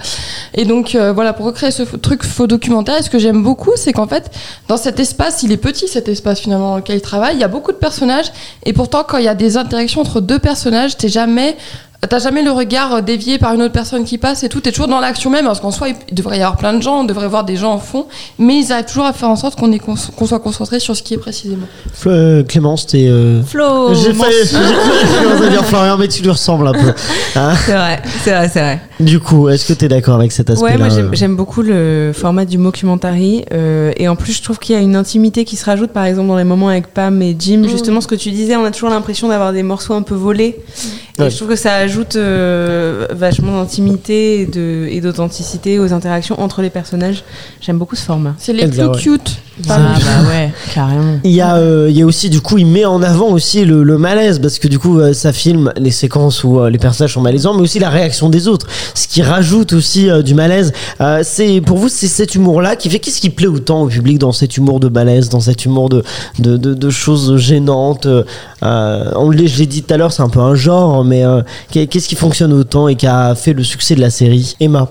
Et 0.53 0.65
donc, 0.65 0.93
euh, 0.95 1.11
voilà, 1.11 1.33
pour 1.33 1.45
recréer 1.47 1.71
ce 1.71 1.83
truc 1.83 2.23
faux 2.23 2.45
documentaire, 2.47 2.97
et 2.99 3.03
ce 3.03 3.09
que 3.09 3.19
j'aime 3.19 3.41
beaucoup, 3.43 3.71
c'est 3.75 3.93
qu'en 3.95 4.07
fait, 4.07 4.29
dans 4.67 4.77
cet 4.77 4.99
espace, 4.99 5.41
il 5.43 5.51
est 5.51 5.57
petit, 5.57 5.87
cet 5.87 6.07
espace 6.07 6.39
finalement 6.39 6.71
dans 6.71 6.77
lequel 6.77 6.97
ils 6.97 7.01
travaillent, 7.01 7.35
il 7.35 7.41
y 7.41 7.45
a 7.45 7.47
beaucoup 7.47 7.71
de 7.71 7.77
personnages, 7.77 8.31
et 8.63 8.73
pourtant, 8.73 9.03
quand 9.03 9.17
il 9.17 9.25
y 9.25 9.29
a 9.29 9.35
des 9.35 9.57
interactions 9.57 10.01
entre 10.01 10.21
deux 10.21 10.39
personnages, 10.39 10.97
t'es 10.97 11.09
jamais. 11.09 11.57
T'as 12.07 12.19
jamais 12.19 12.43
le 12.43 12.51
regard 12.51 13.01
dévié 13.01 13.39
par 13.39 13.53
une 13.53 13.61
autre 13.63 13.73
personne 13.73 14.03
qui 14.03 14.17
passe 14.19 14.43
et 14.43 14.49
tout, 14.49 14.59
t'es 14.61 14.71
toujours 14.71 14.87
dans 14.87 14.99
l'action 14.99 15.29
même, 15.31 15.45
parce 15.45 15.59
qu'en 15.59 15.71
soi, 15.71 15.87
il 15.89 16.13
devrait 16.15 16.37
y 16.37 16.41
avoir 16.41 16.55
plein 16.57 16.73
de 16.73 16.81
gens, 16.81 16.99
on 16.99 17.03
devrait 17.03 17.27
voir 17.27 17.43
des 17.45 17.55
gens 17.55 17.73
en 17.73 17.79
fond, 17.79 18.05
mais 18.37 18.59
ils 18.59 18.71
arrivent 18.71 18.85
toujours 18.85 19.05
à 19.05 19.13
faire 19.13 19.29
en 19.29 19.35
sorte 19.35 19.57
qu'on 19.59 19.75
qu'on 19.77 20.25
soit 20.25 20.39
concentré 20.39 20.79
sur 20.79 20.95
ce 20.95 21.01
qui 21.01 21.15
est 21.15 21.17
précisément. 21.17 21.65
Fl- 21.93 22.09
euh, 22.09 22.43
Clémence, 22.43 22.85
t'es. 22.85 23.07
euh, 23.07 23.41
Flo, 23.43 23.93
J'ai 23.95 24.13
failli, 24.13 24.35
j'ai 24.43 24.57
failli 25.37 25.49
dire 25.49 25.65
Florian, 25.65 25.97
mais 25.97 26.07
tu 26.07 26.21
lui 26.21 26.29
ressembles 26.29 26.67
un 26.67 26.73
peu. 26.73 26.93
Hein 27.35 27.53
c'est 27.65 27.71
vrai, 27.73 28.01
c'est 28.23 28.31
vrai, 28.31 28.49
c'est 28.53 28.59
vrai. 28.59 28.81
du 28.99 29.19
coup, 29.19 29.49
est-ce 29.49 29.65
que 29.65 29.73
t'es 29.73 29.87
d'accord 29.87 30.15
avec 30.15 30.31
cet 30.31 30.49
aspect-là 30.51 30.73
Ouais, 30.73 30.77
moi 30.77 30.89
j'aime- 30.89 31.05
euh 31.07 31.13
j'aime 31.13 31.35
beaucoup 31.35 31.61
le 31.63 32.11
format 32.13 32.45
du 32.45 32.57
mockumentary 32.57 33.45
euh, 33.53 33.91
et 33.97 34.07
en 34.07 34.15
plus 34.15 34.33
je 34.33 34.43
trouve 34.43 34.59
qu'il 34.59 34.75
y 34.75 34.77
a 34.77 34.81
une 34.81 34.95
intimité 34.95 35.43
qui 35.45 35.55
se 35.55 35.65
rajoute 35.65 35.91
par 35.91 36.05
exemple 36.05 36.27
dans 36.27 36.37
les 36.37 36.43
moments 36.43 36.69
avec 36.69 36.87
Pam 36.87 37.19
et 37.21 37.35
Jim. 37.37 37.59
Mm. 37.63 37.69
Justement, 37.69 38.01
ce 38.01 38.07
que 38.07 38.15
tu 38.15 38.31
disais, 38.31 38.55
on 38.55 38.65
a 38.65 38.71
toujours 38.71 38.89
l'impression 38.89 39.27
d'avoir 39.27 39.53
des 39.53 39.63
morceaux 39.63 39.93
un 39.93 40.01
peu 40.03 40.15
volés 40.15 40.59
et 41.17 41.21
Ouais. 41.21 41.29
je 41.29 41.35
trouve 41.37 41.47
que 41.49 41.55
ça 41.55 41.84
ajoute 41.85 42.15
euh, 42.15 43.07
vachement 43.11 43.59
d'intimité 43.61 44.41
et 44.41 44.45
de- 44.45 44.87
et 44.89 44.99
d'authenticité 45.01 45.79
aux 45.79 45.93
interactions 45.93 46.39
entre 46.39 46.61
les 46.61 46.69
personnages. 46.69 47.23
J'aime 47.61 47.77
beaucoup 47.77 47.95
ce 47.95 48.03
format. 48.05 48.33
C'est 48.37 48.53
les 48.53 48.63
plus 48.67 48.79
ouais. 48.81 48.87
Ah 49.69 49.77
bah 49.77 50.27
ouais, 50.29 50.51
carrément. 50.73 51.19
Il 51.23 51.31
y, 51.31 51.41
a, 51.41 51.55
euh, 51.55 51.87
il 51.89 51.97
y 51.97 52.01
a 52.01 52.05
aussi, 52.05 52.29
du 52.29 52.41
coup, 52.41 52.57
il 52.57 52.65
met 52.65 52.83
en 52.85 53.01
avant 53.01 53.27
aussi 53.29 53.63
le, 53.63 53.83
le 53.83 53.97
malaise, 53.97 54.39
parce 54.39 54.59
que 54.59 54.67
du 54.67 54.79
coup, 54.79 54.99
euh, 54.99 55.13
ça 55.13 55.31
filme 55.31 55.71
les 55.77 55.91
séquences 55.91 56.43
où 56.43 56.59
euh, 56.59 56.69
les 56.69 56.77
personnages 56.77 57.13
sont 57.13 57.21
malaisants, 57.21 57.53
mais 57.53 57.61
aussi 57.61 57.79
la 57.79 57.89
réaction 57.89 58.29
des 58.29 58.47
autres, 58.47 58.67
ce 58.93 59.07
qui 59.07 59.21
rajoute 59.21 59.71
aussi 59.73 60.09
euh, 60.09 60.21
du 60.21 60.33
malaise. 60.33 60.73
Euh, 60.99 61.21
c'est 61.23 61.61
Pour 61.61 61.77
vous, 61.77 61.87
c'est 61.89 62.07
cet 62.07 62.35
humour-là 62.35 62.75
qui 62.75 62.89
fait 62.89 62.99
qu'est-ce 62.99 63.21
qui 63.21 63.29
plaît 63.29 63.47
autant 63.47 63.83
au 63.83 63.87
public 63.87 64.17
dans 64.19 64.31
cet 64.33 64.57
humour 64.57 64.79
de 64.79 64.89
malaise, 64.89 65.29
dans 65.29 65.39
cet 65.39 65.63
humour 65.65 65.87
de, 65.89 66.03
de, 66.39 66.57
de, 66.57 66.73
de 66.73 66.89
choses 66.89 67.37
gênantes 67.37 68.07
euh, 68.63 69.11
on 69.15 69.31
Je 69.31 69.37
l'ai 69.57 69.65
dit 69.67 69.83
tout 69.83 69.93
à 69.93 69.97
l'heure, 69.97 70.11
c'est 70.11 70.23
un 70.23 70.29
peu 70.29 70.39
un 70.39 70.55
genre, 70.55 71.03
mais 71.05 71.23
euh, 71.23 71.41
qu'est- 71.71 71.87
qu'est-ce 71.87 72.07
qui 72.09 72.15
fonctionne 72.15 72.51
autant 72.53 72.87
et 72.87 72.95
qui 72.95 73.07
a 73.07 73.35
fait 73.35 73.53
le 73.53 73.63
succès 73.63 73.95
de 73.95 74.01
la 74.01 74.09
série? 74.09 74.55
Emma 74.59 74.87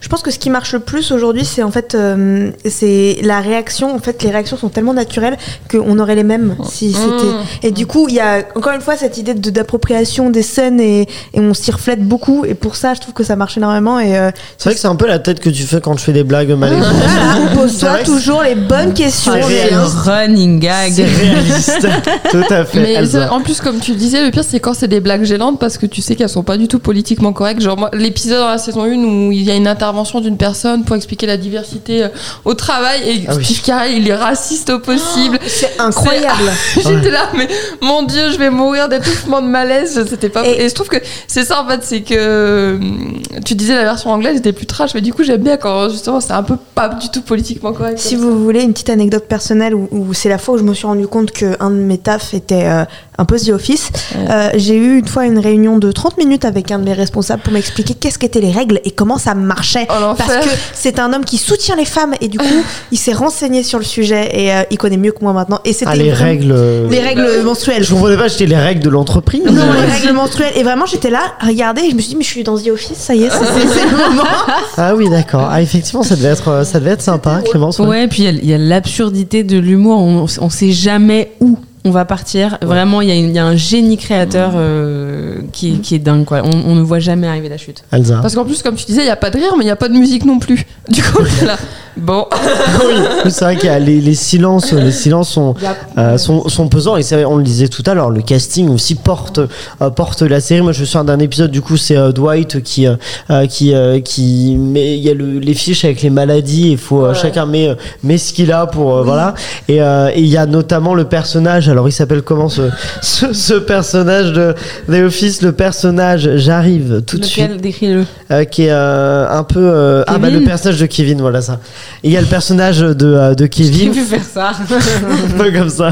Je 0.00 0.08
pense 0.08 0.22
que 0.22 0.30
ce 0.30 0.38
qui 0.38 0.50
marche 0.50 0.72
le 0.72 0.80
plus 0.80 1.12
aujourd'hui, 1.12 1.44
c'est 1.44 1.62
en 1.62 1.70
fait, 1.70 1.94
euh, 1.94 2.50
c'est 2.64 3.18
la 3.22 3.40
réaction. 3.40 3.94
En 3.94 3.98
fait, 3.98 4.07
les 4.22 4.30
réactions 4.30 4.56
sont 4.56 4.68
tellement 4.68 4.94
naturelles 4.94 5.36
qu'on 5.70 5.98
aurait 5.98 6.14
les 6.14 6.24
mêmes 6.24 6.56
si 6.68 6.92
c'était. 6.92 7.66
Et 7.68 7.70
du 7.70 7.86
coup, 7.86 8.06
il 8.08 8.14
y 8.14 8.20
a 8.20 8.42
encore 8.54 8.72
une 8.72 8.80
fois 8.80 8.96
cette 8.96 9.18
idée 9.18 9.34
de 9.34 9.50
d'appropriation 9.50 10.30
des 10.30 10.42
scènes 10.42 10.80
et, 10.80 11.02
et 11.34 11.40
on 11.40 11.54
s'y 11.54 11.70
reflète 11.70 12.02
beaucoup. 12.02 12.44
Et 12.44 12.54
pour 12.54 12.76
ça, 12.76 12.94
je 12.94 13.00
trouve 13.00 13.14
que 13.14 13.24
ça 13.24 13.36
marche 13.36 13.56
énormément. 13.56 13.98
Et 13.98 14.16
euh, 14.16 14.30
C'est 14.56 14.68
vrai 14.70 14.74
que 14.74 14.80
c'est 14.80 14.88
un 14.88 14.96
peu 14.96 15.06
la 15.06 15.18
tête 15.18 15.40
que 15.40 15.50
tu 15.50 15.62
fais 15.62 15.80
quand 15.80 15.96
je 15.96 16.02
fais 16.04 16.12
des 16.12 16.24
blagues 16.24 16.48
C'est 16.58 17.54
pose-toi 17.54 17.98
toujours 18.04 18.42
les 18.42 18.54
bonnes 18.54 18.94
questions. 18.94 19.32
C'est 19.32 19.48
les- 19.48 19.64
réaliste. 19.64 19.96
running 20.04 20.60
gag. 20.60 20.92
C'est 20.92 21.04
réaliste. 21.04 21.88
Tout 22.30 22.44
à 22.50 22.64
fait. 22.64 22.80
Mais 22.80 23.18
en 23.30 23.40
plus, 23.40 23.60
comme 23.60 23.78
tu 23.80 23.92
le 23.92 23.96
disais, 23.96 24.24
le 24.24 24.30
pire 24.30 24.44
c'est 24.44 24.60
quand 24.60 24.74
c'est 24.74 24.88
des 24.88 25.00
blagues 25.00 25.24
gênantes 25.24 25.58
parce 25.58 25.78
que 25.78 25.86
tu 25.86 26.02
sais 26.02 26.14
qu'elles 26.16 26.28
sont 26.28 26.42
pas 26.42 26.56
du 26.56 26.68
tout 26.68 26.78
politiquement 26.78 27.32
correctes. 27.32 27.60
Genre, 27.60 27.76
moi, 27.78 27.90
l'épisode 27.92 28.38
dans 28.40 28.48
la 28.48 28.58
saison 28.58 28.82
1 28.84 28.88
où 29.04 29.32
il 29.32 29.42
y 29.42 29.50
a 29.50 29.54
une 29.54 29.66
intervention 29.66 30.20
d'une 30.20 30.36
personne 30.36 30.84
pour 30.84 30.96
expliquer 30.96 31.26
la 31.26 31.36
diversité 31.36 32.04
euh, 32.04 32.08
au 32.44 32.54
travail 32.54 33.00
et 33.06 33.24
Ah 33.28 33.34
oui. 33.36 33.44
Steve 33.44 33.62
Carell 33.62 33.97
il 33.98 34.08
est 34.08 34.14
raciste 34.14 34.70
au 34.70 34.78
possible. 34.78 35.38
C'est 35.46 35.78
incroyable. 35.80 36.50
J'étais 36.76 37.10
là, 37.10 37.28
mais 37.36 37.48
mon 37.80 38.02
dieu, 38.02 38.30
je 38.32 38.38
vais 38.38 38.50
mourir 38.50 38.88
d'étouffement 38.88 39.42
de 39.42 39.46
malaise. 39.48 40.04
C'était 40.08 40.28
pas. 40.28 40.46
Et- 40.46 40.64
Et, 40.64 40.68
je 40.68 40.74
trouve 40.74 40.88
que 40.88 40.96
c'est 41.26 41.44
ça 41.44 41.62
en 41.62 41.68
fait, 41.68 41.80
c'est 41.82 42.00
que 42.02 42.74
hum, 42.76 43.22
tu 43.44 43.54
disais 43.54 43.74
la 43.74 43.84
version 43.84 44.10
anglaise 44.10 44.36
était 44.38 44.52
plus 44.52 44.66
trash, 44.66 44.94
mais 44.94 45.00
du 45.00 45.12
coup 45.12 45.22
j'aime 45.22 45.42
bien 45.42 45.56
quand 45.56 45.88
justement 45.90 46.20
c'est 46.20 46.32
un 46.32 46.42
peu 46.42 46.56
pas 46.74 46.88
du 46.88 47.08
tout 47.10 47.22
politiquement 47.22 47.72
correct. 47.72 47.98
Si 47.98 48.16
vous 48.16 48.42
voulez 48.42 48.62
une 48.62 48.72
petite 48.72 48.90
anecdote 48.90 49.24
personnelle 49.26 49.74
où, 49.74 49.88
où 49.90 50.14
c'est 50.14 50.28
la 50.28 50.38
fois 50.38 50.54
où 50.54 50.58
je 50.58 50.62
me 50.64 50.74
suis 50.74 50.86
rendu 50.86 51.06
compte 51.06 51.32
que 51.32 51.56
un 51.60 51.70
de 51.70 51.76
mes 51.76 51.98
tafs 51.98 52.34
était 52.34 52.64
euh, 52.66 52.84
un 53.18 53.24
peu 53.24 53.36
The 53.38 53.48
Office, 53.50 53.90
euh, 54.16 54.50
j'ai 54.54 54.76
eu 54.76 54.98
une 55.00 55.08
fois 55.08 55.26
une 55.26 55.38
réunion 55.38 55.78
de 55.78 55.90
30 55.90 56.18
minutes 56.18 56.44
avec 56.44 56.70
un 56.70 56.78
de 56.78 56.84
mes 56.84 56.92
responsables 56.92 57.42
pour 57.42 57.52
m'expliquer 57.52 57.94
qu'est-ce 57.94 58.18
qu'étaient 58.18 58.40
les 58.40 58.52
règles 58.52 58.80
et 58.84 58.92
comment 58.92 59.18
ça 59.18 59.34
marchait. 59.34 59.86
Oh. 59.90 60.14
Parce 60.16 60.46
que 60.46 60.50
c'est 60.72 60.98
un 61.00 61.12
homme 61.12 61.24
qui 61.24 61.36
soutient 61.38 61.74
les 61.76 61.84
femmes 61.84 62.14
et 62.20 62.28
du 62.28 62.38
coup 62.38 62.44
il 62.92 62.98
s'est 62.98 63.12
renseigné 63.12 63.62
sur 63.64 63.78
le 63.78 63.84
sujet 63.84 64.30
et 64.32 64.52
euh, 64.52 64.62
il 64.70 64.78
connaît 64.78 64.96
mieux 64.96 65.12
que 65.12 65.22
moi 65.22 65.32
maintenant. 65.32 65.58
Et 65.64 65.72
c'était 65.72 65.90
Ah, 65.90 65.96
les 65.96 66.10
vraiment- 66.10 66.24
règles. 66.30 66.52
euh, 66.52 66.88
les 66.88 67.00
règles 67.00 67.42
menstruelles. 67.44 67.82
Je 67.84 67.92
comprenais 67.92 68.16
pas, 68.16 68.28
j'étais 68.28 68.46
les 68.46 68.56
règles 68.56 68.82
de 68.82 68.88
l'entreprise. 68.90 69.42
Non, 69.44 69.52
les 69.72 69.92
règles 69.92 70.12
menstruelles. 70.12 70.52
Et 70.56 70.62
vraiment, 70.62 70.86
j'étais 70.86 71.10
là, 71.10 71.20
à 71.40 71.46
regarder, 71.46 71.82
et 71.82 71.90
je 71.90 71.96
me 71.96 72.00
suis 72.00 72.10
dit, 72.10 72.16
mais 72.16 72.24
je 72.24 72.28
suis 72.30 72.44
dans 72.44 72.56
The 72.56 72.68
Office, 72.68 72.98
ça 72.98 73.14
y 73.14 73.24
est, 73.24 73.30
c'est 73.30 73.68
c'est 73.68 73.84
le 73.84 73.96
moment. 73.96 74.22
Ah 74.76 74.94
oui, 74.94 75.08
d'accord. 75.10 75.48
Ah, 75.50 75.60
effectivement, 75.60 76.02
ça 76.04 76.14
devait 76.14 76.28
être, 76.28 76.64
ça 76.64 76.78
devait 76.78 76.92
être 76.92 77.02
sympa, 77.02 77.40
Clémence. 77.50 77.78
ouais. 77.80 77.86
Ouais, 77.88 78.08
puis 78.08 78.22
il 78.22 78.24
y 78.26 78.28
a- 78.28 78.30
il 78.30 78.46
y 78.48 78.54
a, 78.54 78.58
l'absurdité 78.58 79.42
de 79.42 79.58
l'humour. 79.58 79.98
On, 80.00 80.26
on 80.40 80.50
sait 80.50 80.70
jamais 80.70 81.32
où 81.40 81.58
on 81.88 81.90
va 81.90 82.04
partir. 82.04 82.58
Vraiment, 82.62 83.00
il 83.00 83.08
y, 83.08 83.12
a 83.12 83.14
y 83.16 83.38
un 83.38 83.56
génie 83.56 83.96
créateur 83.96 84.52
euh, 84.56 85.38
qui, 85.52 85.74
est- 85.74 85.78
qui 85.78 85.94
est 85.94 85.98
dingue. 85.98 86.24
Quoi. 86.24 86.42
On, 86.44 86.50
on 86.70 86.74
ne 86.74 86.82
voit 86.82 86.98
jamais 86.98 87.26
arriver 87.26 87.48
la 87.48 87.56
chute. 87.56 87.82
Elsa. 87.90 88.18
Parce 88.20 88.34
qu'en 88.34 88.44
plus, 88.44 88.62
comme 88.62 88.74
tu 88.76 88.84
disais, 88.86 89.00
il 89.02 89.06
n'y 89.06 89.10
a 89.10 89.16
pas 89.16 89.30
de 89.30 89.38
rire, 89.38 89.54
mais 89.56 89.62
il 89.64 89.66
n'y 89.66 89.72
a 89.72 89.76
pas 89.76 89.88
de 89.88 89.94
musique 89.94 90.24
non 90.24 90.38
plus. 90.38 90.64
Du 90.88 91.02
coup, 91.02 91.22
là. 91.46 91.56
Bon. 91.98 92.26
oui, 92.86 93.30
c'est 93.30 93.44
vrai 93.44 93.56
qu'il 93.56 93.66
y 93.66 93.72
a 93.72 93.78
les, 93.78 94.00
les 94.00 94.14
silences, 94.14 94.72
les 94.72 94.92
silences 94.92 95.30
sont, 95.30 95.54
euh, 95.96 96.16
sont, 96.16 96.48
sont 96.48 96.68
pesants 96.68 96.96
et 96.96 97.02
c'est 97.02 97.16
vrai, 97.16 97.24
on 97.24 97.36
le 97.36 97.42
disait 97.42 97.68
tout 97.68 97.82
à 97.86 97.94
l'heure, 97.94 98.10
le 98.10 98.22
casting 98.22 98.68
aussi 98.68 98.94
porte, 98.94 99.40
euh, 99.82 99.90
porte 99.90 100.22
la 100.22 100.40
série. 100.40 100.62
Moi, 100.62 100.72
je 100.72 100.80
me 100.80 100.86
souviens 100.86 101.04
d'un 101.04 101.18
épisode, 101.18 101.50
du 101.50 101.60
coup, 101.60 101.76
c'est 101.76 101.96
euh, 101.96 102.12
Dwight 102.12 102.62
qui, 102.62 102.86
euh, 102.86 103.46
qui, 103.46 103.74
qui 104.04 104.56
met, 104.56 104.96
il 104.96 105.02
y 105.02 105.10
a 105.10 105.14
le, 105.14 105.38
les 105.38 105.54
fiches 105.54 105.84
avec 105.84 106.02
les 106.02 106.10
maladies, 106.10 106.70
il 106.72 106.78
faut, 106.78 107.12
chacun 107.14 107.46
met, 107.46 107.76
met 108.02 108.18
ce 108.18 108.32
qu'il 108.32 108.52
a 108.52 108.66
pour, 108.66 109.02
voilà. 109.02 109.34
Et 109.68 109.78
il 110.16 110.26
y 110.26 110.36
a 110.36 110.46
notamment 110.46 110.94
le 110.94 111.04
personnage, 111.04 111.68
alors 111.68 111.88
il 111.88 111.92
s'appelle 111.92 112.22
comment 112.22 112.48
ce, 112.48 112.62
ce, 113.02 113.32
ce 113.32 113.54
personnage 113.54 114.32
de 114.32 114.54
The 114.88 115.06
Office, 115.06 115.42
le 115.42 115.52
personnage, 115.52 116.36
j'arrive 116.36 117.02
tout 117.06 117.18
de 117.18 117.24
suite. 117.24 117.44
Lequel 117.44 117.60
Décris-le. 117.60 118.44
Qui 118.44 118.64
est 118.64 118.70
un 118.70 119.44
peu 119.44 120.04
ah 120.06 120.18
bah 120.18 120.30
le 120.30 120.44
personnage 120.44 120.78
de 120.78 120.86
Kevin 120.86 121.20
voilà 121.20 121.40
ça 121.40 121.60
il 122.02 122.12
y 122.12 122.16
a 122.16 122.20
le 122.20 122.26
personnage 122.26 122.80
de, 122.80 123.06
euh, 123.06 123.34
de 123.34 123.44
J'ai 123.44 123.48
Kevin 123.48 123.92
vu 123.92 124.02
faire 124.04 124.24
ça. 124.24 124.52
un 124.70 125.38
peu 125.38 125.50
comme 125.50 125.68
ça 125.68 125.90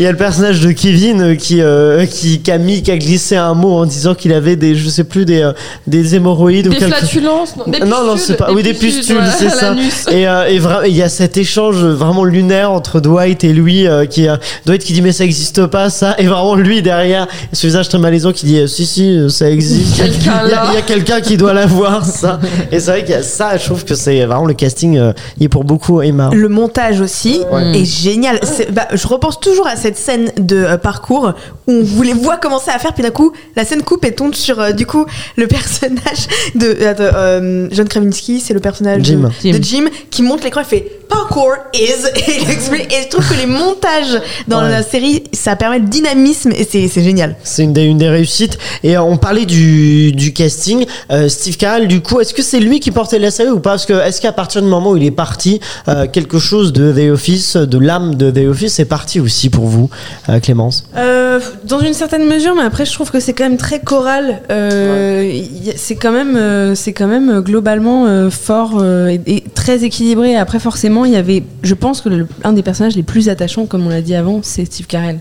Il 0.00 0.04
y 0.04 0.06
a 0.06 0.12
le 0.12 0.16
personnage 0.16 0.60
de 0.60 0.72
Kevin 0.72 1.20
euh, 1.20 1.34
qui, 1.34 1.60
euh, 1.60 2.06
qui, 2.06 2.40
qui 2.40 2.50
a 2.50 2.56
mis, 2.56 2.82
qui 2.82 2.90
a 2.90 2.96
glissé 2.96 3.36
un 3.36 3.52
mot 3.52 3.74
en 3.74 3.84
disant 3.84 4.14
qu'il 4.14 4.32
avait 4.32 4.56
des, 4.56 4.74
je 4.74 4.88
sais 4.88 5.04
plus, 5.04 5.26
des, 5.26 5.42
euh, 5.42 5.52
des 5.86 6.14
hémorroïdes 6.14 6.68
ou 6.68 6.70
Des 6.70 6.76
quelque 6.76 6.94
flatulences 6.96 7.54
non, 7.58 7.64
des 7.70 7.80
non, 7.80 7.86
non, 8.06 8.12
pustules, 8.14 8.18
c'est 8.28 8.36
pas. 8.38 8.50
Oui, 8.50 8.62
des 8.62 8.72
pustules, 8.72 9.16
ouais, 9.18 9.24
c'est 9.38 9.50
ça. 9.50 9.76
Et, 10.10 10.26
euh, 10.26 10.48
il 10.86 10.96
y 10.96 11.02
a 11.02 11.10
cet 11.10 11.36
échange 11.36 11.84
vraiment 11.84 12.24
lunaire 12.24 12.72
entre 12.72 13.00
Dwight 13.00 13.44
et 13.44 13.52
lui, 13.52 13.86
euh, 13.86 14.06
qui 14.06 14.26
euh, 14.26 14.36
Dwight 14.64 14.82
qui 14.82 14.94
dit 14.94 15.02
mais 15.02 15.12
ça 15.12 15.24
existe 15.24 15.66
pas 15.66 15.90
ça, 15.90 16.14
et 16.16 16.24
vraiment 16.26 16.54
lui 16.54 16.80
derrière, 16.80 17.28
ce 17.52 17.66
visage 17.66 17.90
très 17.90 17.98
malaisant 17.98 18.32
qui 18.32 18.46
dit 18.46 18.66
si 18.68 18.86
si 18.86 19.18
ça 19.28 19.50
existe. 19.50 19.98
Il 19.98 19.98
y 19.98 20.00
a- 20.00 20.04
Quelqu'un 20.10 20.40
il 20.46 20.50
y 20.50 20.52
a, 20.54 20.56
là. 20.56 20.64
il 20.70 20.74
y 20.76 20.78
a 20.78 20.82
quelqu'un 20.82 21.20
qui 21.20 21.36
doit 21.36 21.52
l'avoir 21.52 22.06
ça. 22.06 22.40
Et 22.72 22.80
c'est 22.80 22.90
vrai 22.90 23.00
qu'il 23.04 23.10
y 23.14 23.18
a 23.18 23.22
ça. 23.22 23.58
Je 23.58 23.66
trouve 23.66 23.84
que 23.84 23.94
c'est 23.94 24.24
vraiment 24.24 24.46
le 24.46 24.54
casting. 24.54 24.96
euh, 24.96 25.12
il 25.38 25.44
est 25.44 25.48
pour 25.50 25.64
beaucoup 25.64 26.00
Emma. 26.00 26.30
Le 26.32 26.48
montage 26.48 27.02
aussi 27.02 27.42
Ouais. 27.52 27.78
est 27.80 27.84
génial. 27.84 28.40
Bah, 28.72 28.88
je 28.94 29.06
repense 29.06 29.38
toujours 29.40 29.66
à 29.66 29.76
cette 29.76 29.89
scène 29.96 30.32
de 30.36 30.56
euh, 30.56 30.76
parcours 30.76 31.34
où 31.66 31.72
on 31.72 31.82
vous 31.82 32.02
les 32.02 32.12
voit 32.12 32.36
commencer 32.36 32.70
à 32.70 32.78
faire, 32.78 32.92
puis 32.94 33.02
d'un 33.02 33.10
coup, 33.10 33.32
la 33.56 33.64
scène 33.64 33.82
coupe 33.82 34.04
et 34.04 34.14
tombe 34.14 34.34
sur 34.34 34.60
euh, 34.60 34.72
du 34.72 34.86
coup 34.86 35.06
le 35.36 35.46
personnage 35.48 36.28
de 36.54 36.76
euh, 36.80 37.68
John 37.72 37.88
Krasinski, 37.88 38.40
c'est 38.40 38.54
le 38.54 38.60
personnage 38.60 39.02
Jim. 39.02 39.20
De, 39.20 39.30
Jim. 39.40 39.58
de 39.58 39.62
Jim 39.62 39.84
qui 40.10 40.22
monte 40.22 40.44
l'écran 40.44 40.60
et 40.60 40.64
fait 40.64 40.99
parkour 41.10 41.52
is 41.74 42.06
et 42.16 42.42
il 42.42 42.50
explique. 42.50 42.92
Et 42.92 43.02
je 43.04 43.08
trouve 43.08 43.28
que 43.28 43.34
les 43.34 43.46
montages 43.46 44.20
dans 44.48 44.62
Ouais. 44.62 44.70
la 44.70 44.82
série, 44.82 45.24
ça 45.32 45.56
permet 45.56 45.78
le 45.80 45.86
dynamisme 45.86 46.52
et 46.52 46.64
c'est 46.64 47.02
génial. 47.02 47.36
C'est 47.42 47.64
une 47.64 47.72
des, 47.72 47.82
une 47.84 47.98
des 47.98 48.08
réussites. 48.08 48.58
Et 48.82 48.96
euh, 48.96 49.02
on 49.02 49.16
parlait 49.16 49.46
du, 49.46 50.12
du 50.12 50.32
casting. 50.32 50.86
Euh, 51.10 51.28
Steve 51.28 51.56
Carell, 51.56 51.88
du 51.88 52.00
coup, 52.00 52.20
est-ce 52.20 52.32
que 52.34 52.42
c'est 52.42 52.60
lui 52.60 52.80
qui 52.80 52.90
portait 52.90 53.18
la 53.18 53.30
série 53.30 53.50
ou 53.50 53.60
pas? 53.60 53.70
Parce 53.70 53.86
que 53.86 53.92
est-ce 53.94 54.20
qu'à 54.20 54.32
partir 54.32 54.62
du 54.62 54.68
moment 54.68 54.90
où 54.92 54.96
il 54.96 55.04
est 55.04 55.10
parti, 55.10 55.60
euh, 55.88 56.06
quelque 56.06 56.38
chose 56.38 56.72
de 56.72 56.92
The 56.92 57.12
Office, 57.12 57.56
de 57.56 57.78
l'âme 57.78 58.14
de 58.14 58.30
The 58.30 58.48
Office, 58.48 58.78
est 58.80 58.84
parti 58.84 59.20
aussi 59.20 59.50
pour 59.50 59.66
vous, 59.66 59.90
euh, 60.28 60.38
Clémence? 60.40 60.84
Euh, 60.96 61.40
dans 61.64 61.80
une 61.80 61.94
certaine 61.94 62.26
mesure, 62.26 62.54
mais 62.54 62.62
après 62.62 62.84
je 62.84 62.92
trouve 62.92 63.10
que 63.10 63.20
c'est 63.20 63.32
quand 63.32 63.44
même 63.44 63.56
très 63.56 63.80
choral. 63.80 64.42
Euh, 64.50 65.32
C'est 65.76 65.96
quand 65.96 66.12
même, 66.12 66.74
c'est 66.74 66.92
quand 66.92 67.06
même 67.06 67.40
globalement 67.40 68.28
fort 68.30 68.84
et, 68.84 69.20
et 69.26 69.44
très 69.54 69.84
équilibré. 69.84 70.36
Après 70.36 70.58
forcément, 70.58 70.99
il 71.04 71.12
y 71.12 71.16
avait, 71.16 71.42
je 71.62 71.74
pense 71.74 72.00
que 72.00 72.08
le- 72.08 72.28
un 72.44 72.52
des 72.52 72.62
personnages 72.62 72.96
les 72.96 73.02
plus 73.02 73.28
attachants, 73.28 73.66
comme 73.66 73.86
on 73.86 73.90
l'a 73.90 74.02
dit 74.02 74.14
avant, 74.14 74.40
c'est 74.42 74.64
Steve 74.64 74.86
Carell. 74.86 75.20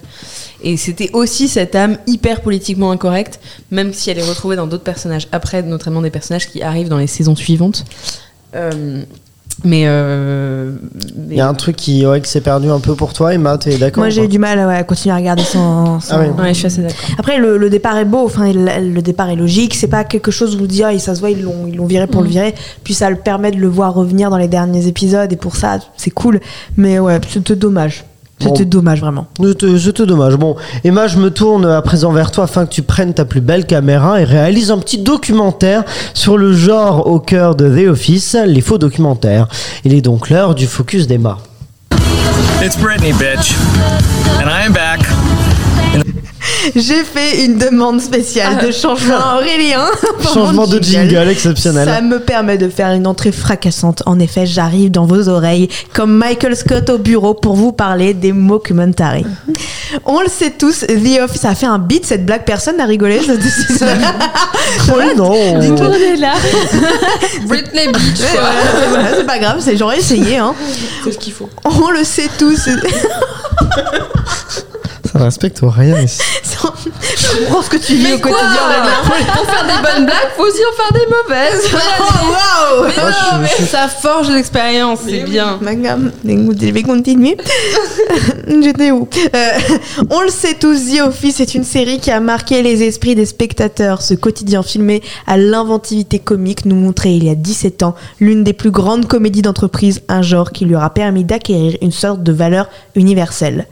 Et 0.63 0.77
c'était 0.77 1.09
aussi 1.13 1.47
cette 1.47 1.75
âme 1.75 1.97
hyper 2.07 2.41
politiquement 2.41 2.91
incorrecte, 2.91 3.39
même 3.71 3.93
si 3.93 4.09
elle 4.09 4.19
est 4.19 4.27
retrouvée 4.27 4.55
dans 4.55 4.67
d'autres 4.67 4.83
personnages 4.83 5.27
après, 5.31 5.63
notamment 5.63 6.01
des 6.01 6.09
personnages 6.09 6.47
qui 6.49 6.61
arrivent 6.61 6.89
dans 6.89 6.97
les 6.97 7.07
saisons 7.07 7.35
suivantes. 7.35 7.85
Euh, 8.55 9.03
mais, 9.63 9.83
euh, 9.87 10.71
Il 11.29 11.35
y 11.37 11.41
a 11.41 11.47
un 11.47 11.53
truc 11.53 11.75
qui, 11.75 12.05
ouais, 12.05 12.21
qui 12.21 12.29
s'est 12.29 12.41
perdu 12.41 12.69
un 12.69 12.79
peu 12.79 12.95
pour 12.95 13.13
toi, 13.13 13.33
Emma, 13.33 13.57
t'es 13.57 13.77
d'accord 13.77 14.01
Moi 14.01 14.09
j'ai 14.09 14.23
eu 14.23 14.27
du 14.27 14.39
mal 14.39 14.57
ouais, 14.59 14.75
à 14.75 14.83
continuer 14.83 15.13
à 15.13 15.17
regarder 15.17 15.43
sans. 15.43 15.99
sans- 15.99 16.15
Ah 16.15 16.21
oui. 16.21 16.41
Ouais, 16.41 16.49
je 16.53 16.59
suis 16.59 16.65
assez 16.67 16.81
d'accord. 16.81 16.97
Après, 17.17 17.37
le, 17.37 17.57
le 17.57 17.69
départ 17.69 17.97
est 17.97 18.05
beau, 18.05 18.25
enfin, 18.25 18.47
il- 18.47 18.93
le 18.93 19.01
départ 19.01 19.29
est 19.29 19.35
logique, 19.35 19.75
c'est 19.75 19.87
pas 19.87 20.03
quelque 20.03 20.31
chose 20.31 20.55
où 20.55 20.61
on 20.63 20.65
dit, 20.65 20.83
ah, 20.83 20.97
ça 20.99 21.13
se 21.15 21.19
voit, 21.19 21.29
ils 21.29 21.41
l'ont, 21.41 21.67
ils 21.67 21.75
l'ont 21.75 21.85
viré 21.85 22.07
pour 22.07 22.21
le 22.21 22.29
virer, 22.29 22.55
puis 22.83 22.93
ça 22.93 23.09
le 23.09 23.15
permet 23.17 23.51
de 23.51 23.57
le 23.57 23.67
voir 23.67 23.93
revenir 23.93 24.29
dans 24.29 24.37
les 24.37 24.47
derniers 24.47 24.87
épisodes, 24.87 25.31
et 25.31 25.35
pour 25.37 25.55
ça, 25.55 25.79
c'est 25.97 26.09
cool, 26.11 26.39
mais 26.77 26.99
ouais, 26.99 27.19
c'était 27.29 27.55
dommage. 27.55 28.05
C'était 28.41 28.63
Bon. 28.63 28.69
dommage, 28.69 29.01
vraiment. 29.01 29.27
Je 29.41 29.51
te, 29.51 29.77
je 29.77 29.91
te 29.91 30.01
dommage. 30.03 30.35
Bon, 30.37 30.55
Emma, 30.85 31.07
je 31.07 31.17
me 31.17 31.29
tourne 31.29 31.65
à 31.65 31.81
présent 31.81 32.11
vers 32.13 32.31
toi 32.31 32.45
afin 32.45 32.65
que 32.65 32.71
tu 32.71 32.81
prennes 32.81 33.13
ta 33.13 33.25
plus 33.25 33.41
belle 33.41 33.65
caméra 33.65 34.21
et 34.21 34.23
réalises 34.23 34.71
un 34.71 34.77
petit 34.77 34.97
documentaire 34.99 35.83
sur 36.13 36.37
le 36.37 36.53
genre 36.53 37.07
au 37.07 37.19
cœur 37.19 37.55
de 37.55 37.67
The 37.67 37.89
Office, 37.89 38.37
les 38.45 38.61
faux 38.61 38.77
documentaires. 38.77 39.47
Il 39.83 39.93
est 39.93 40.01
donc 40.01 40.29
l'heure 40.29 40.55
du 40.55 40.67
focus 40.67 41.05
d'Emma. 41.05 41.37
It's 42.63 42.77
Britney, 42.77 43.11
bitch. 43.13 43.55
And 44.41 44.47
I 44.49 44.65
am 44.65 44.73
back. 44.73 44.99
J'ai 46.75 47.03
fait 47.05 47.45
une 47.45 47.57
demande 47.57 48.01
spéciale 48.01 48.65
de 48.65 48.71
changement 48.71 49.15
à 49.17 49.35
Aurélien. 49.37 49.85
Changement 50.33 50.67
de 50.67 50.81
jingle 50.83 51.29
exceptionnel. 51.29 51.87
Ça 51.87 52.01
me 52.01 52.19
permet 52.19 52.57
de 52.57 52.67
faire 52.69 52.91
une 52.91 53.07
entrée 53.07 53.31
fracassante. 53.31 54.03
En 54.05 54.19
effet, 54.19 54.45
j'arrive 54.45 54.91
dans 54.91 55.05
vos 55.05 55.29
oreilles 55.29 55.69
comme 55.93 56.11
Michael 56.17 56.55
Scott 56.57 56.89
au 56.89 56.97
bureau 56.97 57.33
pour 57.33 57.55
vous 57.55 57.71
parler 57.71 58.13
des 58.13 58.33
mockumentaries. 58.33 59.25
On 60.05 60.19
le 60.21 60.27
sait 60.27 60.51
tous, 60.51 60.81
The 60.81 61.21
Office 61.23 61.45
a 61.45 61.55
fait 61.55 61.65
un 61.65 61.79
beat, 61.79 62.05
cette 62.05 62.25
blague, 62.25 62.43
personne 62.43 62.77
n'a 62.77 62.85
rigolé. 62.85 63.21
ça- 63.21 63.33
Oh 64.93 64.99
non 65.17 65.31
là. 66.19 66.33
Britney 67.47 67.87
Beach, 67.87 68.19
Ouais, 68.19 68.99
c'est 69.17 69.25
pas 69.25 69.39
grave, 69.39 69.57
c'est 69.59 69.77
j'aurais 69.77 69.99
essayé. 69.99 70.37
Hein. 70.37 70.53
C'est 71.03 71.13
ce 71.13 71.17
qu'il 71.17 71.33
faut. 71.33 71.49
On 71.65 71.91
le 71.91 72.03
sait 72.03 72.29
tous. 72.37 72.67
Ça 75.11 75.19
ne 75.19 75.23
respecte 75.23 75.59
rien 75.63 75.99
ici. 76.01 76.19
Je 76.53 77.37
comprends 77.45 77.61
ce 77.61 77.69
que 77.69 77.77
tu 77.77 77.93
vis 77.95 78.03
Mais 78.03 78.13
au 78.13 78.19
quotidien. 78.19 78.45
Aurélien. 78.45 79.33
Pour 79.33 79.45
faire 79.45 79.63
des 79.65 79.81
bonnes 79.81 80.05
blagues, 80.05 80.29
faut 80.37 80.43
aussi 80.43 80.59
en 80.71 80.75
faire 80.75 80.93
des 80.93 81.07
mauvaises. 81.07 81.69
Oh, 82.01 82.85
je- 82.87 83.63
je- 83.63 83.65
Ça 83.69 83.87
forge 83.87 84.29
l'expérience, 84.29 84.99
c'est 85.07 85.23
bien. 85.23 85.57
Madame, 85.61 86.11
je 86.25 86.71
vais 86.71 86.83
continuer. 86.83 87.37
J'étais 88.47 88.91
où 88.91 89.07
Euh, 89.35 89.49
On 90.09 90.21
le 90.21 90.29
sait 90.29 90.55
tous, 90.55 90.75
The 90.95 91.01
Office 91.07 91.39
est 91.39 91.55
une 91.55 91.63
série 91.63 91.99
qui 91.99 92.11
a 92.11 92.19
marqué 92.19 92.61
les 92.61 92.83
esprits 92.83 93.15
des 93.15 93.25
spectateurs. 93.25 94.01
Ce 94.01 94.13
quotidien 94.13 94.63
filmé 94.63 95.01
à 95.27 95.37
l'inventivité 95.37 96.19
comique 96.19 96.65
nous 96.65 96.75
montrait 96.75 97.13
il 97.15 97.23
y 97.23 97.29
a 97.29 97.35
17 97.35 97.83
ans 97.83 97.95
l'une 98.19 98.43
des 98.43 98.53
plus 98.53 98.71
grandes 98.71 99.07
comédies 99.07 99.41
d'entreprise, 99.41 100.01
un 100.07 100.21
genre 100.21 100.51
qui 100.51 100.65
lui 100.65 100.75
aura 100.75 100.89
permis 100.91 101.23
d'acquérir 101.23 101.77
une 101.81 101.91
sorte 101.91 102.21
de 102.23 102.31
valeur 102.31 102.67
universelle. 102.95 103.67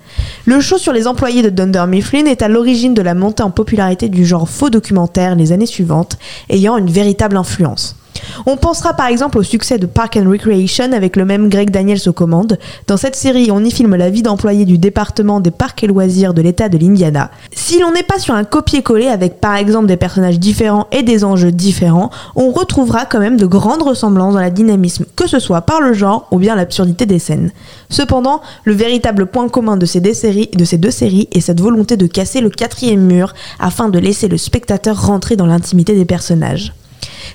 Le 0.46 0.60
show 0.60 0.78
sur 0.78 0.94
les 0.94 1.08
employés 1.08 1.42
de 1.42 1.50
Dunder 1.50 1.86
Mifflin 1.88 2.26
est 2.26 2.42
à 2.42 2.48
l'origine 2.48 2.94
de 2.94 3.02
la 3.02 3.14
montée 3.14 3.44
en 3.44 3.52
popularité 3.52 4.10
du 4.10 4.26
genre 4.26 4.50
faux 4.50 4.70
documentaire 4.70 5.36
les 5.36 5.52
années 5.52 5.66
suivantes, 5.66 6.18
ayant 6.50 6.78
une 6.78 6.90
véritable 6.90 7.38
influence. 7.38 7.96
On 8.46 8.58
pensera 8.58 8.94
par 8.94 9.08
exemple 9.08 9.38
au 9.38 9.44
succès 9.44 9.78
de 9.78 9.86
Park 9.86 10.18
and 10.18 10.30
Recreation 10.30 10.92
avec 10.94 11.16
le 11.16 11.26
même 11.26 11.50
Greg 11.50 11.70
Daniels 11.70 12.08
aux 12.08 12.14
commandes. 12.14 12.58
Dans 12.88 12.98
cette 12.98 13.16
série, 13.16 13.50
on 13.52 13.64
y 13.64 13.72
filme 13.72 13.96
la 13.96 14.10
vie 14.10 14.22
d'employés 14.22 14.66
du 14.66 14.78
département 14.78 15.40
des 15.40 15.52
parcs 15.52 15.84
et 15.84 15.88
loisirs 15.88 16.34
de 16.34 16.42
l'État 16.42 16.70
de 16.70 16.78
l'Indiana. 16.78 17.32
Si 17.52 17.80
l'on 17.80 17.92
n'est 17.92 18.04
pas 18.04 18.20
sur 18.20 18.34
un 18.34 18.44
copier-coller 18.44 19.08
avec 19.08 19.40
par 19.42 19.56
exemple 19.56 19.88
des 19.88 19.98
personnages 19.98 20.40
différents 20.40 20.88
et 20.92 21.04
des 21.04 21.24
enjeux 21.24 21.52
différents, 21.52 22.10
on 22.36 22.52
retrouvera 22.52 23.06
quand 23.06 23.20
même 23.20 23.38
de 23.38 23.46
grandes 23.46 23.82
ressemblances 23.82 24.34
dans 24.34 24.40
la 24.40 24.50
dynamisme, 24.50 25.06
que 25.16 25.28
ce 25.28 25.40
soit 25.40 25.62
par 25.62 25.82
le 25.82 25.94
genre 25.94 26.28
ou 26.32 26.40
bien 26.40 26.56
l'absurdité 26.56 27.06
des 27.06 27.20
scènes. 27.20 27.52
Cependant, 27.90 28.42
le 28.64 28.74
véritable 28.74 29.28
point 29.28 29.50
commun 29.50 29.78
de 29.78 29.86
ces, 29.86 30.00
deux 30.00 30.14
séries, 30.14 30.50
de 30.54 30.66
ces 30.66 30.78
deux 30.78 30.92
séries 30.92 31.28
est 31.32 31.42
cette 31.42 31.62
volonté 31.62 31.98
de 31.98 32.08
casser 32.08 32.42
le 32.42 32.50
quatrième 32.50 33.02
mur 33.02 33.34
afin 33.60 33.90
de 33.90 34.00
laisser 34.00 34.28
le 34.28 34.38
spectateur 34.38 35.06
rentrer 35.06 35.36
dans 35.36 35.46
l'intimité 35.46 35.96
des 35.96 36.06
personnages. 36.06 36.74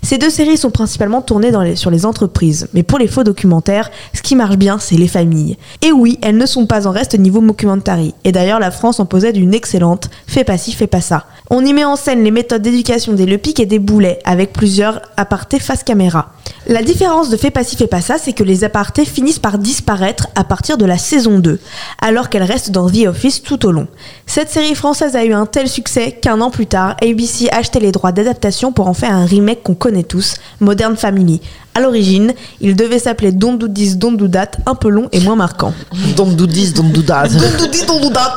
Ces 0.02 0.18
deux 0.18 0.30
séries 0.30 0.56
sont 0.56 0.70
principalement 0.70 1.22
tournées 1.22 1.76
sur 1.76 1.90
les 1.90 2.06
entreprises, 2.06 2.68
mais 2.72 2.82
pour 2.82 2.98
les 2.98 3.08
faux 3.08 3.24
documentaires, 3.24 3.90
ce 4.14 4.22
qui 4.22 4.36
marche 4.36 4.56
bien, 4.56 4.78
c'est 4.78 4.96
les 4.96 5.08
familles. 5.08 5.58
Et 5.82 5.92
oui, 5.92 6.18
elles 6.22 6.36
ne 6.36 6.46
sont 6.46 6.66
pas 6.66 6.86
en 6.86 6.90
reste 6.90 7.18
niveau 7.18 7.40
mockumentary. 7.40 8.14
Et 8.24 8.32
d'ailleurs, 8.32 8.60
la 8.60 8.70
France 8.70 9.00
en 9.00 9.06
possède 9.06 9.36
une 9.36 9.54
excellente, 9.54 10.10
fais 10.26 10.44
pas 10.44 10.58
ci, 10.58 10.72
fais 10.72 10.86
pas 10.86 11.00
ça. 11.00 11.26
On 11.50 11.64
y 11.64 11.72
met 11.72 11.84
en 11.84 11.96
scène 11.96 12.24
les 12.24 12.30
méthodes 12.30 12.62
d'éducation 12.62 13.12
des 13.12 13.26
lepics 13.26 13.60
et 13.60 13.66
des 13.66 13.78
boulets, 13.78 14.20
avec 14.24 14.52
plusieurs 14.52 15.02
apartés 15.16 15.58
face 15.58 15.84
caméra. 15.84 16.32
La 16.68 16.82
différence 16.82 17.28
de 17.28 17.36
fais 17.36 17.50
pas 17.50 17.64
ci, 17.64 17.76
fais 17.76 17.88
pas 17.88 18.00
ça, 18.00 18.18
c'est 18.18 18.32
que 18.32 18.44
les 18.44 18.62
apartés 18.62 19.04
finissent 19.04 19.40
par 19.40 19.58
disparaître 19.58 20.28
à 20.36 20.44
partir 20.44 20.78
de 20.78 20.84
la 20.84 20.96
saison 20.96 21.40
2, 21.40 21.60
alors 22.00 22.28
qu'elles 22.28 22.42
restent 22.44 22.70
dans 22.70 22.88
The 22.88 23.06
Office 23.08 23.42
tout 23.42 23.66
au 23.66 23.72
long. 23.72 23.88
Cette 24.26 24.48
série 24.48 24.76
française 24.76 25.16
a 25.16 25.24
eu 25.24 25.32
un 25.32 25.44
tel 25.44 25.68
succès 25.68 26.12
qu'un 26.12 26.40
an 26.40 26.50
plus 26.50 26.66
tard, 26.66 26.96
ABC 27.02 27.48
achetait 27.50 27.80
les 27.80 27.90
droits 27.90 28.12
d'adaptation 28.12 28.72
pour 28.72 28.86
en 28.86 28.94
faire 28.94 29.12
un 29.12 29.26
remake 29.26 29.64
qu'on 29.64 29.74
connaît 29.82 30.04
tous, 30.04 30.36
Modern 30.60 30.96
Family. 30.96 31.40
À 31.74 31.80
l'origine, 31.80 32.34
il 32.60 32.76
devait 32.76 33.00
s'appeler 33.00 33.32
Don't 33.32 33.56
Do 33.58 33.66
This, 33.66 33.96
Don't 33.98 34.16
Do 34.16 34.28
That, 34.28 34.52
un 34.66 34.76
peu 34.76 34.88
long 34.88 35.08
et 35.10 35.18
moins 35.18 35.34
marquant. 35.34 35.74
Don't 36.16 36.36
do 36.36 36.46
this, 36.46 36.72
don't 36.72 36.92
do 36.92 37.02
that. 37.02 37.28
Don't 37.30 37.58
Do 37.58 37.66
This, 37.66 37.84
Don't 37.84 38.00
Do 38.00 38.10
That 38.10 38.36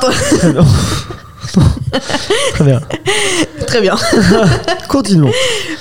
Très 2.54 2.64
bien. 2.64 2.80
Très 3.68 3.80
bien. 3.80 3.94
Continuons. 4.88 5.30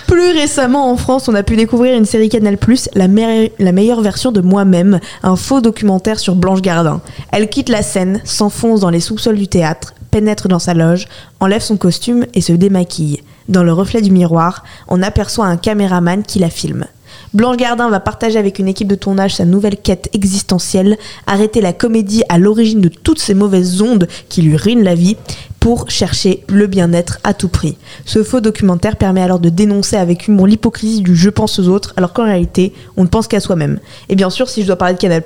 Plus 0.08 0.32
récemment, 0.34 0.92
en 0.92 0.98
France, 0.98 1.28
on 1.28 1.34
a 1.34 1.42
pu 1.42 1.56
découvrir 1.56 1.98
une 1.98 2.06
série 2.06 2.30
Canal+, 2.30 2.58
la, 2.94 3.08
me- 3.08 3.50
la 3.58 3.72
meilleure 3.72 4.02
version 4.02 4.32
de 4.32 4.42
moi-même, 4.42 5.00
un 5.24 5.36
faux 5.36 5.62
documentaire 5.62 6.20
sur 6.20 6.36
Blanche 6.36 6.62
Gardin. 6.62 7.02
Elle 7.32 7.50
quitte 7.50 7.70
la 7.70 7.82
scène, 7.82 8.22
s'enfonce 8.24 8.82
dans 8.82 8.92
les 8.92 9.00
sous-sols 9.00 9.38
du 9.38 9.48
théâtre, 9.48 9.96
pénètre 10.12 10.48
dans 10.48 10.60
sa 10.60 10.76
loge, 10.76 11.08
enlève 11.40 11.62
son 11.64 11.78
costume 11.78 12.26
et 12.36 12.42
se 12.42 12.54
démaquille. 12.54 13.22
Dans 13.48 13.64
le 13.64 13.74
reflet 13.74 14.02
du 14.02 14.12
miroir, 14.12 14.64
on 14.88 15.02
aperçoit 15.04 15.46
un 15.46 15.58
caméraman 15.58 16.24
qui 16.24 16.40
la 16.40 16.50
filme. 16.50 16.86
Blanche 17.34 17.58
Gardin 17.58 17.90
va 17.90 18.00
partager 18.00 18.40
avec 18.40 18.60
une 18.60 18.68
équipe 18.68 18.88
de 18.88 18.96
tournage 18.96 19.36
sa 19.36 19.46
nouvelle 19.46 19.78
quête 19.78 20.10
existentielle, 20.14 20.98
arrêter 21.28 21.62
la 21.62 21.74
comédie 21.74 22.24
à 22.30 22.38
l'origine 22.38 22.82
de 22.82 22.90
toutes 22.90 23.20
ces 23.20 23.34
mauvaises 23.34 23.82
ondes 23.82 24.08
qui 24.30 24.42
lui 24.42 24.56
ruinent 24.56 24.84
la 24.84 24.96
vie, 24.96 25.18
pour 25.66 25.90
chercher 25.90 26.44
le 26.48 26.68
bien-être 26.68 27.18
à 27.24 27.34
tout 27.34 27.48
prix. 27.48 27.76
Ce 28.06 28.22
faux 28.22 28.40
documentaire 28.40 28.98
permet 28.98 29.24
alors 29.24 29.40
de 29.40 29.50
dénoncer 29.50 29.96
avec 29.96 30.28
humour 30.28 30.46
l'hypocrisie 30.46 31.02
du 31.02 31.16
je 31.16 31.32
pense 31.32 31.58
aux 31.58 31.70
autres, 31.70 31.92
alors 31.98 32.14
qu'en 32.14 32.26
réalité, 32.26 32.72
on 32.98 33.04
ne 33.04 33.08
pense 33.08 33.28
qu'à 33.28 33.40
soi-même. 33.40 33.80
Et 34.08 34.16
bien 34.16 34.30
sûr, 34.30 34.48
si 34.48 34.62
je 34.62 34.68
dois 34.68 34.76
parler 34.76 34.94
de 34.94 35.00
Canal+, 35.00 35.24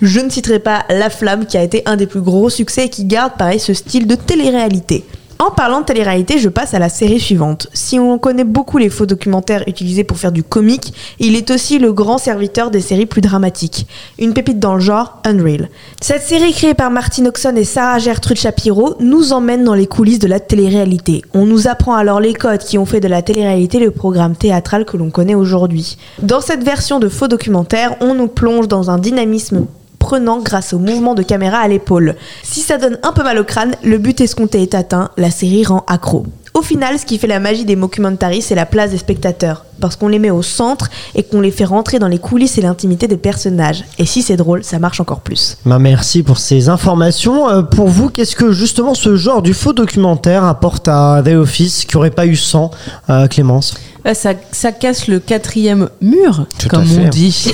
je 0.00 0.20
ne 0.20 0.30
citerai 0.30 0.60
pas 0.60 0.86
La 0.88 1.10
Flamme, 1.10 1.44
qui 1.44 1.58
a 1.58 1.62
été 1.62 1.82
un 1.84 1.96
des 1.96 2.06
plus 2.06 2.22
gros 2.22 2.48
succès 2.48 2.86
et 2.86 2.88
qui 2.88 3.04
garde 3.04 3.34
pareil 3.36 3.60
ce 3.60 3.74
style 3.74 4.06
de 4.06 4.14
télé-réalité. 4.14 5.04
En 5.42 5.50
parlant 5.50 5.80
de 5.80 5.86
télé-réalité, 5.86 6.38
je 6.38 6.48
passe 6.48 6.72
à 6.72 6.78
la 6.78 6.88
série 6.88 7.18
suivante. 7.18 7.66
Si 7.72 7.98
on 7.98 8.16
connaît 8.16 8.44
beaucoup 8.44 8.78
les 8.78 8.88
faux 8.88 9.06
documentaires 9.06 9.64
utilisés 9.66 10.04
pour 10.04 10.16
faire 10.16 10.30
du 10.30 10.44
comique, 10.44 10.94
il 11.18 11.34
est 11.34 11.50
aussi 11.50 11.80
le 11.80 11.92
grand 11.92 12.18
serviteur 12.18 12.70
des 12.70 12.80
séries 12.80 13.06
plus 13.06 13.22
dramatiques. 13.22 13.88
Une 14.20 14.34
pépite 14.34 14.60
dans 14.60 14.74
le 14.74 14.80
genre, 14.80 15.18
Unreal. 15.24 15.68
Cette 16.00 16.22
série 16.22 16.52
créée 16.52 16.74
par 16.74 16.92
Martin 16.92 17.26
Oxon 17.26 17.56
et 17.56 17.64
Sarah 17.64 17.98
Gertrude 17.98 18.38
Shapiro 18.38 18.94
nous 19.00 19.32
emmène 19.32 19.64
dans 19.64 19.74
les 19.74 19.88
coulisses 19.88 20.20
de 20.20 20.28
la 20.28 20.38
télé-réalité. 20.38 21.22
On 21.34 21.44
nous 21.44 21.66
apprend 21.66 21.96
alors 21.96 22.20
les 22.20 22.34
codes 22.34 22.60
qui 22.60 22.78
ont 22.78 22.86
fait 22.86 23.00
de 23.00 23.08
la 23.08 23.20
télé-réalité 23.20 23.80
le 23.80 23.90
programme 23.90 24.36
théâtral 24.36 24.84
que 24.84 24.96
l'on 24.96 25.10
connaît 25.10 25.34
aujourd'hui. 25.34 25.96
Dans 26.22 26.40
cette 26.40 26.62
version 26.62 27.00
de 27.00 27.08
faux 27.08 27.26
documentaire, 27.26 27.96
on 28.00 28.14
nous 28.14 28.28
plonge 28.28 28.68
dans 28.68 28.90
un 28.90 28.98
dynamisme 28.98 29.66
prenant 30.02 30.40
grâce 30.40 30.72
au 30.72 30.80
mouvement 30.80 31.14
de 31.14 31.22
caméra 31.22 31.58
à 31.58 31.68
l'épaule. 31.68 32.16
Si 32.42 32.58
ça 32.58 32.76
donne 32.76 32.98
un 33.04 33.12
peu 33.12 33.22
mal 33.22 33.38
au 33.38 33.44
crâne, 33.44 33.76
le 33.84 33.98
but 33.98 34.20
escompté 34.20 34.60
est 34.60 34.74
atteint, 34.74 35.10
la 35.16 35.30
série 35.30 35.64
rend 35.64 35.84
accro. 35.86 36.26
Au 36.54 36.60
final, 36.60 36.98
ce 36.98 37.06
qui 37.06 37.18
fait 37.18 37.28
la 37.28 37.38
magie 37.38 37.64
des 37.64 37.76
mockumentaries, 37.76 38.42
c'est 38.42 38.56
la 38.56 38.66
place 38.66 38.90
des 38.90 38.98
spectateurs, 38.98 39.64
parce 39.80 39.94
qu'on 39.94 40.08
les 40.08 40.18
met 40.18 40.30
au 40.30 40.42
centre 40.42 40.90
et 41.14 41.22
qu'on 41.22 41.40
les 41.40 41.52
fait 41.52 41.64
rentrer 41.64 42.00
dans 42.00 42.08
les 42.08 42.18
coulisses 42.18 42.58
et 42.58 42.62
l'intimité 42.62 43.06
des 43.06 43.16
personnages. 43.16 43.84
Et 43.98 44.04
si 44.04 44.22
c'est 44.22 44.36
drôle, 44.36 44.64
ça 44.64 44.80
marche 44.80 45.00
encore 45.00 45.20
plus. 45.20 45.56
Bah, 45.64 45.78
merci 45.78 46.24
pour 46.24 46.38
ces 46.38 46.68
informations. 46.68 47.48
Euh, 47.48 47.62
pour 47.62 47.88
vous, 47.88 48.10
qu'est-ce 48.10 48.36
que 48.36 48.50
justement 48.52 48.94
ce 48.94 49.14
genre 49.14 49.40
du 49.40 49.54
faux 49.54 49.72
documentaire 49.72 50.44
apporte 50.44 50.88
à 50.88 51.22
The 51.24 51.34
Office 51.34 51.84
qui 51.84 51.96
aurait 51.96 52.10
pas 52.10 52.26
eu 52.26 52.36
sans 52.36 52.72
euh, 53.08 53.28
Clémence? 53.28 53.74
Ça, 54.14 54.32
ça 54.50 54.72
casse 54.72 55.06
le 55.08 55.20
quatrième 55.20 55.88
mur, 56.00 56.46
Tout 56.58 56.66
à 56.66 56.70
comme 56.70 56.84
fait. 56.86 57.06
on 57.06 57.08
dit. 57.08 57.52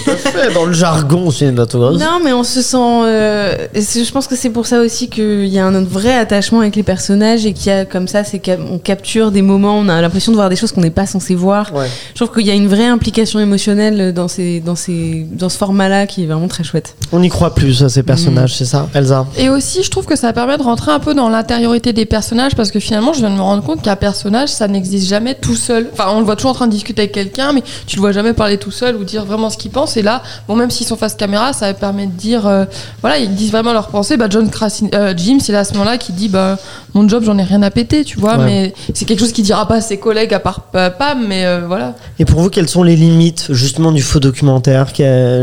Dans 0.55 0.64
le 0.64 0.72
jargon 0.72 1.30
cinématographique. 1.30 2.01
Non, 2.01 2.20
mais 2.24 2.32
on 2.32 2.44
se 2.44 2.62
sent. 2.62 2.76
euh, 2.78 3.55
je 3.74 4.11
pense 4.11 4.26
que 4.26 4.36
c'est 4.36 4.51
pour 4.51 4.66
ça 4.66 4.80
aussi 4.80 5.09
qu'il 5.09 5.46
y 5.46 5.59
a 5.59 5.66
un 5.66 5.84
vrai 5.84 6.14
attachement 6.14 6.61
avec 6.61 6.76
les 6.76 6.82
personnages 6.82 7.44
et 7.46 7.53
qu'il 7.53 7.66
y 7.66 7.74
a 7.74 7.84
comme 7.84 8.09
ça, 8.09 8.24
c'est 8.24 8.38
qu'on 8.38 8.78
capture 8.78 9.30
des 9.30 9.42
moments, 9.42 9.78
on 9.78 9.88
a 9.88 10.01
l'impression 10.01 10.32
de 10.32 10.36
voir 10.36 10.49
des 10.49 10.57
choses 10.57 10.72
qu'on 10.72 10.80
n'est 10.80 10.90
pas 10.90 11.07
censé 11.07 11.34
voir. 11.34 11.72
Ouais. 11.74 11.86
Je 12.14 12.24
trouve 12.24 12.34
qu'il 12.34 12.46
y 12.46 12.51
a 12.51 12.55
une 12.55 12.68
vraie 12.68 12.86
implication 12.86 13.40
émotionnelle 13.40 14.12
dans, 14.14 14.28
ces, 14.28 14.61
dans, 14.61 14.76
ces, 14.76 15.26
dans 15.30 15.49
ce 15.49 15.59
format-là 15.59 16.07
qui 16.07 16.24
est 16.24 16.26
vraiment 16.26 16.49
très 16.49 16.64
chouette. 16.64 16.96
On 17.12 17.22
y 17.22 17.28
croit 17.28 17.55
plus 17.55 17.82
à 17.82 17.88
ces 17.88 18.03
personnages, 18.03 18.55
c'est 18.57 18.64
ça, 18.64 18.88
Elsa? 18.94 19.26
Et 19.36 19.49
aussi, 19.51 19.82
je 19.82 19.90
trouve 19.90 20.07
que 20.07 20.16
ça 20.16 20.32
permet 20.32 20.57
de 20.57 20.62
rentrer 20.62 20.92
un 20.92 20.99
peu 21.01 21.14
dans 21.14 21.28
l'intériorité 21.28 21.92
des 21.92 22.07
personnages 22.07 22.55
parce 22.55 22.70
que 22.70 22.80
finalement, 22.80 23.12
je 23.12 23.20
viens 23.20 23.30
de 23.30 23.36
me 23.36 23.40
rendre 23.42 23.62
compte 23.62 23.82
qu'un 23.82 23.96
personnage, 23.96 24.49
ça 24.49 24.66
n'existe 24.68 25.09
jamais 25.09 25.34
tout 25.34 25.57
seul. 25.57 25.88
Enfin, 25.92 26.07
on 26.12 26.20
le 26.20 26.24
voit 26.24 26.36
toujours 26.39 26.53
en 26.53 26.55
train 26.55 26.66
de 26.66 26.72
discuter 26.72 27.03
avec 27.03 27.12
quelqu'un, 27.12 27.53
mais 27.53 27.62
tu 27.86 27.97
le 27.97 28.01
vois 28.01 28.12
jamais 28.12 28.32
parler 28.32 28.57
tout 28.57 28.70
seul 28.70 28.97
ou 28.97 29.05
dire 29.05 29.24
vraiment 29.26 29.51
ce 29.51 29.59
qu'il 29.59 29.70
pense. 29.70 29.97
Et 29.99 30.03
là, 30.03 30.22
bon, 30.49 30.57
même 30.57 30.70
s'ils 30.70 30.86
sont 30.86 30.97
face 30.97 31.14
caméra, 31.14 31.53
ça 31.53 31.74
permet 31.74 32.07
de 32.07 32.12
dire, 32.12 32.47
euh, 32.47 32.64
voilà, 33.03 33.18
ils 33.18 33.34
disent 33.34 33.51
vraiment 33.53 33.72
leur 33.74 33.89
pensée. 33.89 34.16
Bah, 34.16 34.26
John 34.30 34.49
Krasin- 34.49 34.89
euh, 34.95 35.12
Jim, 35.16 35.39
c'est 35.41 35.53
là 35.53 35.61
à 35.61 35.64
ce 35.64 35.72
moment-là 35.74 35.99
qui 35.99 36.12
dit, 36.12 36.28
bah, 36.28 36.57
mon 36.95 37.07
job, 37.09 37.22
j'en 37.24 37.36
ai 37.39 37.43
rien 37.43 37.62
à 37.62 37.70
péter, 37.70 38.05
tu 38.05 38.18
vois, 38.18 38.39
Ouais. 38.39 38.45
mais 38.47 38.74
c'est 38.95 39.05
quelque 39.05 39.20
chose 39.20 39.32
qu'il 39.32 39.45
dira 39.45 39.66
pas 39.68 39.76
à 39.76 39.80
ses 39.80 39.99
collègues 39.99 40.32
à 40.32 40.41
part 40.41 40.62
euh, 40.74 40.89
Pam, 40.91 41.24
mais 41.28 41.45
euh, 41.45 41.61
voilà. 41.66 41.95
Et 42.18 42.24
pour 42.24 42.41
vous, 42.41 42.49
quelles 42.49 42.68
sont 42.68 42.82
les 42.82 42.97
limites 42.97 43.47
justement 43.51 43.93
du 43.93 44.01
faux 44.03 44.20
documentaire? 44.20 44.86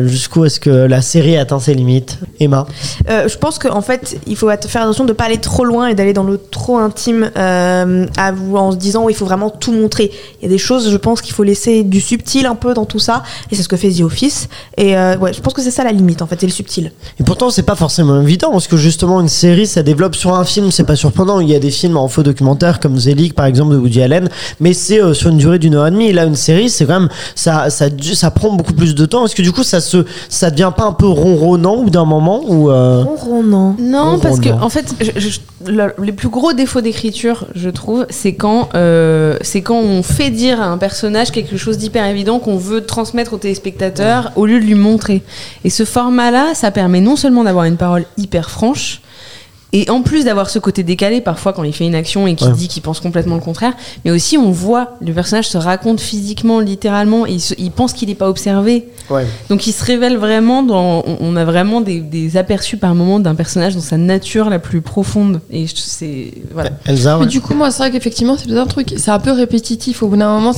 Jusqu'où 0.06 0.46
est-ce 0.46 0.60
que 0.60 0.70
la 0.70 1.02
série 1.02 1.38
atteint 1.38 1.60
ses 1.60 1.74
limites? 1.74 2.18
Emma? 2.40 2.66
Euh, 3.10 3.28
je 3.28 3.38
pense 3.38 3.60
qu'en 3.60 3.82
fait, 3.82 4.18
il 4.28 4.36
faut 4.36 4.50
faire 4.68 4.82
attention 4.84 5.04
de 5.04 5.10
ne 5.10 5.14
pas 5.14 5.26
aller 5.26 5.38
trop 5.38 5.66
loin 5.66 5.88
et 5.88 5.96
d'aller 5.96 6.14
dans 6.14 6.24
le 6.24 6.38
trop 6.38 6.78
intime 6.78 7.30
euh, 7.38 8.06
à 8.18 8.32
vous, 8.32 8.58
en 8.58 8.72
se 8.72 8.78
disant 8.78 9.04
oh, 9.06 9.10
il 9.10 9.16
faut 9.16 9.26
vraiment 9.26 9.50
tout 9.50 9.72
montrer. 9.72 10.12
Il 10.40 10.44
y 10.44 10.46
a 10.48 10.50
des 10.50 10.58
choses, 10.58 10.85
je 10.90 10.98
pense 10.98 11.22
qu'il 11.22 11.34
faut 11.34 11.44
laisser 11.44 11.84
du 11.84 12.02
subtil 12.02 12.46
un 12.46 12.56
peu 12.56 12.74
dans 12.74 12.86
tout 12.86 13.00
ça, 13.00 13.24
et 13.52 13.56
c'est 13.56 13.64
ce 13.64 13.68
que 13.70 13.78
fait 13.78 13.90
The 13.92 14.02
Office. 14.02 14.48
Et 14.78 14.98
euh, 14.98 15.18
ouais, 15.18 15.34
je 15.34 15.42
pense 15.42 15.54
que 15.54 15.62
c'est 15.62 15.72
ça 15.72 15.84
la 15.84 15.92
limite 15.92 16.22
en 16.22 16.28
fait, 16.28 16.38
c'est 16.40 16.46
le 16.48 16.52
subtil. 16.52 16.92
Et 17.20 17.24
pourtant, 17.24 17.50
c'est 17.50 17.64
pas 17.64 17.76
forcément 17.76 18.22
évident 18.22 18.52
parce 18.52 18.68
que 18.68 18.78
justement, 18.78 19.22
une 19.22 19.28
série, 19.30 19.68
ça 19.68 19.84
développe 19.84 20.16
sur 20.16 20.34
un 20.36 20.44
film, 20.46 20.72
c'est 20.72 20.84
pas 20.84 20.96
surprenant. 20.96 21.40
Il 21.40 21.50
y 21.50 21.56
a 21.56 21.60
des 21.60 21.72
films 21.72 21.98
en 21.98 22.08
faux 22.08 22.24
documentaire 22.24 22.80
comme 22.80 22.98
Zelig, 22.98 23.34
par 23.34 23.46
exemple, 23.46 23.74
de 23.74 23.78
Woody 23.78 24.02
Allen, 24.02 24.30
mais 24.60 24.74
c'est 24.74 25.02
euh, 25.02 25.14
sur 25.14 25.30
une 25.30 25.38
durée 25.38 25.60
d'une 25.60 25.76
heure 25.76 25.88
et 25.88 25.92
demie. 25.92 26.08
Et 26.08 26.14
là, 26.14 26.26
une 26.26 26.36
série, 26.36 26.70
c'est 26.70 26.86
quand 26.86 27.00
même, 27.00 27.10
ça, 27.36 27.70
ça, 27.70 27.86
ça 28.14 28.32
prend 28.32 28.52
beaucoup 28.54 28.74
plus 28.74 28.96
de 28.96 29.06
temps. 29.06 29.26
Est-ce 29.26 29.36
que 29.36 29.42
du 29.42 29.52
coup, 29.52 29.64
ça 29.64 29.82
se, 29.82 30.06
ça 30.30 30.50
devient 30.52 30.72
pas 30.76 30.86
un 30.86 30.94
peu 30.94 31.08
ronronnant 31.08 31.78
ou 31.78 31.90
d'un 31.90 32.06
moment 32.06 32.42
ou 32.48 32.70
euh, 32.70 33.04
Ronronnant. 33.04 33.76
Non, 33.80 34.20
parce 34.20 34.40
que 34.40 34.50
en 34.50 34.70
fait, 34.70 34.94
je- 35.00 35.20
je- 35.20 35.40
le- 35.72 35.94
les 36.04 36.12
plus 36.12 36.30
gros 36.30 36.54
défauts 36.54 36.82
d'écriture, 36.82 37.46
je 37.56 37.70
trouve, 37.70 38.06
c'est 38.10 38.34
quand, 38.36 38.70
euh, 38.76 39.38
c'est 39.42 39.62
quand 39.62 39.80
on 39.80 40.04
fait 40.04 40.30
dire 40.30 40.62
à 40.62 40.66
un 40.68 40.75
personnage 40.78 41.32
quelque 41.32 41.58
chose 41.58 41.78
d'hyper 41.78 42.06
évident 42.06 42.40
qu'on 42.40 42.58
veut 42.58 42.86
transmettre 42.86 43.34
au 43.34 43.38
téléspectateur 43.38 44.32
au 44.36 44.46
lieu 44.46 44.60
de 44.60 44.66
lui 44.66 44.76
montrer. 44.76 45.22
Et 45.64 45.70
ce 45.70 45.86
format-là, 45.86 46.54
ça 46.54 46.72
permet 46.72 47.02
non 47.02 47.16
seulement 47.16 47.44
d'avoir 47.44 47.66
une 47.66 47.78
parole 47.78 48.06
hyper 48.18 48.50
franche. 48.50 49.02
Et 49.78 49.90
en 49.90 50.02
plus 50.02 50.24
d'avoir 50.24 50.50
ce 50.50 50.58
côté 50.58 50.84
décalé 50.84 51.20
parfois 51.20 51.52
quand 51.52 51.64
il 51.64 51.74
fait 51.74 51.86
une 51.86 51.96
action 51.96 52.28
et 52.28 52.36
qu'il 52.36 52.48
Ouais. 52.48 52.54
dit 52.54 52.68
qu'il 52.70 52.82
pense 52.82 53.00
complètement 53.02 53.36
le 53.36 53.42
contraire, 53.42 53.74
mais 54.06 54.12
aussi 54.12 54.38
on 54.38 54.52
voit 54.52 54.92
le 55.02 55.12
personnage 55.14 55.50
se 55.50 55.58
raconte 55.58 56.00
physiquement, 56.00 56.60
littéralement, 56.62 57.28
et 57.28 57.34
il, 57.34 57.42
se- 57.42 57.54
il 57.58 57.72
pense 57.72 57.92
qu'il 57.94 58.08
n'est 58.08 58.16
pas 58.16 58.30
observé. 58.30 58.88
ouais. 59.10 59.26
Donc 59.50 59.68
il 59.68 59.74
se 59.74 59.84
révèle 59.84 60.16
vraiment 60.18 60.64
dans. 60.64 61.04
On 61.06 61.18
on 61.20 61.36
a 61.36 61.44
vraiment 61.44 61.82
des, 61.82 62.00
des 62.00 62.38
aperçus 62.38 62.78
par 62.78 62.94
moment 62.96 63.20
d'un 63.20 63.36
personnage 63.36 63.76
dans 63.76 63.82
sa 63.82 63.98
nature 63.98 64.50
la 64.50 64.60
plus 64.60 64.82
profonde. 64.82 65.42
Et 65.52 65.68
je- 65.68 65.74
c'est. 65.76 66.32
Voilà. 66.54 66.70
Elsa, 66.86 67.18
ouais. 67.18 67.26
Mais 67.26 67.30
du 67.32 67.42
coup, 67.42 67.54
moi, 67.56 67.72
c'est 67.72 67.80
vrai 67.84 67.92
qu'effectivement, 67.92 68.38
c'est 68.38 68.52
un 68.56 68.66
truc, 68.68 68.94
c'est 68.98 69.12
un 69.12 69.20
peu 69.20 69.32
répétitif 69.32 70.04
au 70.04 70.08
bout 70.08 70.16
d'un 70.18 70.30
moment. 70.40 70.54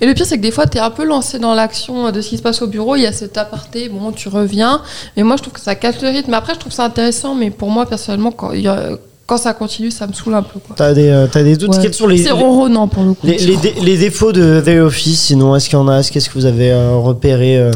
Et 0.00 0.06
le 0.06 0.14
pire, 0.14 0.26
c'est 0.26 0.36
que 0.36 0.42
des 0.42 0.50
fois, 0.52 0.66
t'es 0.66 0.78
un 0.78 0.90
peu 0.90 1.04
lancé 1.04 1.38
dans 1.38 1.54
l'action 1.54 2.12
de 2.12 2.20
ce 2.20 2.28
qui 2.28 2.36
se 2.36 2.42
passe 2.42 2.62
au 2.62 2.66
bureau. 2.68 2.94
Il 2.96 3.02
y 3.02 3.06
a 3.06 3.12
cet 3.12 3.36
aparté, 3.38 3.88
bon, 3.88 4.12
tu 4.12 4.28
reviens. 4.28 4.82
Mais 5.16 5.22
moi, 5.24 5.36
je 5.36 5.42
trouve 5.42 5.54
que 5.54 5.60
ça 5.60 5.74
casse 5.74 6.00
le 6.02 6.08
rythme. 6.08 6.34
Après, 6.34 6.54
je 6.54 6.58
trouve 6.60 6.72
ça 6.72 6.84
intéressant, 6.84 7.34
mais 7.34 7.50
pour 7.50 7.70
moi, 7.70 7.86
personnellement, 7.86 8.30
quand, 8.30 8.52
il 8.52 8.59
y 8.64 8.68
a- 8.68 8.90
quand 9.26 9.36
ça 9.38 9.54
continue, 9.54 9.92
ça 9.92 10.08
me 10.08 10.12
saule 10.12 10.34
un 10.34 10.42
peu. 10.42 10.58
T'as 10.74 10.92
des, 10.92 11.06
euh, 11.08 11.28
t'as 11.30 11.44
des 11.44 11.56
doutes 11.56 11.70
Ouais. 11.76 11.82
Quels 11.82 11.94
sont 11.94 12.08
les, 12.08 12.18
C'est 12.18 12.32
ronronnant 12.32 12.88
pour 12.88 13.04
le 13.04 13.14
coup. 13.14 13.24
les, 13.28 13.38
les 13.38 13.56
dé- 13.58 13.74
les 13.80 13.96
défauts 13.96 14.32
de 14.32 14.60
The 14.64 14.80
Office 14.84 15.20
Sinon, 15.20 15.54
est-ce 15.54 15.68
qu'il 15.68 15.78
y 15.78 15.80
en 15.80 15.86
a 15.86 16.00
Est-ce 16.00 16.10
qu'est-ce 16.10 16.28
que 16.28 16.34
vous 16.34 16.46
avez 16.46 16.72
euh, 16.72 16.96
repéré 16.96 17.56
euh, 17.56 17.70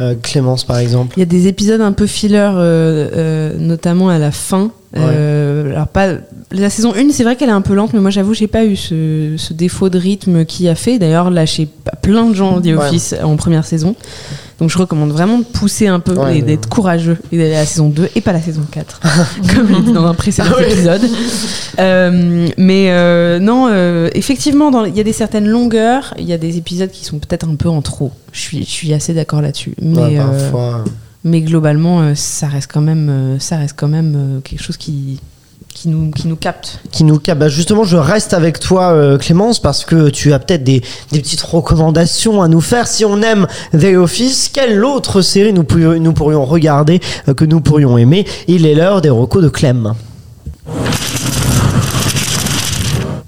euh, 0.00 0.14
Clémence, 0.22 0.64
par 0.64 0.76
exemple? 0.76 1.14
Il 1.16 1.20
y 1.20 1.22
a 1.22 1.26
des 1.26 1.46
épisodes 1.46 1.80
un 1.80 1.92
peu 1.92 2.06
filler, 2.06 2.36
euh, 2.54 3.08
euh, 3.16 3.54
notamment 3.58 4.10
à 4.10 4.18
la 4.18 4.30
fin. 4.32 4.70
Euh, 4.96 5.72
alors 5.72 5.86
pas 5.88 6.08
la 6.50 6.70
saison 6.70 6.94
1 6.96 7.10
c'est 7.12 7.22
vrai 7.22 7.36
qu'elle 7.36 7.50
est 7.50 7.52
un 7.52 7.60
peu 7.60 7.74
lente 7.74 7.92
mais 7.92 8.00
moi 8.00 8.08
j'avoue 8.10 8.32
j'ai 8.32 8.46
pas 8.46 8.64
eu 8.64 8.74
ce, 8.74 9.34
ce 9.36 9.52
défaut 9.52 9.90
de 9.90 9.98
rythme 9.98 10.46
qui 10.46 10.66
a 10.66 10.74
fait 10.74 10.98
d'ailleurs 10.98 11.28
lâché 11.30 11.68
plein 12.00 12.24
de 12.30 12.34
gens 12.34 12.58
The 12.58 12.68
Office 12.68 13.14
en 13.22 13.36
première 13.36 13.66
saison 13.66 13.94
donc 14.58 14.70
je 14.70 14.78
recommande 14.78 15.10
vraiment 15.12 15.38
de 15.38 15.44
pousser 15.44 15.86
un 15.86 16.00
peu 16.00 16.12
Ouais, 16.14 16.38
et 16.38 16.40
ouais. 16.40 16.42
d'être 16.42 16.68
courageux 16.68 17.16
et 17.30 17.38
d'aller 17.38 17.54
à 17.54 17.60
la 17.60 17.66
saison 17.66 17.88
2 17.88 18.08
et 18.14 18.20
pas 18.20 18.32
la 18.32 18.40
saison 18.42 18.62
4 18.70 19.00
comme 19.54 19.70
il 19.70 19.84
dit 19.84 19.92
dans 19.92 20.04
un 20.06 20.14
précédent 20.14 20.48
Ah 20.52 20.56
ouais. 20.58 20.72
épisode 20.72 21.02
Euh, 21.78 22.48
mais 22.58 22.90
euh, 22.90 23.38
non 23.38 23.68
euh, 23.70 24.10
effectivement 24.14 24.84
il 24.84 24.96
y 24.96 25.00
a 25.00 25.04
des 25.04 25.12
certaines 25.12 25.46
longueurs 25.46 26.12
il 26.18 26.24
y 26.26 26.32
a 26.32 26.38
des 26.38 26.56
épisodes 26.56 26.90
qui 26.90 27.04
sont 27.04 27.18
peut-être 27.18 27.48
un 27.48 27.54
peu 27.54 27.68
en 27.68 27.82
trop 27.82 28.10
je 28.32 28.40
suis, 28.40 28.58
je 28.64 28.70
suis 28.70 28.92
assez 28.92 29.14
d'accord 29.14 29.42
là-dessus 29.42 29.74
mais 29.80 30.16
parfois. 30.16 30.84
mais 31.24 31.40
globalement, 31.40 32.14
ça 32.16 32.46
reste 32.48 32.70
quand 32.72 32.80
même, 32.80 33.36
ça 33.38 33.56
reste 33.58 33.74
quand 33.76 33.88
même 33.88 34.40
quelque 34.44 34.62
chose 34.62 34.76
qui, 34.76 35.20
qui, 35.80 35.88
nous, 35.88 36.10
qui 36.10 36.26
nous 36.26 36.34
capte. 36.36 36.80
qui 36.90 37.04
nous 37.04 37.18
cap- 37.20 37.38
bah, 37.38 37.48
justement 37.48 37.84
je 37.84 37.96
reste 37.96 38.34
avec 38.34 38.58
toi 38.58 38.90
euh, 38.92 39.16
Clémence 39.16 39.60
parce 39.60 39.84
que 39.84 40.08
tu 40.08 40.32
as 40.32 40.40
peut-être 40.40 40.64
des, 40.64 40.82
des 41.12 41.20
petites 41.20 41.40
recommandations 41.42 42.42
à 42.42 42.48
nous 42.48 42.60
faire 42.60 42.88
si 42.88 43.04
on 43.04 43.22
aime 43.22 43.46
The 43.78 43.94
Office 43.96 44.50
quelle 44.52 44.84
autre 44.84 45.22
série 45.22 45.52
nous 45.52 45.62
pourrions, 45.62 45.98
nous 46.00 46.12
pourrions 46.12 46.44
regarder 46.44 47.00
euh, 47.28 47.34
que 47.34 47.44
nous 47.44 47.60
pourrions 47.60 47.96
aimer? 47.96 48.26
Il 48.48 48.66
est 48.66 48.74
l'heure 48.74 49.00
des 49.02 49.10
recos 49.10 49.40
de 49.42 49.48
Clem 49.48 49.94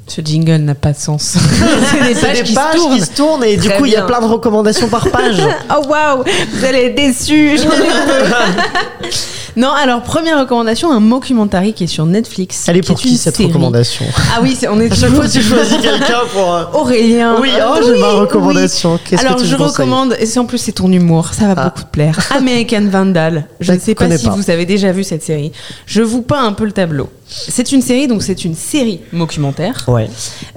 Ce 0.09 0.20
jingle 0.22 0.57
n'a 0.57 0.74
pas 0.74 0.90
de 0.92 0.98
sens. 0.98 1.36
C'est 1.92 2.14
des 2.14 2.20
pages 2.20 2.38
des 2.38 2.42
qui 2.42 2.55
pages 2.55 2.72
se 2.74 2.78
tournent. 2.80 2.94
qui 2.96 3.01
se 3.05 3.11
tournent 3.12 3.44
et 3.44 3.57
du 3.57 3.70
coup 3.70 3.86
il 3.86 3.92
y 3.92 3.96
a 3.96 4.03
plein 4.03 4.20
de 4.20 4.26
recommandations 4.26 4.88
par 4.88 5.09
page 5.09 5.36
Oh 5.70 5.86
waouh, 5.88 6.24
vous 6.53 6.64
allez 6.64 6.86
être 6.86 6.96
déçus. 6.96 7.61
non, 9.57 9.70
alors 9.70 10.03
première 10.03 10.38
recommandation, 10.40 10.92
un 10.92 11.01
mockumentary 11.01 11.72
qui 11.72 11.84
est 11.84 11.88
sur 11.88 12.07
Netflix. 12.07 12.66
elle 12.68 12.76
est 12.78 12.82
pour 12.86 12.98
est 12.98 13.03
qui 13.03 13.16
cette 13.16 13.36
série. 13.36 13.48
recommandation 13.48 14.05
Ah 14.34 14.40
oui, 14.42 14.57
c'est- 14.59 14.68
on 14.68 14.80
est 14.80 14.90
à 14.90 14.94
chaque 14.94 15.11
toujours 15.11 15.24
fois 15.24 15.28
tu 15.28 15.42
choisis 15.42 15.76
quelqu'un 15.78 16.20
pour 16.32 16.55
euh, 16.55 16.64
Aurélien. 16.74 17.36
oui 17.40 17.51
oh 17.61 17.78
j'ai 17.84 17.98
ma 18.01 18.11
recommandation 18.12 18.98
Alors 19.18 19.36
que 19.36 19.42
tu 19.42 19.46
je 19.48 19.57
recommande, 19.57 20.16
et 20.18 20.26
c'est 20.26 20.38
en 20.38 20.44
plus 20.46 20.59
c'est 20.59 20.72
ton 20.72 20.90
humour, 20.92 21.28
ça 21.32 21.46
va 21.46 21.55
Ah. 21.57 21.64
beaucoup 21.64 21.82
te 21.82 21.90
plaire. 21.90 22.18
American 22.36 22.86
Vandal. 22.90 23.46
Je 23.61 23.72
ne 23.72 23.78
sais 23.78 23.94
pas 23.94 24.11
si 24.16 24.26
pas. 24.26 24.34
vous 24.34 24.51
avez 24.51 24.66
déjà 24.66 24.92
vu 24.92 25.05
cette 25.05 25.22
série. 25.22 25.53
Je 25.86 26.03
vous 26.03 26.22
peins 26.22 26.44
un 26.44 26.53
peu 26.53 26.64
le 26.64 26.72
tableau. 26.72 27.09
C'est 27.32 27.70
une 27.70 27.80
série, 27.82 28.09
donc 28.09 28.22
c'est 28.24 28.44
une 28.44 28.57
série 28.57 29.01
documentaire. 29.12 29.84
Ouais. 29.86 30.09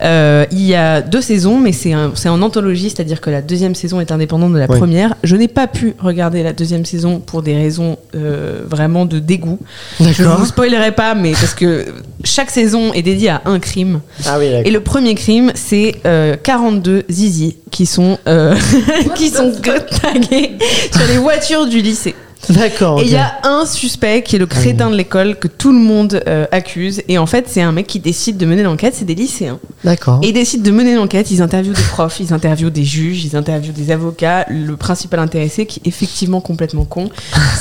Euh, 0.01 0.45
il 0.51 0.61
y 0.65 0.73
a 0.73 1.01
deux 1.01 1.21
saisons, 1.21 1.59
mais 1.59 1.71
c'est 1.71 1.93
un, 1.93 2.11
c'est 2.15 2.29
en 2.29 2.41
anthologie, 2.41 2.89
c'est-à-dire 2.89 3.21
que 3.21 3.29
la 3.29 3.41
deuxième 3.43 3.75
saison 3.75 3.99
est 4.01 4.11
indépendante 4.11 4.53
de 4.53 4.57
la 4.57 4.65
Oui. 4.67 4.77
première. 4.79 5.13
Je 5.23 5.35
n'ai 5.35 5.47
pas 5.47 5.67
pu 5.67 5.93
regarder 5.99 6.41
la 6.41 6.51
deuxième 6.53 6.83
saison 6.85 7.19
pour 7.19 7.43
des 7.43 7.55
raisons 7.55 7.97
euh, 8.15 8.61
vraiment 8.67 8.82
de 9.05 9.19
dégoût. 9.19 9.59
Je 9.99 10.23
ne 10.23 10.29
vous 10.36 10.45
spoilerai 10.45 10.91
pas, 10.91 11.15
mais 11.15 11.31
parce 11.31 11.53
que 11.53 11.86
chaque 12.23 12.49
saison 12.49 12.93
est 12.93 13.01
dédiée 13.01 13.29
à 13.29 13.41
un 13.45 13.59
crime. 13.59 14.01
Ah 14.25 14.38
oui, 14.39 14.45
Et 14.65 14.71
le 14.71 14.79
premier 14.79 15.15
crime, 15.15 15.51
c'est 15.55 15.95
euh, 16.05 16.36
42 16.41 17.03
zizi 17.09 17.57
qui 17.71 17.86
sont, 17.86 18.17
euh, 18.27 18.55
qui 19.15 19.29
sont 19.29 19.51
tagués 20.01 20.57
sur 20.91 21.07
les 21.07 21.17
voitures 21.17 21.67
du 21.67 21.81
lycée. 21.81 22.15
D'accord. 22.49 22.99
Et 22.99 23.03
il 23.03 23.09
y 23.11 23.15
a 23.17 23.33
un 23.43 23.65
suspect 23.65 24.21
qui 24.23 24.35
est 24.35 24.39
le 24.39 24.45
crétin 24.45 24.89
de 24.89 24.95
l'école 24.95 25.35
que 25.37 25.47
tout 25.47 25.71
le 25.71 25.77
monde 25.79 26.21
euh, 26.27 26.45
accuse. 26.51 27.01
Et 27.07 27.17
en 27.17 27.25
fait, 27.25 27.45
c'est 27.47 27.61
un 27.61 27.71
mec 27.71 27.87
qui 27.87 27.99
décide 27.99 28.37
de 28.37 28.45
mener 28.45 28.63
l'enquête. 28.63 28.93
C'est 28.97 29.05
des 29.05 29.15
lycéens. 29.15 29.59
D'accord. 29.83 30.19
Et 30.23 30.29
ils 30.29 30.33
décident 30.33 30.63
de 30.63 30.71
mener 30.71 30.95
l'enquête. 30.95 31.31
Ils 31.31 31.41
interviewent 31.41 31.73
des 31.73 31.81
profs, 31.83 32.19
ils 32.19 32.33
interviewent 32.33 32.69
des 32.71 32.83
juges, 32.83 33.23
ils 33.25 33.35
interviewent 33.35 33.73
des 33.73 33.91
avocats. 33.91 34.45
Le 34.49 34.75
principal 34.77 35.19
intéressé, 35.19 35.65
qui 35.65 35.81
est 35.83 35.87
effectivement 35.87 36.41
complètement 36.41 36.85
con, 36.85 37.09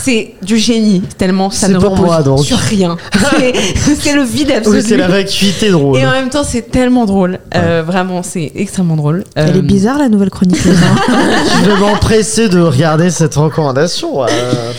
c'est 0.03 0.35
du 0.43 0.59
génie. 0.59 1.03
Tellement 1.19 1.51
ça 1.51 1.69
ne 1.69 1.79
pour 1.79 1.91
repose 1.93 2.05
moi, 2.05 2.23
donc. 2.23 2.45
sur 2.45 2.59
rien. 2.59 2.97
C'est- 3.37 4.13
le 4.15 4.23
vide 4.23 4.51
absolu. 4.51 4.77
Oui, 4.79 4.85
c'est 4.87 4.97
la 4.97 5.09
vacuité 5.09 5.71
drôle. 5.71 5.97
Et 5.99 6.07
en 6.07 6.11
même 6.11 6.29
temps, 6.29 6.45
c'est 6.45 6.71
tellement 6.71 7.07
drôle. 7.07 7.39
Euh, 7.55 7.83
vraiment, 7.87 8.23
c'est 8.23 8.53
extrêmement 8.55 8.97
drôle. 8.97 9.25
Elle 9.35 9.51
Euh, 9.57 9.59
est 9.59 9.63
bizarre 9.63 9.99
la 9.99 10.09
nouvelle 10.09 10.31
chronique. 10.31 10.59
Je 10.63 11.71
vais 11.71 11.77
m'empresser 11.79 12.49
de 12.49 12.61
regarder 12.61 13.11
cette 13.11 13.35
recommandation. 13.35 14.23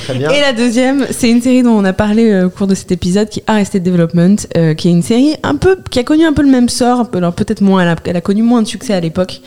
Très 0.06 0.14
bien. 0.16 0.30
Et 0.30 0.42
la 0.42 0.54
deuxième, 0.54 1.06
c'est 1.12 1.30
une 1.30 1.42
série 1.42 1.64
dont 1.64 1.72
on 1.72 1.86
a 1.86 1.94
parlé 1.94 2.30
euh, 2.32 2.48
au 2.48 2.50
cours 2.50 2.68
de 2.68 2.76
cet 2.76 2.92
épisode, 2.92 3.30
qui 3.30 3.40
est 3.40 3.44
Arrested 3.48 3.84
Development, 3.84 4.36
euh, 4.58 4.74
qui 4.74 4.88
est 4.88 4.92
une 4.92 5.02
série 5.04 5.36
un 5.44 5.56
peu, 5.56 5.78
qui 5.90 6.00
a 6.00 6.04
connu 6.04 6.26
un 6.26 6.34
peu 6.34 6.42
le 6.42 6.50
même 6.50 6.70
sort, 6.70 7.10
alors 7.14 7.34
peut-être 7.34 7.62
moins, 7.62 7.82
elle 7.82 7.90
a, 7.90 7.96
elle 8.06 8.18
a 8.18 8.22
connu 8.22 8.42
moins 8.44 8.62
de 8.62 8.68
succès 8.68 8.94
à 8.94 9.00
l'époque. 9.00 9.42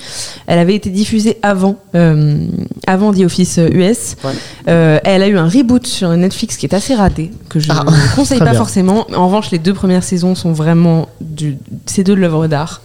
Elle 0.46 0.58
avait 0.58 0.74
été 0.74 0.90
diffusée 0.90 1.38
avant, 1.42 1.76
euh, 1.94 2.38
avant 2.86 3.12
The 3.12 3.20
Office 3.20 3.58
US. 3.72 4.16
Ouais. 4.24 4.30
Euh, 4.68 4.98
elle 5.04 5.22
a 5.22 5.28
eu 5.28 5.36
un 5.38 5.48
reboot 5.48 5.86
sur 5.86 6.10
Netflix 6.16 6.56
qui 6.56 6.66
est 6.66 6.74
assez 6.74 6.94
raté, 6.94 7.30
que 7.48 7.60
je 7.60 7.70
Ah, 7.70 7.84
ne 7.84 8.14
conseille 8.16 8.38
pas 8.40 8.46
bien. 8.46 8.54
forcément. 8.54 9.06
En 9.14 9.26
revanche, 9.26 9.50
les 9.50 9.58
deux 9.58 9.74
premières 9.74 10.04
saisons 10.04 10.34
sont 10.34 10.52
vraiment 10.52 11.08
du, 11.20 11.56
c'est 11.86 12.04
de 12.04 12.12
l'œuvre 12.14 12.46
d'art. 12.46 12.82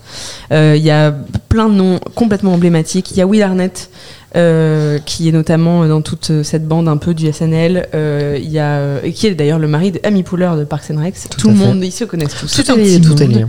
Euh, 0.52 0.76
Il 0.78 0.84
y 0.84 0.92
a 0.92 1.14
plein 1.50 1.70
de 1.70 1.76
noms 1.76 2.00
complètement 2.16 2.54
emblématiques. 2.54 3.12
Il 3.12 3.18
y 3.18 3.22
a 3.22 3.28
Will 3.28 3.44
Arnett. 3.44 3.90
euh, 4.38 4.98
qui 5.06 5.28
est 5.28 5.34
notamment 5.34 5.86
dans 5.88 6.02
toute 6.02 6.44
cette 6.44 6.66
bande 6.66 6.88
un 6.88 6.96
peu 6.96 7.14
du 7.14 7.30
SNL, 7.30 7.90
euh, 7.94 8.40
il 8.42 8.50
y 8.50 8.60
a, 8.60 8.78
euh, 8.78 9.12
qui 9.12 9.28
est 9.28 9.36
d'ailleurs 9.36 9.60
le 9.60 9.68
mari 9.68 9.92
de 9.92 10.00
Amy 10.04 10.24
Poehler 10.24 10.52
de 10.58 10.64
Parks 10.64 10.90
and 10.90 11.02
Rec. 11.02 11.16
Tout, 11.38 11.50
le 11.50 11.56
fait. 11.56 11.66
monde, 11.66 11.84
ils 11.84 11.92
se 11.92 12.06
connaissent 12.06 12.36
tous. 12.40 12.48
Tout 12.48 12.64
C'est 12.64 12.70
un 12.70 12.78
est 12.78 13.04
tout 13.04 13.22
est 13.22 13.28
lié. 13.28 13.46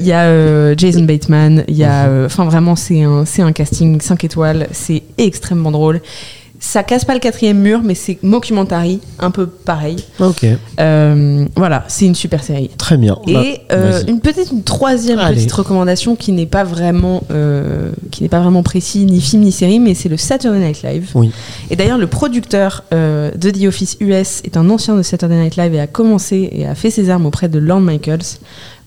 Il 0.00 0.06
y 0.06 0.12
a 0.12 0.76
Jason 0.76 1.04
Bateman, 1.04 1.64
il 1.66 1.76
y 1.76 1.84
a, 1.84 2.10
enfin 2.26 2.44
vraiment 2.44 2.76
c'est 2.76 3.02
un, 3.04 3.24
c'est 3.24 3.40
un 3.40 3.52
casting 3.52 4.02
5 4.02 4.24
étoiles, 4.24 4.68
c'est 4.72 5.02
extrêmement 5.16 5.70
drôle. 5.70 6.02
Ça 6.66 6.82
casse 6.82 7.04
pas 7.04 7.12
le 7.12 7.20
quatrième 7.20 7.58
mur, 7.58 7.82
mais 7.84 7.94
c'est 7.94 8.18
mockumentary, 8.22 9.00
un 9.18 9.30
peu 9.30 9.46
pareil. 9.46 9.96
Ok, 10.18 10.46
Euh, 10.80 11.44
voilà, 11.56 11.84
c'est 11.88 12.06
une 12.06 12.14
super 12.14 12.42
série. 12.42 12.70
très 12.78 12.96
bien. 12.96 13.18
Et 13.26 13.32
Bah, 13.34 13.42
euh, 13.72 14.02
une 14.08 14.20
peut-être 14.20 14.50
une 14.50 14.62
troisième 14.62 15.18
Allez. 15.18 15.36
petite 15.36 15.52
recommandation 15.52 16.16
qui 16.16 16.32
n'est 16.32 16.46
pas 16.46 16.64
vraiment 16.64 17.22
euh, 17.30 17.90
qui 18.10 18.22
n'est 18.22 18.30
pas 18.30 18.40
vraiment 18.40 18.62
précis 18.62 19.04
ni 19.04 19.20
film 19.20 19.42
ni 19.42 19.52
série, 19.52 19.78
mais 19.78 19.92
c'est 19.94 20.08
le 20.08 20.16
Saturday 20.16 20.58
Night 20.58 20.82
Live. 20.82 21.10
Oui. 21.14 21.30
Et 21.70 21.76
d'ailleurs 21.76 21.98
le 21.98 22.06
producteur 22.06 22.82
euh, 22.94 23.30
de 23.32 23.50
The 23.50 23.66
Office 23.66 23.98
US 24.00 24.40
est 24.44 24.56
un 24.56 24.68
ancien 24.70 24.96
de 24.96 25.02
Saturday 25.02 25.36
Night 25.36 25.56
Live 25.56 25.74
et 25.74 25.80
a 25.80 25.86
commencé 25.86 26.48
et 26.50 26.66
a 26.66 26.74
fait 26.74 26.90
ses 26.90 27.10
armes 27.10 27.26
auprès 27.26 27.48
de 27.48 27.58
Lorne 27.58 27.84
Michaels, 27.84 28.38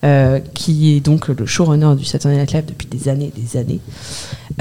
euh, 0.06 0.40
qui 0.54 0.96
est 0.96 1.00
donc 1.00 1.28
le 1.28 1.46
showrunner 1.46 1.96
du 1.98 2.06
Saturday 2.06 2.38
Night 2.38 2.54
Live 2.54 2.66
depuis 2.68 2.88
des 2.88 3.10
années 3.10 3.32
et 3.36 3.42
des 3.42 3.58
années. 3.58 3.80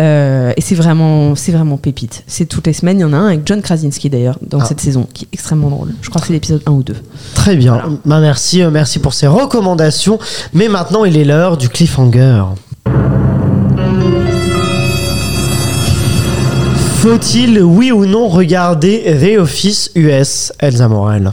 Euh, 0.00 0.52
et 0.56 0.60
c'est 0.60 0.74
vraiment, 0.74 1.34
c'est 1.34 1.52
vraiment 1.52 1.76
pépite. 1.76 2.22
C'est 2.26 2.46
toutes 2.46 2.66
les 2.66 2.72
semaines. 2.72 2.98
Il 2.98 3.02
y 3.02 3.04
en 3.04 3.12
a 3.12 3.16
un 3.16 3.26
avec 3.28 3.40
John 3.46 3.62
Krasinski 3.62 4.10
d'ailleurs 4.10 4.38
dans 4.42 4.60
Ah. 4.60 4.64
cette 4.64 4.80
saison, 4.80 5.06
qui 5.12 5.24
est 5.24 5.28
extrêmement 5.32 5.68
drôle. 5.70 5.94
Je 6.02 6.08
crois 6.10 6.20
que 6.20 6.26
c'est 6.26 6.32
l'épisode 6.32 6.62
1 6.66 6.70
ou 6.72 6.82
2. 6.82 6.94
Très 7.34 7.56
bien. 7.56 7.98
Bah, 8.04 8.20
merci, 8.20 8.62
euh, 8.62 8.70
merci 8.70 8.98
pour 8.98 9.14
ces 9.14 9.26
recommandations. 9.26 10.18
Mais 10.52 10.68
maintenant, 10.68 11.04
il 11.04 11.16
est 11.16 11.24
l'heure 11.24 11.56
du 11.56 11.68
cliffhanger. 11.68 12.44
Faut-il, 17.00 17.62
oui 17.62 17.92
ou 17.92 18.04
non, 18.06 18.28
regarder 18.28 19.04
The 19.20 19.38
Office 19.40 19.90
US, 19.94 20.52
Elsa 20.58 20.88
Morel? 20.88 21.32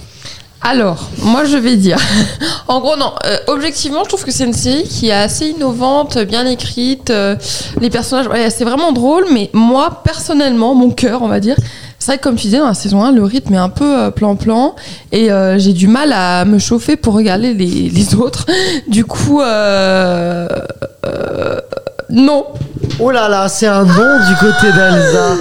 Alors, 0.66 1.09
moi 1.22 1.43
je 1.43 1.57
vais 1.57 1.76
dire. 1.76 1.97
en 2.70 2.80
gros, 2.80 2.95
non. 2.95 3.11
euh, 3.26 3.38
objectivement, 3.47 4.03
je 4.03 4.09
trouve 4.09 4.24
que 4.24 4.32
c'est 4.32 4.45
une 4.45 4.53
série 4.53 4.84
qui 4.84 5.09
est 5.09 5.14
assez 5.14 5.47
innovante, 5.47 6.18
bien 6.20 6.45
écrite. 6.45 7.09
euh, 7.09 7.36
les 7.82 7.89
personnages, 7.89 8.28
ouais, 8.28 8.49
c'est 8.49 8.64
vraiment 8.64 8.93
drôle. 8.93 9.26
Mais 9.34 9.49
moi, 9.51 10.01
personnellement, 10.05 10.74
mon 10.74 10.89
cœur, 10.89 11.22
on 11.22 11.28
va 11.28 11.41
dire. 11.41 11.57
C'est 11.99 12.07
vrai 12.07 12.18
que 12.18 12.24
comme 12.24 12.36
tu 12.36 12.43
disais, 12.47 12.59
dans 12.59 12.68
la 12.68 12.74
saison 12.74 13.03
1, 13.03 13.11
le 13.11 13.24
rythme 13.24 13.53
est 13.53 13.57
un 13.57 13.70
peu 13.70 13.97
euh, 14.03 14.11
plan-plan. 14.11 14.76
et 15.11 15.30
j'ai 15.57 15.74
du 15.74 15.88
mal 15.88 16.14
à 16.14 16.45
me 16.45 16.59
chauffer 16.59 16.95
pour 16.95 17.14
regarder 17.14 17.53
les, 17.53 18.16
autres. 18.20 18.45
Du 18.88 19.03
coup, 19.03 19.41
non. 22.09 22.45
Oh 22.99 23.11
là 23.11 23.28
là, 23.28 23.49
c'est 23.49 23.68
un 23.68 23.84
nom 23.84 24.20
du 24.30 24.36
côté 24.39 24.72
d'Elsa. 24.72 25.36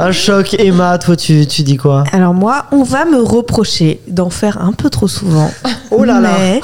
Un 0.00 0.12
choc. 0.12 0.54
Emma, 0.58 0.96
toi, 0.98 1.16
tu, 1.16 1.46
tu 1.46 1.62
dis 1.62 1.76
quoi? 1.76 2.04
Alors 2.12 2.32
moi, 2.34 2.66
on 2.72 2.82
va 2.84 3.04
me 3.04 3.20
reprocher 3.20 4.00
d'en 4.08 4.30
faire 4.30 4.60
un 4.62 4.72
peu 4.72 4.90
trop 4.90 5.08
souvent. 5.08 5.50
Oh 5.90 6.04
là 6.04 6.20
là. 6.20 6.30
Mais 6.38 6.60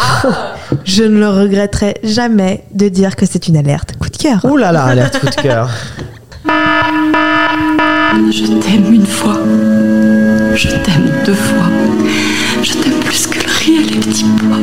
je 0.85 1.03
ne 1.03 1.18
le 1.18 1.28
regretterai 1.28 1.97
jamais 2.05 2.64
de 2.72 2.89
dire 2.89 3.16
que 3.16 3.26
c'est 3.26 3.49
une 3.49 3.57
alerte 3.57 3.97
coup 3.99 4.09
de 4.09 4.16
cœur. 4.16 4.41
Oh 4.49 4.57
là 4.57 4.70
là, 4.72 4.85
alerte 4.85 5.18
coup 5.18 5.26
de 5.26 5.35
cœur. 5.35 5.68
Je 8.30 8.47
t'aime 8.61 8.93
une 8.95 9.07
fois. 9.07 9.37
Je 10.55 10.68
t'aime 10.68 11.11
deux 11.26 11.35
fois. 11.35 11.66
Je 12.62 12.72
t'aime 12.74 13.01
plus 13.05 13.26
que 13.26 13.39
le 13.41 13.51
riz 13.59 13.74
et 13.89 13.95
les 13.95 14.01
petits 14.01 14.24
pois. 14.39 14.59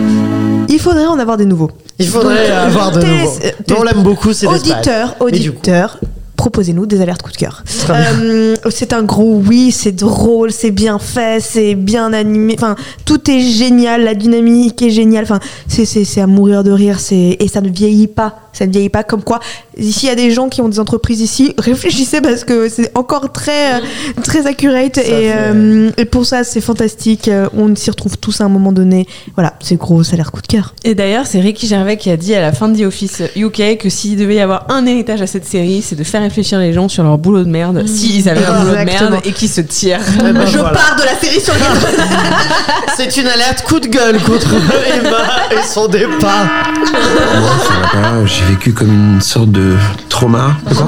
Il 0.70 0.80
faudrait 0.80 1.06
en 1.08 1.20
avoir 1.20 1.36
des 1.38 1.46
nouveaux. 1.46 1.72
Il 2.00 2.08
faudrait 2.08 2.48
Donc, 2.48 2.58
avoir 2.58 2.92
de 2.92 3.02
télé- 3.02 3.18
nouveau. 3.24 3.40
Non, 3.70 3.76
on 3.80 3.84
l'aime 3.84 4.04
beaucoup, 4.04 4.32
c'est 4.34 4.48
l'Espagne. 4.48 4.84
Coup- 5.18 5.26
auditeurs, 5.26 6.00
proposez-nous 6.42 6.88
des 6.88 7.00
alertes 7.02 7.22
coup 7.22 7.32
de 7.32 7.38
cœur. 7.38 7.64
Euh, 7.92 8.56
c'est 8.72 8.94
un 8.94 9.04
gros 9.04 9.40
oui, 9.48 9.72
c'est 9.72 9.92
drôle, 9.92 10.52
c'est 10.52 10.72
bien 10.72 10.98
fait, 10.98 11.40
c'est 11.40 11.76
bien 11.76 12.14
animé. 12.14 12.56
Enfin, 12.58 12.76
tout 13.06 13.30
est 13.30 13.42
génial, 13.42 14.04
la 14.04 14.16
dynamique 14.16 14.82
est 14.82 14.90
géniale. 14.90 15.24
Enfin, 15.26 15.40
c'est, 15.68 15.86
c'est, 15.86 16.04
c'est 16.04 16.20
à 16.20 16.26
mourir 16.26 16.64
de 16.64 16.72
rire. 16.72 17.00
C'est, 17.00 17.38
et 17.40 17.48
ça 17.48 17.62
ne 17.62 17.70
vieillit 17.70 18.08
pas. 18.08 18.40
Ça 18.54 18.66
ne 18.66 18.72
vieillit 18.72 18.90
pas 18.90 19.04
comme 19.04 19.24
quoi. 19.24 19.40
Ici, 19.78 20.08
il 20.08 20.10
y 20.10 20.12
a 20.12 20.16
des 20.16 20.32
gens 20.32 20.50
qui 20.50 20.62
ont 20.62 20.68
des 20.68 20.80
entreprises 20.80 21.22
ici. 21.22 21.54
Réfléchissez 21.60 22.22
parce 22.22 22.44
que 22.44 22.68
c'est 22.70 22.92
encore 22.98 23.32
très, 23.32 23.76
euh, 23.76 23.80
très 24.24 24.48
accurate. 24.48 24.98
Et, 24.98 25.02
fait- 25.04 25.34
euh, 25.38 25.92
et 25.96 26.06
pour 26.06 26.26
ça, 26.26 26.44
c'est 26.44 26.60
fantastique. 26.60 27.30
On 27.56 27.76
s'y 27.76 27.92
retrouve 27.92 28.18
tous 28.18 28.42
à 28.42 28.46
un 28.46 28.50
moment 28.50 28.72
donné. 28.72 29.06
Voilà, 29.36 29.54
c'est 29.62 29.76
gros, 29.78 30.02
ça 30.04 30.14
a 30.14 30.18
l'air 30.18 30.32
coup 30.32 30.42
de 30.42 30.48
cœur. 30.48 30.74
Et 30.84 30.96
d'ailleurs, 30.96 31.28
c'est 31.28 31.40
Ricky 31.40 31.68
Gervais 31.68 31.98
qui 31.98 32.10
a 32.10 32.18
dit 32.18 32.34
à 32.34 32.42
la 32.42 32.52
fin 32.52 32.68
de 32.68 32.78
The 32.80 32.86
Office 32.86 33.22
UK 33.36 33.78
que 33.78 33.90
s'il 33.90 34.18
devait 34.18 34.36
y 34.36 34.40
avoir 34.40 34.66
un 34.70 34.86
héritage 34.88 35.22
à 35.22 35.28
cette 35.28 35.46
série, 35.46 35.82
c'est 35.82 35.96
de 35.96 36.04
faire 36.04 36.22
réfléchir 36.32 36.60
les 36.60 36.72
gens 36.72 36.88
sur 36.88 37.04
leur 37.04 37.18
boulot 37.18 37.44
de 37.44 37.50
merde, 37.50 37.86
s'ils 37.86 38.30
avaient 38.30 38.46
un 38.46 38.62
boulot 38.62 38.72
de 38.72 38.86
merde 38.86 39.18
et 39.26 39.34
qu'ils 39.34 39.50
se 39.50 39.60
tirent. 39.60 40.00
Eh 40.18 40.32
ben, 40.32 40.46
Je 40.46 40.58
voilà. 40.58 40.78
pars 40.78 40.96
de 40.96 41.04
la 41.04 41.20
série 41.20 41.42
sur 41.42 41.54
les 41.54 41.60
C'est 42.96 43.18
une 43.18 43.28
alerte 43.28 43.64
coup 43.64 43.82
de 43.82 43.88
gueule 43.88 44.18
contre 44.22 44.48
Emma 44.54 45.18
et 45.52 45.62
son 45.68 45.88
départ. 45.90 46.46
Moi, 46.94 47.50
ça 47.68 47.74
va 47.82 48.02
pas. 48.02 48.26
J'ai 48.26 48.46
vécu 48.46 48.72
comme 48.72 49.14
une 49.16 49.22
sorte 49.22 49.52
de 49.52 49.76
trauma. 50.08 50.56
De 50.70 50.74
quoi 50.76 50.88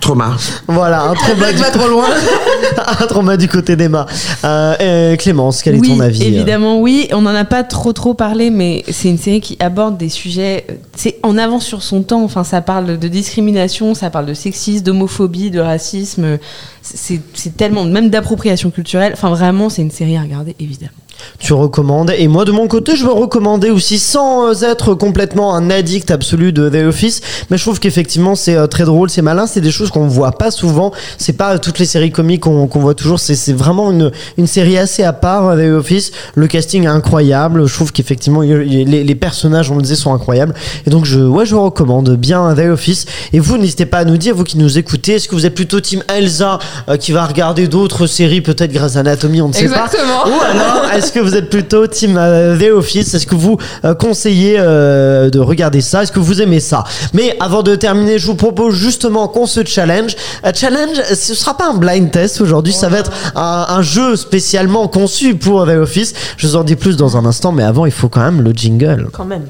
Trauma. 0.00 0.36
Voilà, 0.68 1.02
un 1.04 1.14
trauma, 1.14 1.52
du... 1.52 1.58
va 1.58 1.70
trop 1.70 1.88
loin. 1.88 2.06
un 3.00 3.06
trauma 3.06 3.36
du 3.36 3.48
côté 3.48 3.76
d'Emma. 3.76 4.06
Euh, 4.44 4.74
euh, 4.80 5.16
Clémence, 5.16 5.62
quel 5.62 5.76
est 5.76 5.80
ton 5.80 6.00
avis 6.00 6.22
euh 6.22 6.26
évidemment, 6.26 6.80
oui. 6.80 7.08
On 7.12 7.22
n'en 7.22 7.34
a 7.34 7.44
pas 7.44 7.64
trop 7.64 7.92
trop 7.92 8.14
parlé, 8.14 8.50
mais 8.50 8.84
c'est 8.90 9.08
une 9.08 9.18
série 9.18 9.40
qui 9.40 9.56
aborde 9.60 9.96
des 9.96 10.08
sujets. 10.08 10.66
C'est 10.94 11.18
en 11.22 11.38
avance 11.38 11.64
sur 11.64 11.82
son 11.82 12.02
temps. 12.02 12.22
Enfin, 12.22 12.44
ça 12.44 12.60
parle 12.60 12.98
de 12.98 13.08
discrimination, 13.08 13.94
ça 13.94 14.10
parle 14.10 14.26
de 14.26 14.34
sexisme, 14.34 14.84
d'homophobie, 14.84 15.50
de 15.50 15.60
racisme. 15.60 16.38
C'est 16.82 17.20
c'est 17.34 17.56
tellement, 17.56 17.84
même 17.84 18.10
d'appropriation 18.10 18.70
culturelle. 18.70 19.12
Enfin, 19.14 19.30
vraiment, 19.30 19.68
c'est 19.70 19.82
une 19.82 19.90
série 19.90 20.16
à 20.16 20.22
regarder, 20.22 20.54
évidemment. 20.60 20.92
Tu 21.38 21.52
recommandes. 21.52 22.12
Et 22.16 22.28
moi 22.28 22.44
de 22.44 22.52
mon 22.52 22.66
côté 22.66 22.96
je 22.96 23.04
veux 23.04 23.12
recommander 23.12 23.70
aussi 23.70 23.98
sans 23.98 24.48
euh, 24.48 24.62
être 24.62 24.94
complètement 24.94 25.54
un 25.54 25.70
addict 25.70 26.10
absolu 26.10 26.52
de 26.52 26.68
The 26.68 26.86
Office 26.86 27.20
mais 27.50 27.56
je 27.56 27.62
trouve 27.62 27.78
qu'effectivement 27.78 28.34
c'est 28.34 28.56
euh, 28.56 28.66
très 28.66 28.84
drôle 28.84 29.10
c'est 29.10 29.22
malin. 29.22 29.46
C'est 29.46 29.60
des 29.60 29.70
choses 29.70 29.90
qu'on 29.90 30.06
voit 30.06 30.32
pas 30.32 30.50
souvent. 30.50 30.92
C'est 31.18 31.34
pas 31.34 31.54
euh, 31.54 31.58
toutes 31.58 31.78
les 31.78 31.86
séries 31.86 32.10
comiques 32.10 32.42
qu'on 32.42 32.66
voit 32.66 32.94
toujours. 32.94 33.20
C'est 33.20 33.52
vraiment 33.52 33.90
une, 33.90 34.10
une 34.38 34.46
série 34.46 34.78
assez 34.78 35.02
à 35.02 35.12
part 35.12 35.56
The 35.56 35.70
Office. 35.76 36.12
Le 36.34 36.46
casting 36.46 36.84
est 36.84 36.88
incroyable. 36.88 37.66
Je 37.66 37.74
trouve 37.74 37.92
qu'effectivement 37.92 38.40
les, 38.42 38.84
les 38.84 39.14
personnages 39.14 39.70
on 39.70 39.76
le 39.76 39.82
disait 39.82 39.96
sont 39.96 40.14
incroyables. 40.14 40.54
Et 40.86 40.90
donc 40.90 41.04
je 41.04 41.20
ouais 41.20 41.46
je 41.46 41.54
vous 41.54 41.62
recommande 41.62 42.10
bien 42.16 42.54
The 42.54 42.70
Office. 42.70 43.06
Et 43.32 43.40
vous 43.40 43.58
n'hésitez 43.58 43.86
pas 43.86 43.98
à 43.98 44.04
nous 44.04 44.16
dire 44.16 44.34
vous 44.34 44.44
qui 44.44 44.58
nous 44.58 44.78
écoutez 44.78 45.14
est-ce 45.14 45.28
que 45.28 45.34
vous 45.34 45.46
êtes 45.46 45.54
plutôt 45.54 45.80
team 45.80 46.02
Elsa 46.08 46.58
euh, 46.88 46.96
qui 46.96 47.12
va 47.12 47.24
regarder 47.26 47.68
d'autres 47.68 48.06
séries 48.06 48.40
peut-être 48.40 48.72
Grey's 48.72 48.96
Anatomy 48.96 49.42
on 49.42 49.48
ne 49.48 49.52
sait 49.52 49.68
pas. 49.68 49.86
Exactement. 49.86 50.26
ou 50.26 50.40
alors, 50.40 50.90
est-ce 51.06 51.12
que 51.12 51.20
vous 51.20 51.36
êtes 51.36 51.50
plutôt 51.50 51.86
team 51.86 52.16
euh, 52.18 52.58
The 52.58 52.72
Office? 52.72 53.14
Est-ce 53.14 53.28
que 53.28 53.36
vous 53.36 53.58
euh, 53.84 53.94
conseillez 53.94 54.56
euh, 54.58 55.30
de 55.30 55.38
regarder 55.38 55.80
ça? 55.80 56.02
Est-ce 56.02 56.10
que 56.10 56.18
vous 56.18 56.42
aimez 56.42 56.58
ça? 56.58 56.82
Mais 57.12 57.36
avant 57.38 57.62
de 57.62 57.76
terminer, 57.76 58.18
je 58.18 58.26
vous 58.26 58.34
propose 58.34 58.74
justement 58.74 59.28
qu'on 59.28 59.46
se 59.46 59.64
challenge. 59.64 60.16
Challenge, 60.52 60.96
ce 61.14 61.34
sera 61.34 61.56
pas 61.56 61.70
un 61.70 61.74
blind 61.74 62.10
test 62.10 62.40
aujourd'hui, 62.40 62.72
ça 62.72 62.88
va 62.88 62.98
être 62.98 63.12
un, 63.36 63.66
un 63.68 63.82
jeu 63.82 64.16
spécialement 64.16 64.88
conçu 64.88 65.36
pour 65.36 65.64
The 65.66 65.76
Office. 65.80 66.12
Je 66.38 66.48
vous 66.48 66.56
en 66.56 66.64
dis 66.64 66.74
plus 66.74 66.96
dans 66.96 67.16
un 67.16 67.24
instant, 67.24 67.52
mais 67.52 67.62
avant, 67.62 67.86
il 67.86 67.92
faut 67.92 68.08
quand 68.08 68.22
même 68.22 68.42
le 68.42 68.50
jingle. 68.50 69.08
Quand 69.12 69.26
même. 69.26 69.44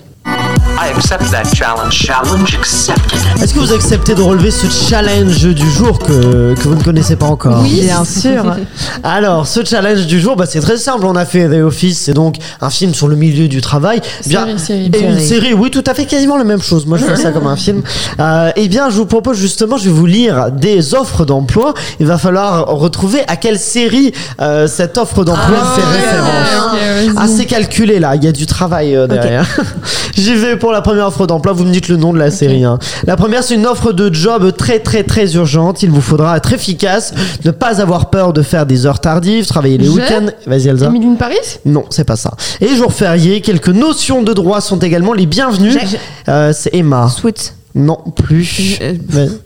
I 0.79 0.91
accept 0.91 1.31
that 1.31 1.45
challenge. 1.55 1.95
Challenge 1.95 2.55
accepted. 2.55 3.18
Est-ce 3.43 3.55
que 3.55 3.59
vous 3.61 3.72
acceptez 3.72 4.14
de 4.14 4.20
relever 4.20 4.51
ce 4.51 4.66
challenge 4.68 5.43
du 5.43 5.70
jour 5.70 5.99
que, 5.99 6.55
que 6.55 6.68
vous 6.68 6.74
ne 6.74 6.83
connaissez 6.83 7.16
pas 7.16 7.27
encore 7.27 7.62
Oui, 7.62 7.81
bien 7.83 8.05
sûr. 8.05 8.55
Alors, 9.03 9.47
ce 9.47 9.64
challenge 9.64 10.07
du 10.07 10.20
jour, 10.20 10.37
bah, 10.37 10.45
c'est 10.47 10.61
très 10.61 10.77
simple. 10.77 11.07
On 11.07 11.16
a 11.16 11.24
fait 11.24 11.49
The 11.49 11.62
Office, 11.62 11.99
c'est 11.99 12.12
donc 12.12 12.37
un 12.61 12.68
film 12.68 12.93
sur 12.93 13.09
le 13.09 13.16
milieu 13.16 13.49
du 13.49 13.62
travail. 13.62 14.03
Série, 14.20 14.59
série, 14.59 14.91
et 14.93 15.01
une 15.01 15.14
série. 15.14 15.27
série, 15.27 15.55
oui, 15.55 15.70
tout 15.70 15.85
à 15.87 15.95
fait, 15.95 16.05
quasiment 16.05 16.37
la 16.37 16.45
même 16.45 16.61
chose. 16.61 16.85
Moi, 16.85 16.99
je 16.99 17.05
fais 17.05 17.16
ça 17.16 17.31
comme 17.33 17.47
un 17.47 17.57
film. 17.57 17.83
Euh, 18.18 18.51
eh 18.57 18.68
bien, 18.68 18.89
je 18.89 18.97
vous 18.97 19.05
propose 19.05 19.37
justement, 19.37 19.77
je 19.77 19.85
vais 19.85 19.91
vous 19.95 20.07
lire 20.07 20.51
des 20.51 20.95
offres 20.95 21.27
d'emploi. 21.27 21.74
Il 22.01 22.07
va 22.07 22.16
falloir 22.16 22.66
retrouver 22.66 23.20
à 23.29 23.37
quelle 23.37 23.59
série 23.59 24.12
euh, 24.41 24.66
cette 24.66 24.97
offre 24.97 25.22
d'emploi 25.24 25.59
Ah, 25.61 25.77
fait 25.77 25.87
référence. 25.87 27.18
Assez 27.18 27.45
calculé 27.45 27.99
là, 27.99 28.16
il 28.16 28.24
y 28.24 28.29
a 28.29 28.33
du 28.33 28.47
travail 28.47 28.97
euh, 28.97 29.07
derrière. 29.07 29.47
J'y 30.16 30.35
vais 30.35 30.57
pour 30.57 30.65
la 30.72 30.82
première 30.82 31.06
offre 31.06 31.26
d'emploi, 31.26 31.52
vous 31.52 31.64
me 31.64 31.72
dites 31.72 31.88
le 31.88 31.96
nom 31.96 32.12
de 32.12 32.18
la 32.18 32.30
série. 32.30 32.64
hein. 32.64 32.78
La 33.06 33.16
première, 33.16 33.42
c'est 33.42 33.54
une 33.54 33.66
offre 33.66 33.92
de 33.92 34.12
job 34.12 34.54
très 34.56 34.78
très 34.80 35.02
très 35.04 35.34
urgente. 35.34 35.82
Il 35.82 35.90
vous 35.90 36.00
faudra 36.00 36.36
être 36.36 36.52
efficace, 36.52 37.12
ne 37.44 37.50
pas 37.50 37.80
avoir 37.80 38.10
peur 38.10 38.32
de 38.32 38.42
faire 38.42 38.66
des 38.66 38.86
heures 38.86 39.00
tardives, 39.00 39.46
travailler 39.46 39.78
les 39.78 39.88
week-ends. 39.88 40.26
Vas-y 40.46 40.68
Elsa. 40.68 40.86
Emily 40.86 41.06
in 41.06 41.14
Paris 41.14 41.36
Non, 41.64 41.84
c'est 41.90 42.04
pas 42.04 42.16
ça. 42.16 42.32
Et 42.60 42.74
jours 42.76 42.92
fériés, 42.92 43.40
quelques 43.40 43.68
notions 43.68 44.22
de 44.22 44.32
droit 44.32 44.60
sont 44.60 44.78
également 44.78 45.12
les 45.12 45.26
bienvenues. 45.26 45.76
Euh, 46.28 46.52
c'est 46.54 46.74
Emma. 46.74 47.08
Sweet. 47.08 47.54
Non, 47.79 47.99
plus. 48.24 48.79
Euh. 48.81 48.95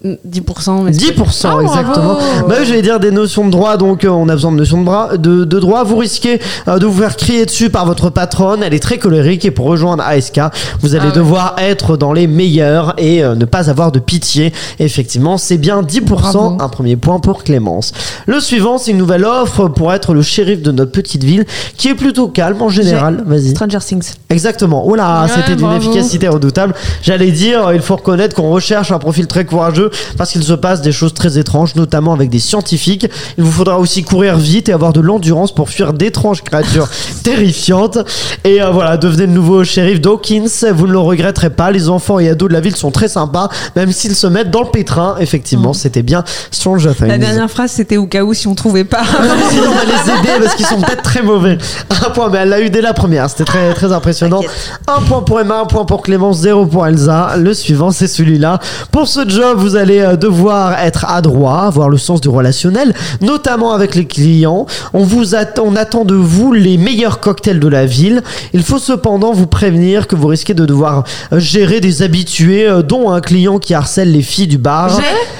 10%. 0.04 0.84
mais 0.84 0.92
c'est 0.92 1.12
10% 1.14 1.46
Ah, 1.48 1.58
exactement. 1.62 2.16
Bah 2.48 2.62
je 2.64 2.72
vais 2.72 2.80
dire 2.80 3.00
des 3.00 3.10
notions 3.10 3.44
de 3.44 3.50
droit, 3.50 3.76
donc 3.76 4.04
euh, 4.04 4.08
on 4.08 4.28
a 4.28 4.34
besoin 4.34 4.52
de 4.52 4.56
notions 4.56 4.78
de, 4.78 4.84
bras- 4.84 5.16
de, 5.16 5.44
de 5.44 5.58
droit. 5.58 5.82
Vous 5.82 5.96
risquez 5.96 6.40
euh, 6.68 6.78
de 6.78 6.86
vous 6.86 7.00
faire 7.02 7.16
crier 7.16 7.44
dessus 7.44 7.70
par 7.70 7.86
votre 7.86 8.08
patronne. 8.08 8.62
Elle 8.62 8.72
est 8.72 8.78
très 8.78 8.98
colérique 8.98 9.44
et 9.44 9.50
pour 9.50 9.66
rejoindre 9.66 10.04
ASK, 10.06 10.40
vous 10.80 10.94
allez 10.94 11.06
Ah 11.06 11.08
ouais. 11.08 11.14
devoir 11.16 11.56
être 11.58 11.96
dans 11.96 12.12
les 12.12 12.28
meilleurs 12.28 12.94
et 12.98 13.24
euh, 13.24 13.34
ne 13.34 13.44
pas 13.44 13.68
avoir 13.68 13.90
de 13.90 13.98
pitié. 13.98 14.52
Effectivement, 14.78 15.36
c'est 15.36 15.58
bien 15.58 15.82
10%. 15.82 16.00
Bravo. 16.04 16.56
Un 16.60 16.68
premier 16.68 16.94
point 16.96 17.18
pour 17.18 17.42
Clémence. 17.42 17.92
Le 18.26 18.38
suivant, 18.38 18.78
c'est 18.78 18.92
une 18.92 18.98
nouvelle 18.98 19.24
offre 19.24 19.66
pour 19.66 19.92
être 19.92 20.14
le 20.14 20.22
shérif 20.22 20.62
de 20.62 20.70
notre 20.70 20.92
petite 20.92 21.24
ville 21.24 21.46
qui 21.76 21.88
est 21.88 21.94
plutôt 21.96 22.28
calme 22.28 22.62
en 22.62 22.68
général. 22.68 23.24
Vas-y. 23.26 23.50
Stranger 23.50 23.78
Things. 23.84 24.12
Exactement. 24.28 24.86
Ouais, 24.88 24.98
c'était 25.34 25.56
d'une 25.56 25.72
efficacité 25.72 26.28
redoutable. 26.28 26.74
J'allais 27.02 27.32
dire, 27.32 27.72
il 27.74 27.80
faut 27.80 27.96
reconnaître 27.96 28.19
qu'on 28.28 28.50
recherche 28.50 28.92
un 28.92 28.98
profil 28.98 29.26
très 29.26 29.44
courageux 29.44 29.90
parce 30.16 30.30
qu'il 30.32 30.42
se 30.42 30.52
passe 30.52 30.82
des 30.82 30.92
choses 30.92 31.14
très 31.14 31.38
étranges, 31.38 31.74
notamment 31.74 32.12
avec 32.12 32.30
des 32.30 32.38
scientifiques. 32.38 33.06
Il 33.38 33.44
vous 33.44 33.52
faudra 33.52 33.78
aussi 33.78 34.02
courir 34.02 34.36
vite 34.36 34.68
et 34.68 34.72
avoir 34.72 34.92
de 34.92 35.00
l'endurance 35.00 35.54
pour 35.54 35.70
fuir 35.70 35.92
d'étranges 35.92 36.42
créatures 36.42 36.88
terrifiantes. 37.22 37.98
Et 38.44 38.62
euh, 38.62 38.70
voilà, 38.70 38.96
devenez 38.96 39.26
le 39.26 39.32
nouveau 39.32 39.64
shérif 39.64 40.00
Dawkins. 40.00 40.48
Vous 40.72 40.86
ne 40.86 40.92
le 40.92 40.98
regretterez 40.98 41.50
pas. 41.50 41.70
Les 41.70 41.88
enfants 41.88 42.18
et 42.18 42.28
ados 42.28 42.48
de 42.48 42.54
la 42.54 42.60
ville 42.60 42.76
sont 42.76 42.90
très 42.90 43.08
sympas, 43.08 43.48
même 43.76 43.92
s'ils 43.92 44.14
se 44.14 44.26
mettent 44.26 44.50
dans 44.50 44.62
le 44.62 44.70
pétrin. 44.70 45.16
Effectivement, 45.20 45.72
c'était 45.72 46.02
bien 46.02 46.24
Stranger 46.50 46.92
Things. 46.96 47.08
La 47.08 47.18
dernière 47.18 47.50
phrase, 47.50 47.72
c'était 47.72 47.96
au 47.96 48.06
cas 48.06 48.22
où 48.22 48.34
si 48.34 48.46
on 48.46 48.54
trouvait 48.54 48.84
pas. 48.84 49.02
Sinon, 49.50 49.64
on 49.68 49.74
va 49.74 49.84
les 49.84 50.10
aider 50.12 50.42
parce 50.42 50.54
qu'ils 50.54 50.66
sont 50.66 50.80
peut-être 50.80 51.02
très 51.02 51.22
mauvais. 51.22 51.58
Un 52.06 52.10
point, 52.10 52.30
mais 52.30 52.38
elle 52.38 52.48
l'a 52.48 52.60
eu 52.60 52.70
dès 52.70 52.80
la 52.80 52.92
première. 52.92 53.28
C'était 53.28 53.44
très, 53.44 53.74
très 53.74 53.92
impressionnant. 53.92 54.40
Un 54.86 55.02
point 55.02 55.22
pour 55.22 55.40
Emma, 55.40 55.60
un 55.60 55.66
point 55.66 55.84
pour 55.84 56.02
Clémence, 56.02 56.38
zéro 56.38 56.66
pour 56.66 56.86
Elsa. 56.86 57.36
Le 57.36 57.54
suivant, 57.54 57.90
c'est 57.90 58.08
celui-là. 58.10 58.58
Pour 58.92 59.08
ce 59.08 59.28
job, 59.28 59.58
vous 59.58 59.76
allez 59.76 60.00
euh, 60.00 60.16
devoir 60.16 60.78
être 60.80 61.06
adroit, 61.08 61.62
avoir 61.62 61.88
le 61.88 61.98
sens 61.98 62.20
du 62.20 62.28
relationnel, 62.28 62.94
notamment 63.20 63.72
avec 63.72 63.94
les 63.94 64.06
clients. 64.06 64.66
On 64.92 65.04
vous 65.04 65.34
attend, 65.34 65.64
on 65.66 65.76
attend 65.76 66.04
de 66.04 66.14
vous 66.14 66.52
les 66.52 66.76
meilleurs 66.78 67.20
cocktails 67.20 67.60
de 67.60 67.68
la 67.68 67.86
ville. 67.86 68.22
Il 68.52 68.62
faut 68.62 68.78
cependant 68.78 69.32
vous 69.32 69.46
prévenir 69.46 70.06
que 70.06 70.16
vous 70.16 70.28
risquez 70.28 70.54
de 70.54 70.66
devoir 70.66 71.04
euh, 71.32 71.38
gérer 71.40 71.80
des 71.80 72.02
habitués, 72.02 72.68
euh, 72.68 72.82
dont 72.82 73.10
un 73.10 73.20
client 73.20 73.58
qui 73.58 73.74
harcèle 73.74 74.12
les 74.12 74.22
filles 74.22 74.48
du 74.48 74.58
bar. 74.58 74.90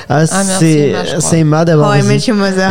Ah, 0.08 0.24
merci, 0.44 0.92
c'est 1.20 1.38
Emma, 1.38 1.64
d'abord. 1.64 1.90
Oh. 1.90 1.94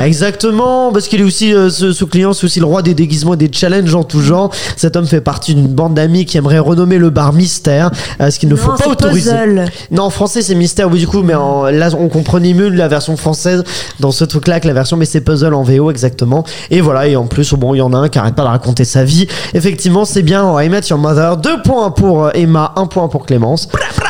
Exactement, 0.01 0.91
parce 0.91 1.07
qu'il 1.07 1.21
est 1.21 1.23
aussi 1.23 1.53
euh, 1.53 1.69
ce, 1.69 1.91
ce 1.93 2.03
client, 2.05 2.33
c'est 2.33 2.45
aussi 2.45 2.59
le 2.59 2.65
roi 2.65 2.81
des 2.81 2.93
déguisements 2.93 3.33
et 3.33 3.37
des 3.37 3.49
challenges 3.51 3.95
en 3.95 4.03
tout 4.03 4.21
genre. 4.21 4.51
Cet 4.75 4.95
homme 4.95 5.05
fait 5.05 5.21
partie 5.21 5.55
d'une 5.55 5.67
bande 5.67 5.93
d'amis 5.93 6.25
qui 6.25 6.37
aimerait 6.37 6.59
renommer 6.59 6.97
le 6.97 7.09
bar 7.09 7.33
Mystère, 7.33 7.91
euh, 8.21 8.29
ce 8.29 8.39
qu'il 8.39 8.49
ne 8.49 8.55
faut 8.55 8.73
pas 8.73 8.87
autoriser. 8.87 9.31
Puzzle. 9.31 9.65
Non, 9.91 10.03
en 10.03 10.09
français 10.09 10.41
c'est 10.41 10.55
Mystère, 10.55 10.89
oui 10.91 10.99
du 10.99 11.07
coup, 11.07 11.21
mais 11.23 11.33
en- 11.35 11.65
là 11.65 11.89
on 11.97 12.07
comprenait 12.09 12.53
mieux 12.53 12.69
la 12.69 12.87
version 12.87 13.17
française 13.17 13.63
dans 13.99 14.11
ce 14.11 14.23
truc-là 14.23 14.59
que 14.59 14.67
la 14.67 14.73
version, 14.73 14.97
mais 14.97 15.05
c'est 15.05 15.21
Puzzle 15.21 15.53
en 15.53 15.63
VO 15.63 15.89
exactement. 15.91 16.43
Et 16.71 16.81
voilà, 16.81 17.07
et 17.07 17.15
en 17.15 17.25
plus, 17.25 17.53
bon, 17.53 17.73
il 17.73 17.79
y 17.79 17.81
en 17.81 17.93
a 17.93 17.97
un 17.97 18.09
qui 18.09 18.19
arrête 18.19 18.35
pas 18.35 18.43
de 18.43 18.47
raconter 18.47 18.85
sa 18.85 19.03
vie. 19.03 19.27
Effectivement, 19.53 20.05
c'est 20.05 20.21
bien. 20.21 20.45
Oh, 20.49 20.59
I 20.59 20.69
Met 20.69 20.81
Your 20.89 20.99
Mother. 20.99 21.37
Deux 21.37 21.61
points 21.61 21.91
pour 21.91 22.25
euh, 22.25 22.31
Emma, 22.33 22.73
un 22.75 22.85
point 22.85 23.07
pour 23.07 23.25
Clémence. 23.25 23.67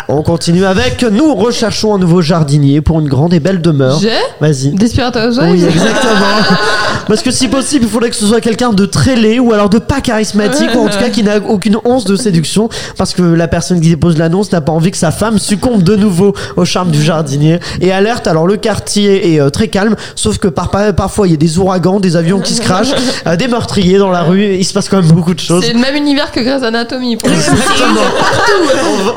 On 0.07 0.23
continue 0.23 0.65
avec. 0.65 1.03
Nous 1.03 1.35
recherchons 1.35 1.93
un 1.95 1.99
nouveau 1.99 2.21
jardinier 2.21 2.81
pour 2.81 2.99
une 2.99 3.07
grande 3.07 3.33
et 3.33 3.39
belle 3.39 3.61
demeure. 3.61 3.99
J'ai 3.99 4.09
Vas-y. 4.41 4.71
Desperate 4.71 5.15
Housewives 5.15 5.51
Oui, 5.51 5.63
exactement. 5.65 6.57
Parce 7.07 7.21
que 7.21 7.31
si 7.31 7.47
possible, 7.47 7.85
il 7.85 7.89
faudrait 7.89 8.09
que 8.09 8.15
ce 8.15 8.25
soit 8.25 8.41
quelqu'un 8.41 8.71
de 8.73 8.85
très 8.85 9.15
laid 9.15 9.39
ou 9.39 9.53
alors 9.53 9.69
de 9.69 9.79
pas 9.79 10.01
charismatique 10.01 10.69
ou 10.75 10.79
en 10.79 10.89
tout 10.89 10.97
cas 10.99 11.09
qui 11.09 11.23
n'a 11.23 11.37
aucune 11.37 11.77
once 11.85 12.05
de 12.05 12.15
séduction 12.15 12.69
parce 12.97 13.13
que 13.13 13.21
la 13.23 13.47
personne 13.47 13.81
qui 13.81 13.89
dépose 13.89 14.17
l'annonce 14.17 14.51
n'a 14.51 14.61
pas 14.61 14.71
envie 14.71 14.91
que 14.91 14.97
sa 14.97 15.09
femme 15.11 15.39
succombe 15.39 15.68
de 15.77 15.95
nouveau 15.95 16.33
au 16.55 16.65
charme 16.65 16.91
du 16.91 17.01
jardinier. 17.01 17.59
Et 17.81 17.91
alerte, 17.91 18.27
alors 18.27 18.47
le 18.47 18.57
quartier 18.57 19.33
est 19.33 19.39
euh, 19.39 19.49
très 19.49 19.67
calme, 19.67 19.95
sauf 20.15 20.37
que 20.37 20.47
par, 20.47 20.69
par- 20.69 20.93
parfois 20.93 21.27
il 21.27 21.31
y 21.31 21.33
a 21.33 21.37
des 21.37 21.57
ouragans, 21.57 21.99
des 21.99 22.15
avions 22.15 22.39
qui 22.39 22.53
se 22.53 22.61
crachent, 22.61 22.93
euh, 23.27 23.35
des 23.35 23.47
meurtriers 23.47 23.97
dans 23.97 24.09
la 24.11 24.23
rue, 24.23 24.55
il 24.55 24.63
se 24.65 24.73
passe 24.73 24.89
quand 24.89 25.01
même 25.01 25.11
beaucoup 25.11 25.33
de 25.33 25.39
choses. 25.39 25.63
C'est 25.65 25.73
le 25.73 25.79
même 25.79 25.95
univers 25.95 26.31
que 26.31 26.39
Grey's 26.39 26.63
Anatomy. 26.63 27.17
Pour 27.17 27.29
coup. 27.29 27.35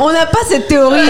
On 0.01 0.13
n'a 0.13 0.27
pas 0.27 0.39
cette 0.49 0.69
théorie. 0.69 1.01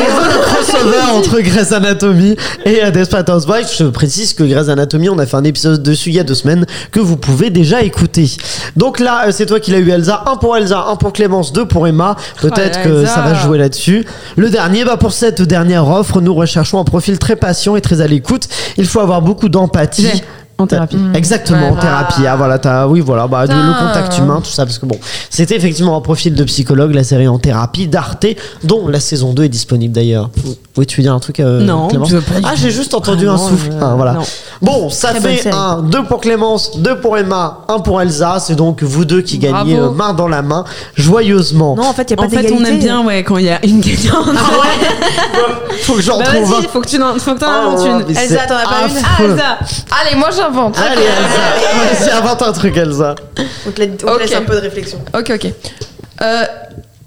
crossover 0.44 0.98
entre 1.14 1.40
Grey's 1.40 1.72
Anatomy 1.72 2.36
et 2.64 2.84
euh, 2.84 2.90
Desperate 2.90 3.28
Housewives. 3.28 3.68
Je 3.76 3.84
précise 3.84 4.34
que 4.34 4.42
Grey's 4.44 4.68
Anatomy, 4.68 5.08
on 5.08 5.18
a 5.18 5.26
fait 5.26 5.36
un 5.36 5.44
épisode 5.44 5.82
dessus 5.82 6.10
il 6.10 6.16
y 6.16 6.20
a 6.20 6.24
deux 6.24 6.34
semaines 6.34 6.66
que 6.90 7.00
vous 7.00 7.16
pouvez 7.16 7.50
déjà 7.50 7.82
écouter. 7.82 8.30
Donc 8.76 9.00
là, 9.00 9.24
euh, 9.26 9.32
c'est 9.32 9.46
toi 9.46 9.60
qui 9.60 9.70
l'as 9.70 9.78
eu, 9.78 9.90
Elsa. 9.90 10.24
Un 10.26 10.36
pour 10.36 10.56
Elsa, 10.56 10.86
un 10.88 10.96
pour 10.96 11.12
Clémence, 11.12 11.52
deux 11.52 11.66
pour 11.66 11.86
Emma. 11.86 12.16
Peut-être 12.40 12.80
Oh, 12.84 12.88
que 12.88 13.00
Elsa. 13.02 13.14
ça 13.14 13.20
va 13.22 13.34
jouer 13.34 13.58
là-dessus. 13.58 14.04
Le 14.36 14.48
dernier, 14.50 14.84
bah 14.84 14.96
pour 14.96 15.12
cette 15.22 15.42
dernière 15.42 15.86
offre, 15.86 16.20
nous 16.20 16.34
recherchons 16.34 16.80
un 16.80 16.84
profil 16.84 17.16
très 17.16 17.36
patient 17.36 17.76
et 17.76 17.80
très 17.80 18.00
à 18.00 18.08
l'écoute. 18.08 18.48
Il 18.76 18.86
faut 18.86 18.98
avoir 18.98 19.22
beaucoup 19.22 19.48
d'empathie. 19.48 20.20
En 20.58 20.66
thérapie. 20.66 20.96
Exactement, 21.14 21.70
en 21.70 21.74
Ouais. 21.74 21.80
thérapie. 21.80 22.26
Ah 22.26 22.36
voilà, 22.36 22.58
t'as, 22.58 22.86
oui, 22.86 23.00
voilà, 23.00 23.26
bah, 23.26 23.46
de- 23.46 23.52
le 23.52 23.78
contact 23.86 24.16
humain, 24.18 24.40
tout 24.44 24.50
ça, 24.50 24.64
parce 24.64 24.78
que 24.78 24.86
bon, 24.86 24.96
c'était 25.28 25.56
effectivement 25.56 25.96
un 25.96 26.00
profil 26.00 26.34
de 26.34 26.44
psychologue, 26.44 26.94
la 26.94 27.02
série 27.04 27.26
en 27.26 27.38
thérapie 27.38 27.88
d'Arte, 27.88 28.26
dont 28.62 28.86
la 28.86 29.00
saison 29.00 29.32
2 29.32 29.44
est 29.44 29.48
disponible 29.48 29.92
d'ailleurs. 29.94 30.30
Oui, 30.76 30.86
tu 30.86 30.96
veux 30.98 31.02
dire 31.02 31.12
un 31.14 31.18
truc, 31.20 31.40
euh, 31.40 31.60
Non, 31.60 31.88
Clémence 31.88 32.10
je 32.10 32.16
veux 32.16 32.22
pas 32.22 32.38
dire. 32.40 32.48
Ah, 32.50 32.54
j'ai 32.56 32.70
juste 32.70 32.94
entendu 32.94 33.26
Ah 33.28 33.32
un 33.32 33.36
non, 33.36 33.48
souffle. 33.48 33.70
Ah, 33.80 33.92
voilà. 33.96 34.12
non. 34.12 34.22
Bon, 34.62 34.88
ça 34.90 35.08
Très 35.14 35.36
fait 35.36 35.50
un, 35.52 35.82
deux 35.82 36.04
pour 36.04 36.20
Clémence, 36.20 36.78
deux 36.78 36.98
pour 37.00 37.18
Emma, 37.18 37.58
un 37.68 37.80
pour 37.80 38.00
Elsa. 38.00 38.36
C'est 38.38 38.54
donc 38.54 38.82
vous 38.82 39.04
deux 39.04 39.22
qui 39.22 39.38
gagnez 39.38 39.76
euh, 39.78 39.90
main 39.90 40.12
dans 40.14 40.28
la 40.28 40.42
main, 40.42 40.64
joyeusement. 40.94 41.74
Non, 41.76 41.86
en 41.88 41.92
fait, 41.92 42.10
il 42.10 42.14
n'y 42.16 42.20
a 42.22 42.24
En 42.24 42.28
pas 42.28 42.36
fait, 42.36 42.42
d'égalité. 42.42 42.62
on 42.62 42.72
aime 42.72 42.78
bien 42.78 43.02
ouais, 43.04 43.24
quand 43.24 43.36
il 43.38 43.46
y 43.46 43.50
a 43.50 43.64
une 43.66 43.80
gagnante. 43.80 44.28
Faut 45.82 45.94
que 45.94 46.02
j'en 46.02 46.18
Bah 46.18 46.24
trouve 46.26 46.50
vas-y, 46.50 46.64
un. 46.64 46.68
faut 46.68 46.80
que 46.80 46.88
tu 46.88 46.98
n'en 46.98 47.14
faut 47.18 47.34
que 47.34 47.40
t'en 47.40 47.46
Oh, 47.48 47.70
inventes 47.70 48.06
une. 48.08 48.16
Elsa, 48.16 48.46
t'en 48.46 48.54
as 48.56 48.64
pas 48.64 48.88
une 48.88 48.96
Ah. 49.02 49.22
Elsa. 49.22 49.44
Allez, 50.00 50.16
moi 50.16 50.30
j'invente. 50.42 50.76
Allez, 50.78 51.02
Elsa. 51.04 52.06
Vas-y, 52.06 52.10
invente 52.18 52.42
un 52.42 52.52
truc, 52.52 52.76
Elsa. 52.76 53.14
On 53.66 53.70
te, 53.70 53.80
la- 53.80 53.86
on 53.92 53.96
te 53.96 54.06
Ok. 54.06 54.20
laisse 54.20 54.34
un 54.34 54.42
peu 54.42 54.54
de 54.56 54.60
réflexion. 54.60 54.98
Ok, 55.14 55.32
ok. 55.34 55.46
Euh, 56.22 56.44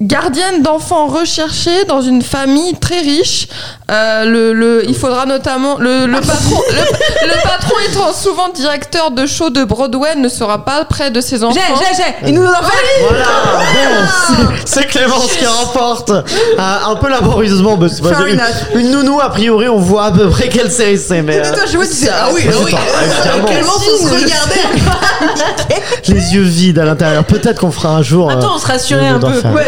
gardienne 0.06 0.62
d'enfants 0.62 1.08
recherchée 1.08 1.84
dans 1.88 2.02
une 2.02 2.22
famille 2.22 2.74
très 2.76 3.00
riche. 3.02 3.48
Euh, 3.92 4.26
le, 4.26 4.54
le- 4.54 4.84
il 4.88 4.96
faudra 4.96 5.26
notamment 5.26 5.78
le, 5.78 6.06
le 6.08 6.20
patron. 6.20 6.62
Le, 6.72 7.28
le 7.28 7.42
patron 7.44 7.76
étant 7.90 8.14
souvent 8.14 8.50
directeur 8.50 9.12
de 9.12 9.26
show 9.28 9.50
de 9.50 9.64
Broadway 9.64 10.16
ne 10.16 10.28
sera 10.30 10.66
pas 10.66 10.86
près 10.86 11.12
de 11.12 11.22
ses 11.22 11.44
enfants. 11.44 11.56
J'ai, 11.56 11.86
j'ai, 11.96 12.04
j'ai. 12.04 12.30
Il 12.30 12.34
nous 12.36 12.46
en 12.46 12.54
fait. 12.64 13.08
Voilà, 13.08 13.26
bon, 13.74 14.08
c'est- 14.66 14.80
c'est 14.82 14.88
Clémence 14.88 15.28
qui 15.38 15.46
remporte. 15.46 16.10
Euh, 16.10 16.22
un 16.58 16.96
peu 16.96 17.10
laborieusement, 17.10 17.78
mais 17.78 17.90
c'est 17.90 18.02
pas 18.02 18.28
une, 18.28 18.42
une 18.76 18.92
nounou, 18.92 19.20
a 19.22 19.30
priori, 19.30 19.68
on 19.70 19.78
voit 19.80 20.06
à 20.06 20.12
peu 20.12 20.30
près 20.30 20.50
quelle 20.50 20.72
série 20.72 20.98
c'est. 20.98 21.22
Mais, 21.22 21.40
euh, 21.40 21.54
toi, 21.54 21.64
je 21.72 21.76
vois, 21.78 21.86
disais, 21.86 22.10
ah 22.12 22.30
oui, 22.34 22.42
ah 22.48 22.54
oui. 22.66 22.72
c'est. 23.24 23.46
Clémence, 23.54 23.88
on 24.02 24.08
se 24.08 24.14
regardait. 24.14 24.80
les 26.08 26.34
yeux 26.36 26.42
vides 26.44 26.80
à 26.80 26.86
l'intérieur. 26.86 27.24
Peut-être 27.24 27.60
qu'on 27.60 27.72
fera 27.72 27.90
un 27.90 28.02
jour. 28.02 28.30
euh, 28.30 28.34
Attends, 28.34 28.56
on 28.56 28.60
se 28.60 28.68
rassurait 28.68 29.08
un 29.08 29.20
peu. 29.20 29.28
Ouais. 29.28 29.68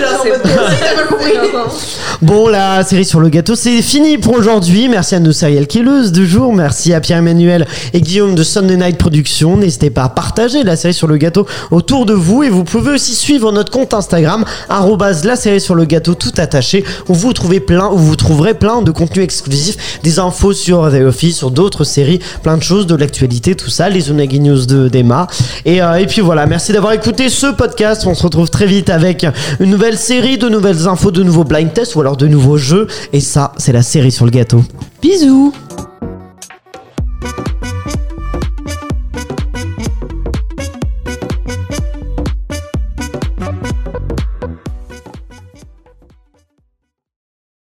Bon, 2.21 2.47
la 2.47 2.83
série 2.83 3.03
sur 3.03 3.19
le 3.19 3.29
gâteau, 3.29 3.55
c'est 3.55 3.81
fini 3.81 4.19
pour 4.19 4.35
aujourd'hui. 4.35 4.87
Merci 4.87 5.15
à 5.15 5.19
nos 5.19 5.31
serial 5.31 5.65
killers 5.65 6.11
de 6.11 6.23
jour. 6.23 6.53
Merci 6.53 6.93
à 6.93 7.01
Pierre-Emmanuel 7.01 7.65
et 7.93 8.01
Guillaume 8.01 8.35
de 8.35 8.43
Sunday 8.43 8.77
Night 8.77 8.95
Productions. 8.99 9.57
N'hésitez 9.57 9.89
pas 9.89 10.03
à 10.03 10.09
partager 10.09 10.61
la 10.61 10.75
série 10.75 10.93
sur 10.93 11.07
le 11.07 11.17
gâteau 11.17 11.47
autour 11.71 12.05
de 12.05 12.13
vous. 12.13 12.43
Et 12.43 12.49
vous 12.49 12.63
pouvez 12.63 12.91
aussi 12.91 13.15
suivre 13.15 13.51
notre 13.51 13.71
compte 13.71 13.95
Instagram, 13.95 14.45
arrobase 14.69 15.23
la 15.23 15.35
série 15.35 15.59
sur 15.59 15.73
le 15.73 15.85
gâteau 15.85 16.13
tout 16.13 16.31
attaché, 16.37 16.83
où 17.09 17.15
vous 17.15 17.33
trouvez 17.33 17.59
plein, 17.59 17.89
où 17.89 17.97
vous 17.97 18.15
trouverez 18.15 18.53
plein 18.53 18.83
de 18.83 18.91
contenus 18.91 19.23
exclusifs, 19.23 19.99
des 20.03 20.19
infos 20.19 20.53
sur 20.53 20.91
The 20.91 21.01
Office, 21.01 21.37
sur 21.37 21.49
d'autres 21.49 21.85
séries, 21.85 22.19
plein 22.43 22.57
de 22.57 22.63
choses, 22.63 22.85
de 22.85 22.93
l'actualité, 22.93 23.55
tout 23.55 23.71
ça, 23.71 23.89
les 23.89 24.11
Unagi 24.11 24.39
News 24.39 24.67
de 24.67 24.89
d'Emma. 24.89 25.25
Et, 25.65 25.81
euh, 25.81 25.95
et 25.95 26.05
puis 26.05 26.21
voilà, 26.21 26.45
merci 26.45 26.71
d'avoir 26.71 26.93
écouté 26.93 27.29
ce 27.29 27.47
podcast. 27.47 28.03
On 28.05 28.13
se 28.13 28.21
retrouve 28.21 28.51
très 28.51 28.67
vite 28.67 28.91
avec 28.91 29.25
une 29.59 29.71
nouvelle 29.71 29.97
série, 29.97 30.10
de 30.11 30.49
nouvelles 30.49 30.89
infos, 30.89 31.09
de 31.09 31.23
nouveaux 31.23 31.45
blind 31.45 31.71
tests 31.71 31.95
ou 31.95 32.01
alors 32.01 32.17
de 32.17 32.27
nouveaux 32.27 32.57
jeux. 32.57 32.87
Et 33.13 33.21
ça, 33.21 33.53
c'est 33.57 33.71
la 33.71 33.81
série 33.81 34.11
sur 34.11 34.25
le 34.25 34.31
gâteau. 34.31 34.61
Bisous 35.01 35.53